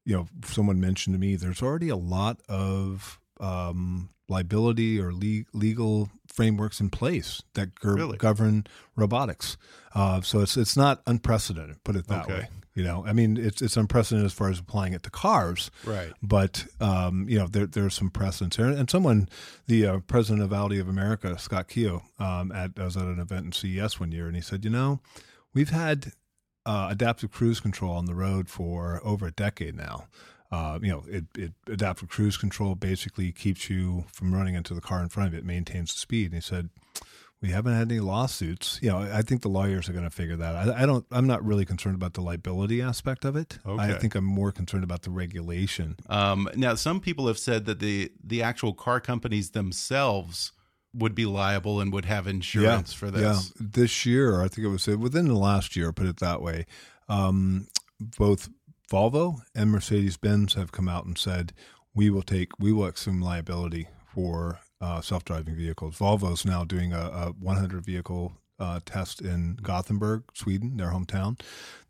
you 0.09 0.15
know, 0.15 0.27
someone 0.43 0.79
mentioned 0.79 1.13
to 1.13 1.19
me 1.19 1.35
there's 1.35 1.61
already 1.61 1.89
a 1.89 1.95
lot 1.95 2.41
of 2.49 3.19
um, 3.39 4.09
liability 4.27 4.99
or 4.99 5.13
le- 5.13 5.45
legal 5.53 6.09
frameworks 6.27 6.79
in 6.79 6.89
place 6.89 7.43
that 7.53 7.69
Really? 7.83 8.17
govern 8.17 8.65
robotics. 8.95 9.55
Uh, 9.93 10.21
so 10.21 10.39
it's 10.41 10.57
it's 10.57 10.75
not 10.75 11.01
unprecedented. 11.05 11.83
Put 11.83 11.95
it 11.95 12.07
that 12.07 12.23
Okay. 12.25 12.33
way. 12.33 12.47
You 12.75 12.83
know, 12.83 13.03
I 13.05 13.13
mean, 13.13 13.37
it's 13.37 13.61
it's 13.61 13.77
unprecedented 13.77 14.25
as 14.25 14.33
far 14.33 14.49
as 14.49 14.59
applying 14.59 14.93
it 14.93 15.03
to 15.03 15.09
cars, 15.11 15.69
Right. 15.85 16.11
but 16.23 16.65
um, 16.79 17.27
you 17.29 17.37
know, 17.37 17.47
there 17.47 17.67
there's 17.67 17.93
some 17.93 18.09
precedents 18.09 18.57
there. 18.57 18.67
And 18.69 18.89
someone, 18.89 19.27
the 19.67 19.85
uh, 19.85 19.99
president 20.07 20.41
of 20.43 20.53
Audi 20.53 20.79
of 20.79 20.87
America, 20.89 21.37
Scott 21.37 21.67
Keogh, 21.67 22.01
um, 22.19 22.51
at 22.51 22.71
I 22.77 22.85
was 22.85 22.97
at 22.97 23.03
an 23.05 23.19
event 23.19 23.45
in 23.47 23.51
CES 23.51 23.99
one 23.99 24.11
year, 24.11 24.27
and 24.27 24.35
he 24.35 24.41
said, 24.41 24.63
you 24.63 24.71
know, 24.71 25.01
we've 25.53 25.71
had 25.71 26.13
uh, 26.69 26.87
adaptive 26.91 27.31
cruise 27.31 27.59
control 27.59 27.93
on 27.93 28.05
the 28.05 28.13
road 28.13 28.47
for 28.47 29.01
over 29.03 29.25
a 29.25 29.31
decade 29.31 29.75
now. 29.75 30.05
Uh, 30.51 30.77
you 30.81 30.89
know, 30.89 31.03
it, 31.07 31.25
it 31.35 31.51
adaptive 31.65 32.09
cruise 32.09 32.37
control 32.37 32.75
basically 32.75 33.31
keeps 33.31 33.69
you 33.71 34.05
from 34.13 34.33
running 34.33 34.53
into 34.53 34.75
the 34.75 34.81
car 34.81 35.01
in 35.01 35.09
front 35.09 35.33
of 35.33 35.33
it, 35.33 35.43
maintains 35.43 35.91
the 35.91 35.99
speed. 35.99 36.25
And 36.25 36.35
he 36.35 36.41
said, 36.41 36.69
we 37.41 37.49
haven't 37.49 37.73
had 37.73 37.89
any 37.89 37.99
lawsuits. 37.99 38.77
You 38.83 38.89
know, 38.89 38.99
I 38.99 39.23
think 39.23 39.41
the 39.41 39.49
lawyers 39.49 39.89
are 39.89 39.93
going 39.93 40.03
to 40.03 40.11
figure 40.11 40.35
that. 40.35 40.55
out. 40.55 40.69
I, 40.69 40.83
I 40.83 40.85
don't. 40.85 41.05
I'm 41.09 41.25
not 41.25 41.43
really 41.43 41.65
concerned 41.65 41.95
about 41.95 42.13
the 42.13 42.21
liability 42.21 42.81
aspect 42.81 43.25
of 43.25 43.35
it. 43.35 43.57
Okay. 43.65 43.81
I 43.81 43.93
think 43.93 44.13
I'm 44.13 44.25
more 44.25 44.51
concerned 44.51 44.83
about 44.83 45.03
the 45.03 45.09
regulation. 45.09 45.95
Um, 46.07 46.49
now, 46.55 46.75
some 46.75 46.99
people 46.99 47.27
have 47.27 47.39
said 47.39 47.65
that 47.65 47.79
the 47.79 48.11
the 48.23 48.43
actual 48.43 48.73
car 48.73 48.99
companies 48.99 49.51
themselves 49.51 50.51
would 50.93 51.15
be 51.15 51.25
liable 51.25 51.79
and 51.79 51.93
would 51.93 52.05
have 52.05 52.27
insurance 52.27 52.93
for 52.93 53.11
this. 53.11 53.21
Yeah, 53.21 53.39
this 53.59 54.05
year, 54.05 54.41
I 54.41 54.47
think 54.47 54.65
it 54.65 54.69
was 54.69 54.87
uh, 54.87 54.97
within 54.97 55.27
the 55.27 55.35
last 55.35 55.75
year, 55.75 55.91
put 55.91 56.07
it 56.07 56.17
that 56.17 56.41
way. 56.41 56.65
Um, 57.07 57.67
both 58.17 58.49
Volvo 58.91 59.41
and 59.53 59.71
Mercedes 59.71 60.17
Benz 60.17 60.55
have 60.55 60.71
come 60.71 60.89
out 60.89 61.05
and 61.05 61.17
said 61.17 61.53
we 61.93 62.09
will 62.09 62.23
take, 62.23 62.51
we 62.59 62.71
will 62.73 62.85
assume 62.85 63.21
liability 63.21 63.87
for 64.13 64.59
uh, 64.81 65.01
self 65.01 65.25
driving 65.25 65.55
vehicles. 65.55 65.97
Volvo's 65.97 66.45
now 66.45 66.63
doing 66.63 66.93
a, 66.93 66.99
a 66.99 67.33
100 67.39 67.85
vehicle 67.85 68.33
uh, 68.59 68.79
test 68.85 69.21
in 69.21 69.57
Gothenburg, 69.61 70.23
Sweden, 70.33 70.77
their 70.77 70.91
hometown. 70.91 71.39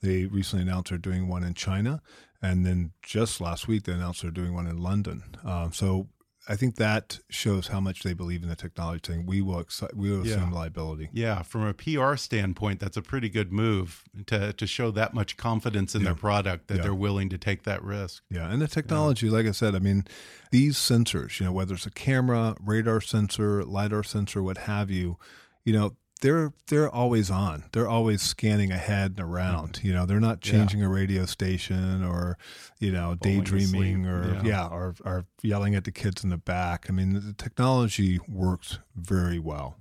They 0.02 0.26
recently 0.26 0.64
announced 0.64 0.90
they're 0.90 0.98
doing 0.98 1.28
one 1.28 1.44
in 1.44 1.54
China, 1.54 2.02
and 2.42 2.66
then 2.66 2.92
just 3.02 3.42
last 3.42 3.68
week 3.68 3.84
they 3.84 3.94
announced 3.94 4.22
they're 4.22 4.32
doing 4.32 4.54
one 4.54 4.68
in 4.68 4.78
London. 4.78 5.24
Um, 5.44 5.72
so 5.74 6.08
I 6.52 6.56
think 6.56 6.78
that 6.78 7.20
shows 7.30 7.68
how 7.68 7.80
much 7.80 8.02
they 8.02 8.14
believe 8.14 8.42
in 8.42 8.50
the 8.50 8.56
technology. 8.56 9.02
Saying 9.06 9.28
we 9.28 9.40
will 9.42 9.66
we 9.94 10.10
will 10.10 10.24
assume 10.24 10.50
Yeah. 10.52 10.58
liability. 10.58 11.10
Yeah, 11.14 11.44
from 11.44 11.62
a 11.68 11.74
PR 11.76 12.16
standpoint, 12.16 12.80
that's 12.80 12.98
a 12.98 13.04
pretty 13.04 13.30
good 13.30 13.54
move 13.54 14.04
to 14.26 14.52
to 14.54 14.66
show 14.66 14.90
that 14.92 15.14
much 15.14 15.38
confidence 15.38 15.94
in 15.94 16.04
their 16.04 16.16
product 16.16 16.68
that 16.68 16.78
Yeah. 16.78 16.84
they're 16.84 16.96
willing 16.96 17.30
to 17.30 17.38
take 17.38 17.64
that 17.64 17.84
risk. 17.84 18.24
Yeah, 18.32 18.50
and 18.52 18.60
the 18.62 18.68
technology, 18.68 19.30
like 19.30 19.46
I 19.46 19.52
said, 19.52 19.76
I 19.76 19.80
mean, 19.80 20.06
these 20.52 20.76
sensors, 20.78 21.40
you 21.40 21.46
know, 21.46 21.52
whether 21.52 21.76
it's 21.76 21.86
a 21.86 21.92
camera, 21.92 22.56
radar 22.60 23.00
sensor, 23.00 23.64
lidar 23.64 24.02
sensor, 24.04 24.42
what 24.42 24.58
have 24.58 24.90
you, 24.90 25.18
you 25.64 25.74
know, 25.74 25.96
they're 26.22 26.52
they're 26.68 26.90
always 26.90 27.32
on. 27.32 27.64
They're 27.72 27.88
always 27.88 28.22
scanning 28.22 28.72
ahead 28.72 29.12
and 29.18 29.20
around. 29.22 29.80
You 29.84 29.94
know, 29.94 30.06
they're 30.06 30.20
not 30.20 30.42
Mm-hmm. 30.42 30.56
Yeah. 30.56 30.62
changing 30.62 30.84
a 30.84 30.90
radio 30.90 31.26
station 31.26 32.04
or, 32.04 32.38
you 32.80 32.92
know, 32.92 33.16
daydreaming 33.16 34.06
or 34.06 34.34
Yeah. 34.36 34.42
yeah, 34.44 34.68
or 34.68 34.96
or 35.06 35.26
yelling 35.42 35.76
at 35.76 35.84
the 35.86 35.92
kids 35.92 36.24
in 36.24 36.30
the 36.30 36.38
back. 36.38 36.88
I 36.90 36.92
mean, 36.94 37.14
the 37.14 37.34
technology 37.34 38.20
works 38.28 38.80
very 38.96 39.40
well. 39.40 39.78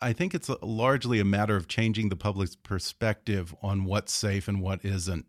I 0.00 0.12
think 0.12 0.34
it's 0.34 0.50
largely 0.62 1.20
a 1.20 1.24
matter 1.24 1.54
of 1.54 1.68
changing 1.68 2.08
the 2.08 2.16
public's 2.16 2.56
perspective 2.56 3.54
on 3.62 3.84
what's 3.84 4.12
safe 4.12 4.48
and 4.48 4.60
what 4.60 4.84
isn't. 4.84 5.26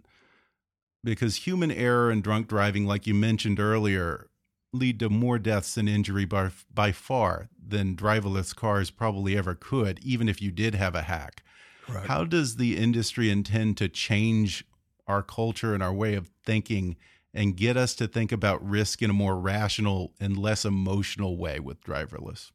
Because 1.03 1.35
human 1.45 1.69
error 1.69 2.09
and 2.09 2.23
drunk 2.23 2.47
driving, 2.47 2.85
like 2.85 3.05
you 3.05 3.13
mentioned 3.13 3.59
earlier, 3.59 4.27
lead 4.73 4.99
to 4.99 5.09
more 5.09 5.39
deaths 5.39 5.77
and 5.77 5.87
injury 5.87 6.25
by, 6.25 6.49
by 6.73 6.91
far 6.91 7.49
than 7.65 7.95
driverless 7.95 8.55
cars 8.55 8.89
probably 8.89 9.37
ever 9.37 9.55
could, 9.55 9.99
even 9.99 10.27
if 10.27 10.41
you 10.41 10.51
did 10.51 10.75
have 10.75 10.95
a 10.95 11.03
hack. 11.03 11.43
Right. 11.87 12.05
How 12.07 12.25
does 12.25 12.55
the 12.55 12.77
industry 12.77 13.29
intend 13.29 13.77
to 13.77 13.87
change 13.87 14.65
our 15.07 15.21
culture 15.21 15.73
and 15.73 15.83
our 15.83 15.93
way 15.93 16.15
of 16.15 16.31
thinking 16.45 16.95
and 17.33 17.57
get 17.57 17.77
us 17.77 17.95
to 17.95 18.07
think 18.07 18.31
about 18.31 18.67
risk 18.67 19.01
in 19.01 19.09
a 19.09 19.13
more 19.13 19.37
rational 19.37 20.13
and 20.19 20.37
less 20.37 20.65
emotional 20.65 21.37
way 21.37 21.59
with 21.59 21.81
driverless? 21.81 22.51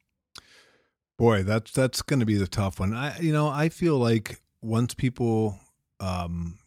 Boy, 1.16 1.42
that's 1.42 1.72
that's 1.72 2.00
going 2.00 2.20
to 2.20 2.26
be 2.26 2.36
the 2.36 2.46
tough 2.46 2.78
one. 2.78 2.94
I 2.94 3.18
you 3.18 3.32
know, 3.32 3.48
I 3.48 3.68
feel 3.68 3.98
like 3.98 4.40
once 4.62 4.94
people 4.94 5.58
um 6.00 6.58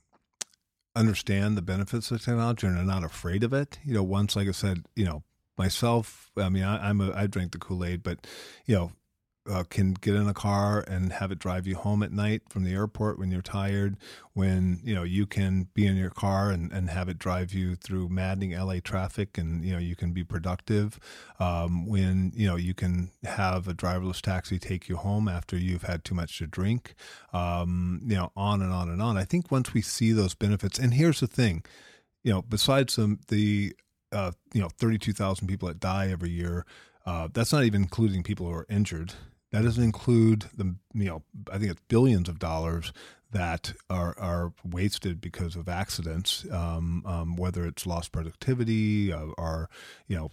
understand 0.94 1.58
the 1.58 1.62
benefits 1.62 2.12
of 2.12 2.22
technology 2.22 2.68
and 2.68 2.78
are 2.78 2.84
not 2.84 3.04
afraid 3.04 3.44
of 3.44 3.54
it, 3.54 3.80
you 3.84 3.94
know, 3.94 4.04
once 4.04 4.36
like 4.36 4.50
I 4.50 4.52
said, 4.52 4.86
you 4.96 5.06
know, 5.06 5.24
myself, 5.62 6.32
I 6.38 6.50
mean, 6.50 6.64
I, 6.64 6.90
I'm 6.90 7.02
a 7.02 7.14
I 7.14 7.28
drink 7.28 7.52
the 7.52 7.60
Kool-Aid, 7.60 8.02
but 8.02 8.26
you 8.66 8.76
know, 8.76 8.92
uh, 9.50 9.64
can 9.70 9.94
get 9.94 10.16
in 10.16 10.28
a 10.28 10.34
car 10.34 10.84
and 10.88 11.14
have 11.14 11.32
it 11.32 11.40
drive 11.40 11.66
you 11.68 11.76
home 11.76 12.04
at 12.04 12.12
night 12.12 12.42
from 12.50 12.64
the 12.64 12.74
airport 12.74 13.20
when 13.20 13.32
you're 13.32 13.42
tired. 13.42 13.98
When 14.34 14.80
you 14.84 14.96
know 14.96 15.04
you 15.04 15.26
can 15.26 15.68
be 15.76 15.86
in 15.86 15.98
your 15.98 16.10
car 16.10 16.50
and, 16.50 16.72
and 16.72 16.90
have 16.90 17.10
it 17.10 17.20
drive 17.20 17.54
you 17.54 17.76
through 17.76 18.10
maddening 18.10 18.52
LA 18.58 18.80
traffic, 18.84 19.38
and 19.38 19.64
you 19.64 19.74
know 19.74 19.80
you 19.80 19.96
can 19.96 20.14
be 20.14 20.24
productive. 20.24 21.00
Um, 21.40 21.86
when 21.86 22.32
you 22.36 22.48
know 22.48 22.56
you 22.56 22.74
can 22.74 23.12
have 23.24 23.68
a 23.68 23.74
driverless 23.74 24.22
taxi 24.22 24.58
take 24.58 24.90
you 24.90 24.98
home 24.98 25.28
after 25.28 25.58
you've 25.58 25.84
had 25.84 26.04
too 26.04 26.16
much 26.16 26.38
to 26.40 26.48
drink. 26.48 26.96
Um, 27.34 28.02
you 28.06 28.16
know, 28.16 28.32
on 28.36 28.62
and 28.62 28.72
on 28.72 28.90
and 28.90 29.02
on. 29.02 29.16
I 29.18 29.26
think 29.26 29.52
once 29.52 29.74
we 29.74 29.82
see 29.82 30.12
those 30.12 30.34
benefits, 30.34 30.80
and 30.80 30.96
here's 30.96 31.20
the 31.20 31.28
thing, 31.28 31.64
you 32.24 32.32
know, 32.32 32.42
besides 32.42 32.98
the 33.28 33.74
uh, 34.12 34.32
you 34.54 34.62
know 34.62 34.70
32,000 34.70 35.48
people 35.48 35.68
that 35.68 35.80
die 35.80 36.10
every 36.10 36.30
year. 36.30 36.66
Uh, 37.06 37.28
that's 37.34 37.52
not 37.52 37.64
even 37.64 37.82
including 37.84 38.24
people 38.24 38.46
who 38.46 38.54
are 38.54 38.68
injured. 38.70 39.14
That 39.52 39.64
doesn't 39.64 39.84
include 39.84 40.46
the 40.56 40.76
you 40.94 41.06
know 41.06 41.24
I 41.52 41.58
think 41.58 41.72
it's 41.72 41.82
billions 41.88 42.30
of 42.30 42.40
dollars 42.40 42.94
that 43.32 43.74
are 43.90 44.18
are 44.20 44.54
wasted 44.64 45.20
because 45.22 45.56
of 45.56 45.68
accidents, 45.70 46.46
um, 46.52 47.04
um, 47.06 47.36
whether 47.36 47.66
it's 47.66 47.86
lost 47.86 48.12
productivity 48.12 49.12
uh, 49.12 49.28
or 49.38 49.70
you 50.08 50.16
know 50.16 50.32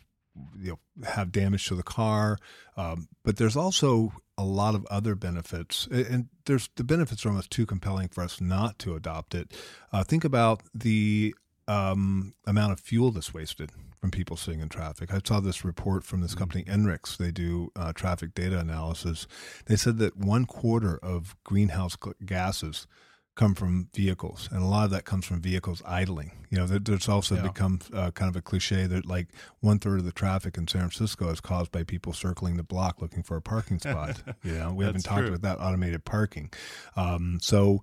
you 0.60 0.70
know 0.70 0.78
have 1.08 1.32
damage 1.32 1.66
to 1.66 1.74
the 1.74 1.82
car. 1.82 2.38
Um, 2.76 3.08
but 3.24 3.36
there's 3.38 3.56
also 3.56 4.12
a 4.36 4.44
lot 4.44 4.76
of 4.76 4.86
other 4.86 5.16
benefits, 5.16 5.88
and- 5.90 6.06
and 6.06 6.28
there's 6.44 6.68
the 6.76 6.84
benefits 6.84 7.24
are 7.26 7.30
almost 7.30 7.50
too 7.50 7.66
compelling 7.66 8.08
for 8.08 8.22
us 8.22 8.40
not 8.40 8.78
to 8.80 8.94
adopt 8.94 9.34
it. 9.34 9.52
Uh, 9.92 10.04
think 10.04 10.24
about 10.24 10.62
the 10.72 11.34
um, 11.68 12.34
amount 12.46 12.72
of 12.72 12.80
fuel 12.80 13.10
that's 13.12 13.32
wasted 13.32 13.70
from 14.00 14.10
people 14.10 14.36
sitting 14.36 14.60
in 14.60 14.68
traffic. 14.68 15.12
I 15.12 15.20
saw 15.24 15.40
this 15.40 15.64
report 15.64 16.04
from 16.04 16.20
this 16.20 16.34
company, 16.34 16.64
INRIX. 16.64 17.16
They 17.16 17.30
do 17.30 17.70
uh, 17.76 17.92
traffic 17.92 18.34
data 18.34 18.58
analysis. 18.58 19.26
They 19.66 19.76
said 19.76 19.98
that 19.98 20.16
one 20.16 20.44
quarter 20.46 20.98
of 21.02 21.36
greenhouse 21.44 21.96
gases 22.24 22.86
come 23.34 23.54
from 23.54 23.88
vehicles, 23.94 24.48
and 24.50 24.62
a 24.62 24.66
lot 24.66 24.84
of 24.84 24.90
that 24.90 25.04
comes 25.04 25.24
from 25.24 25.40
vehicles 25.40 25.80
idling. 25.86 26.32
You 26.50 26.58
know, 26.58 26.66
there, 26.66 26.78
there's 26.80 27.08
also 27.08 27.36
Yeah. 27.36 27.42
become 27.42 27.78
uh, 27.92 28.10
kind 28.12 28.28
of 28.28 28.34
a 28.34 28.42
cliche 28.42 28.86
that 28.86 29.06
like 29.06 29.28
one 29.60 29.78
third 29.78 29.98
of 30.00 30.04
the 30.04 30.12
traffic 30.12 30.56
in 30.56 30.66
San 30.66 30.80
Francisco 30.88 31.28
is 31.30 31.40
caused 31.40 31.70
by 31.70 31.84
people 31.84 32.12
circling 32.12 32.56
the 32.56 32.64
block 32.64 33.00
looking 33.00 33.22
for 33.22 33.36
a 33.36 33.42
parking 33.42 33.78
spot. 33.78 34.22
you 34.42 34.54
know, 34.54 34.72
we 34.72 34.84
haven't 34.84 35.02
talked 35.02 35.26
true. 35.26 35.34
about 35.34 35.42
that 35.42 35.62
automated 35.62 36.04
parking. 36.04 36.50
Um, 36.96 37.38
so 37.40 37.80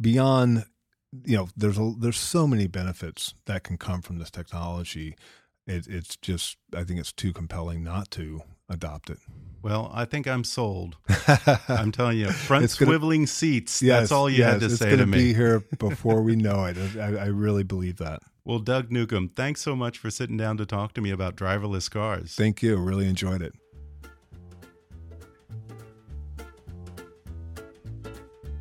beyond 0.00 0.64
you 1.24 1.36
know 1.36 1.48
there's 1.56 1.78
a 1.78 1.92
there's 1.98 2.18
so 2.18 2.46
many 2.46 2.66
benefits 2.66 3.34
that 3.46 3.62
can 3.64 3.76
come 3.78 4.02
from 4.02 4.18
this 4.18 4.30
technology 4.30 5.16
it, 5.66 5.86
it's 5.88 6.16
just 6.16 6.56
i 6.76 6.84
think 6.84 6.98
it's 7.00 7.12
too 7.12 7.32
compelling 7.32 7.82
not 7.82 8.10
to 8.10 8.42
adopt 8.70 9.08
it 9.10 9.18
Well, 9.62 9.90
I 9.94 10.04
think 10.04 10.26
I'm 10.28 10.44
sold. 10.44 10.96
I'm 11.68 11.90
telling 11.90 12.18
you, 12.18 12.30
front 12.30 12.64
It's 12.64 12.76
gonna- 12.78 12.92
swiveling 12.98 13.26
seats. 13.26 13.82
Yes, 13.82 14.00
that's 14.00 14.12
all 14.12 14.28
you 14.30 14.44
had 14.44 14.60
yes, 14.60 14.60
to 14.60 14.66
it's 14.66 14.76
say 14.78 14.90
gonna 14.90 15.02
to 15.02 15.06
me. 15.06 15.18
be 15.18 15.34
here 15.34 15.60
before 15.78 16.20
we 16.22 16.36
know 16.36 16.64
it 16.66 16.76
I, 16.96 17.16
I 17.16 17.26
really 17.26 17.64
believe 17.64 17.96
that 17.96 18.20
Well, 18.44 18.58
Doug 18.60 18.92
Newcomb, 18.92 19.30
thanks 19.30 19.62
so 19.62 19.74
much 19.74 19.96
for 19.98 20.10
sitting 20.10 20.36
down 20.36 20.58
to 20.58 20.66
talk 20.66 20.92
to 20.94 21.00
me 21.00 21.10
about 21.10 21.34
driverless 21.34 21.90
cars. 21.90 22.34
thank 22.34 22.62
you 22.62 22.76
really 22.76 23.08
enjoyed 23.08 23.40
it 23.42 23.54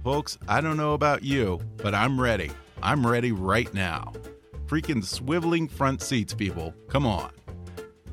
Folks, 0.08 0.38
I 0.48 0.62
don't 0.62 0.78
know 0.78 0.94
about 0.94 1.22
you, 1.22 1.60
but 1.76 1.94
I'm 1.94 2.18
ready. 2.18 2.50
I'm 2.82 3.06
ready 3.06 3.34
right 3.34 3.74
now. 3.74 4.14
Freaking 4.66 5.04
swiveling 5.04 5.70
front 5.70 6.02
seats, 6.02 6.34
people. 6.34 6.74
Come 6.88 7.06
on. 7.06 7.30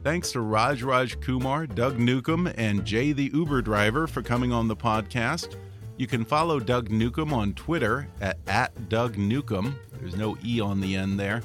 Thanks 0.03 0.33
to 0.33 0.41
Raj 0.41 0.83
Rajkumar, 0.83 1.73
Doug 1.73 2.01
Newcomb, 2.01 2.49
and 2.57 2.85
Jay 2.85 3.13
the 3.13 3.31
Uber 3.33 3.63
driver 3.63 4.09
for 4.09 4.23
coming 4.23 4.51
on 4.53 4.67
the 4.67 4.75
podcast. 4.75 5.55
You 5.97 6.09
can 6.09 6.25
follow 6.25 6.59
Doug 6.59 6.91
Newcomb 6.91 7.33
on 7.33 7.55
Twitter 7.55 8.09
at, 8.21 8.39
at 8.49 8.89
Doug 8.89 9.17
Newcomb. 9.17 9.79
There's 10.01 10.17
no 10.17 10.37
E 10.45 10.61
on 10.61 10.81
the 10.81 10.97
end 10.97 11.21
there. 11.21 11.45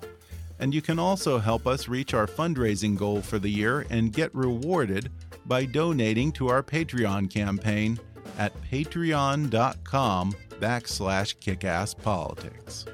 And 0.59 0.73
you 0.73 0.81
can 0.81 0.99
also 0.99 1.39
help 1.39 1.67
us 1.67 1.87
reach 1.87 2.13
our 2.13 2.27
fundraising 2.27 2.95
goal 2.95 3.21
for 3.21 3.39
the 3.39 3.49
year 3.49 3.85
and 3.89 4.13
get 4.13 4.33
rewarded 4.33 5.11
by 5.45 5.65
donating 5.65 6.31
to 6.33 6.47
our 6.47 6.63
Patreon 6.63 7.31
campaign 7.31 7.99
at 8.37 8.53
patreon.com 8.71 10.35
backslash 10.59 11.35
kickasspolitics. 11.37 12.85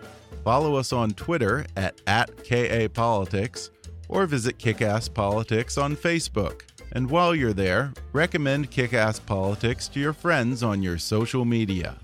Follow 0.43 0.76
us 0.76 0.91
on 0.91 1.12
Twitter 1.12 1.66
at, 1.76 2.01
at 2.07 2.36
KAPolitics 2.38 3.70
or 4.09 4.26
visit 4.26 4.57
Kickass 4.57 5.14
Politics 5.14 5.78
on 5.78 5.95
Facebook. 5.95 6.64
And 6.93 7.09
while 7.09 7.33
you're 7.33 7.53
there, 7.53 7.93
recommend 8.11 8.71
Kickass 8.71 9.25
Politics 9.25 9.87
to 9.89 9.99
your 9.99 10.13
friends 10.13 10.63
on 10.63 10.83
your 10.83 10.97
social 10.97 11.45
media. 11.45 11.97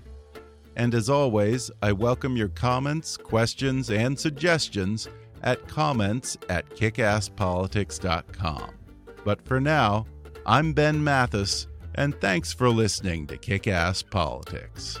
And 0.76 0.94
as 0.94 1.10
always, 1.10 1.70
I 1.82 1.92
welcome 1.92 2.36
your 2.36 2.48
comments, 2.48 3.16
questions, 3.16 3.90
and 3.90 4.18
suggestions 4.18 5.08
at 5.42 5.66
comments 5.68 6.38
at 6.48 6.68
kickasspolitics.com. 6.70 8.70
But 9.24 9.46
for 9.46 9.60
now, 9.60 10.06
I'm 10.46 10.72
Ben 10.72 11.02
Mathis, 11.02 11.66
and 11.96 12.18
thanks 12.20 12.52
for 12.52 12.70
listening 12.70 13.26
to 13.26 13.36
Kickass 13.36 14.08
Politics. 14.08 15.00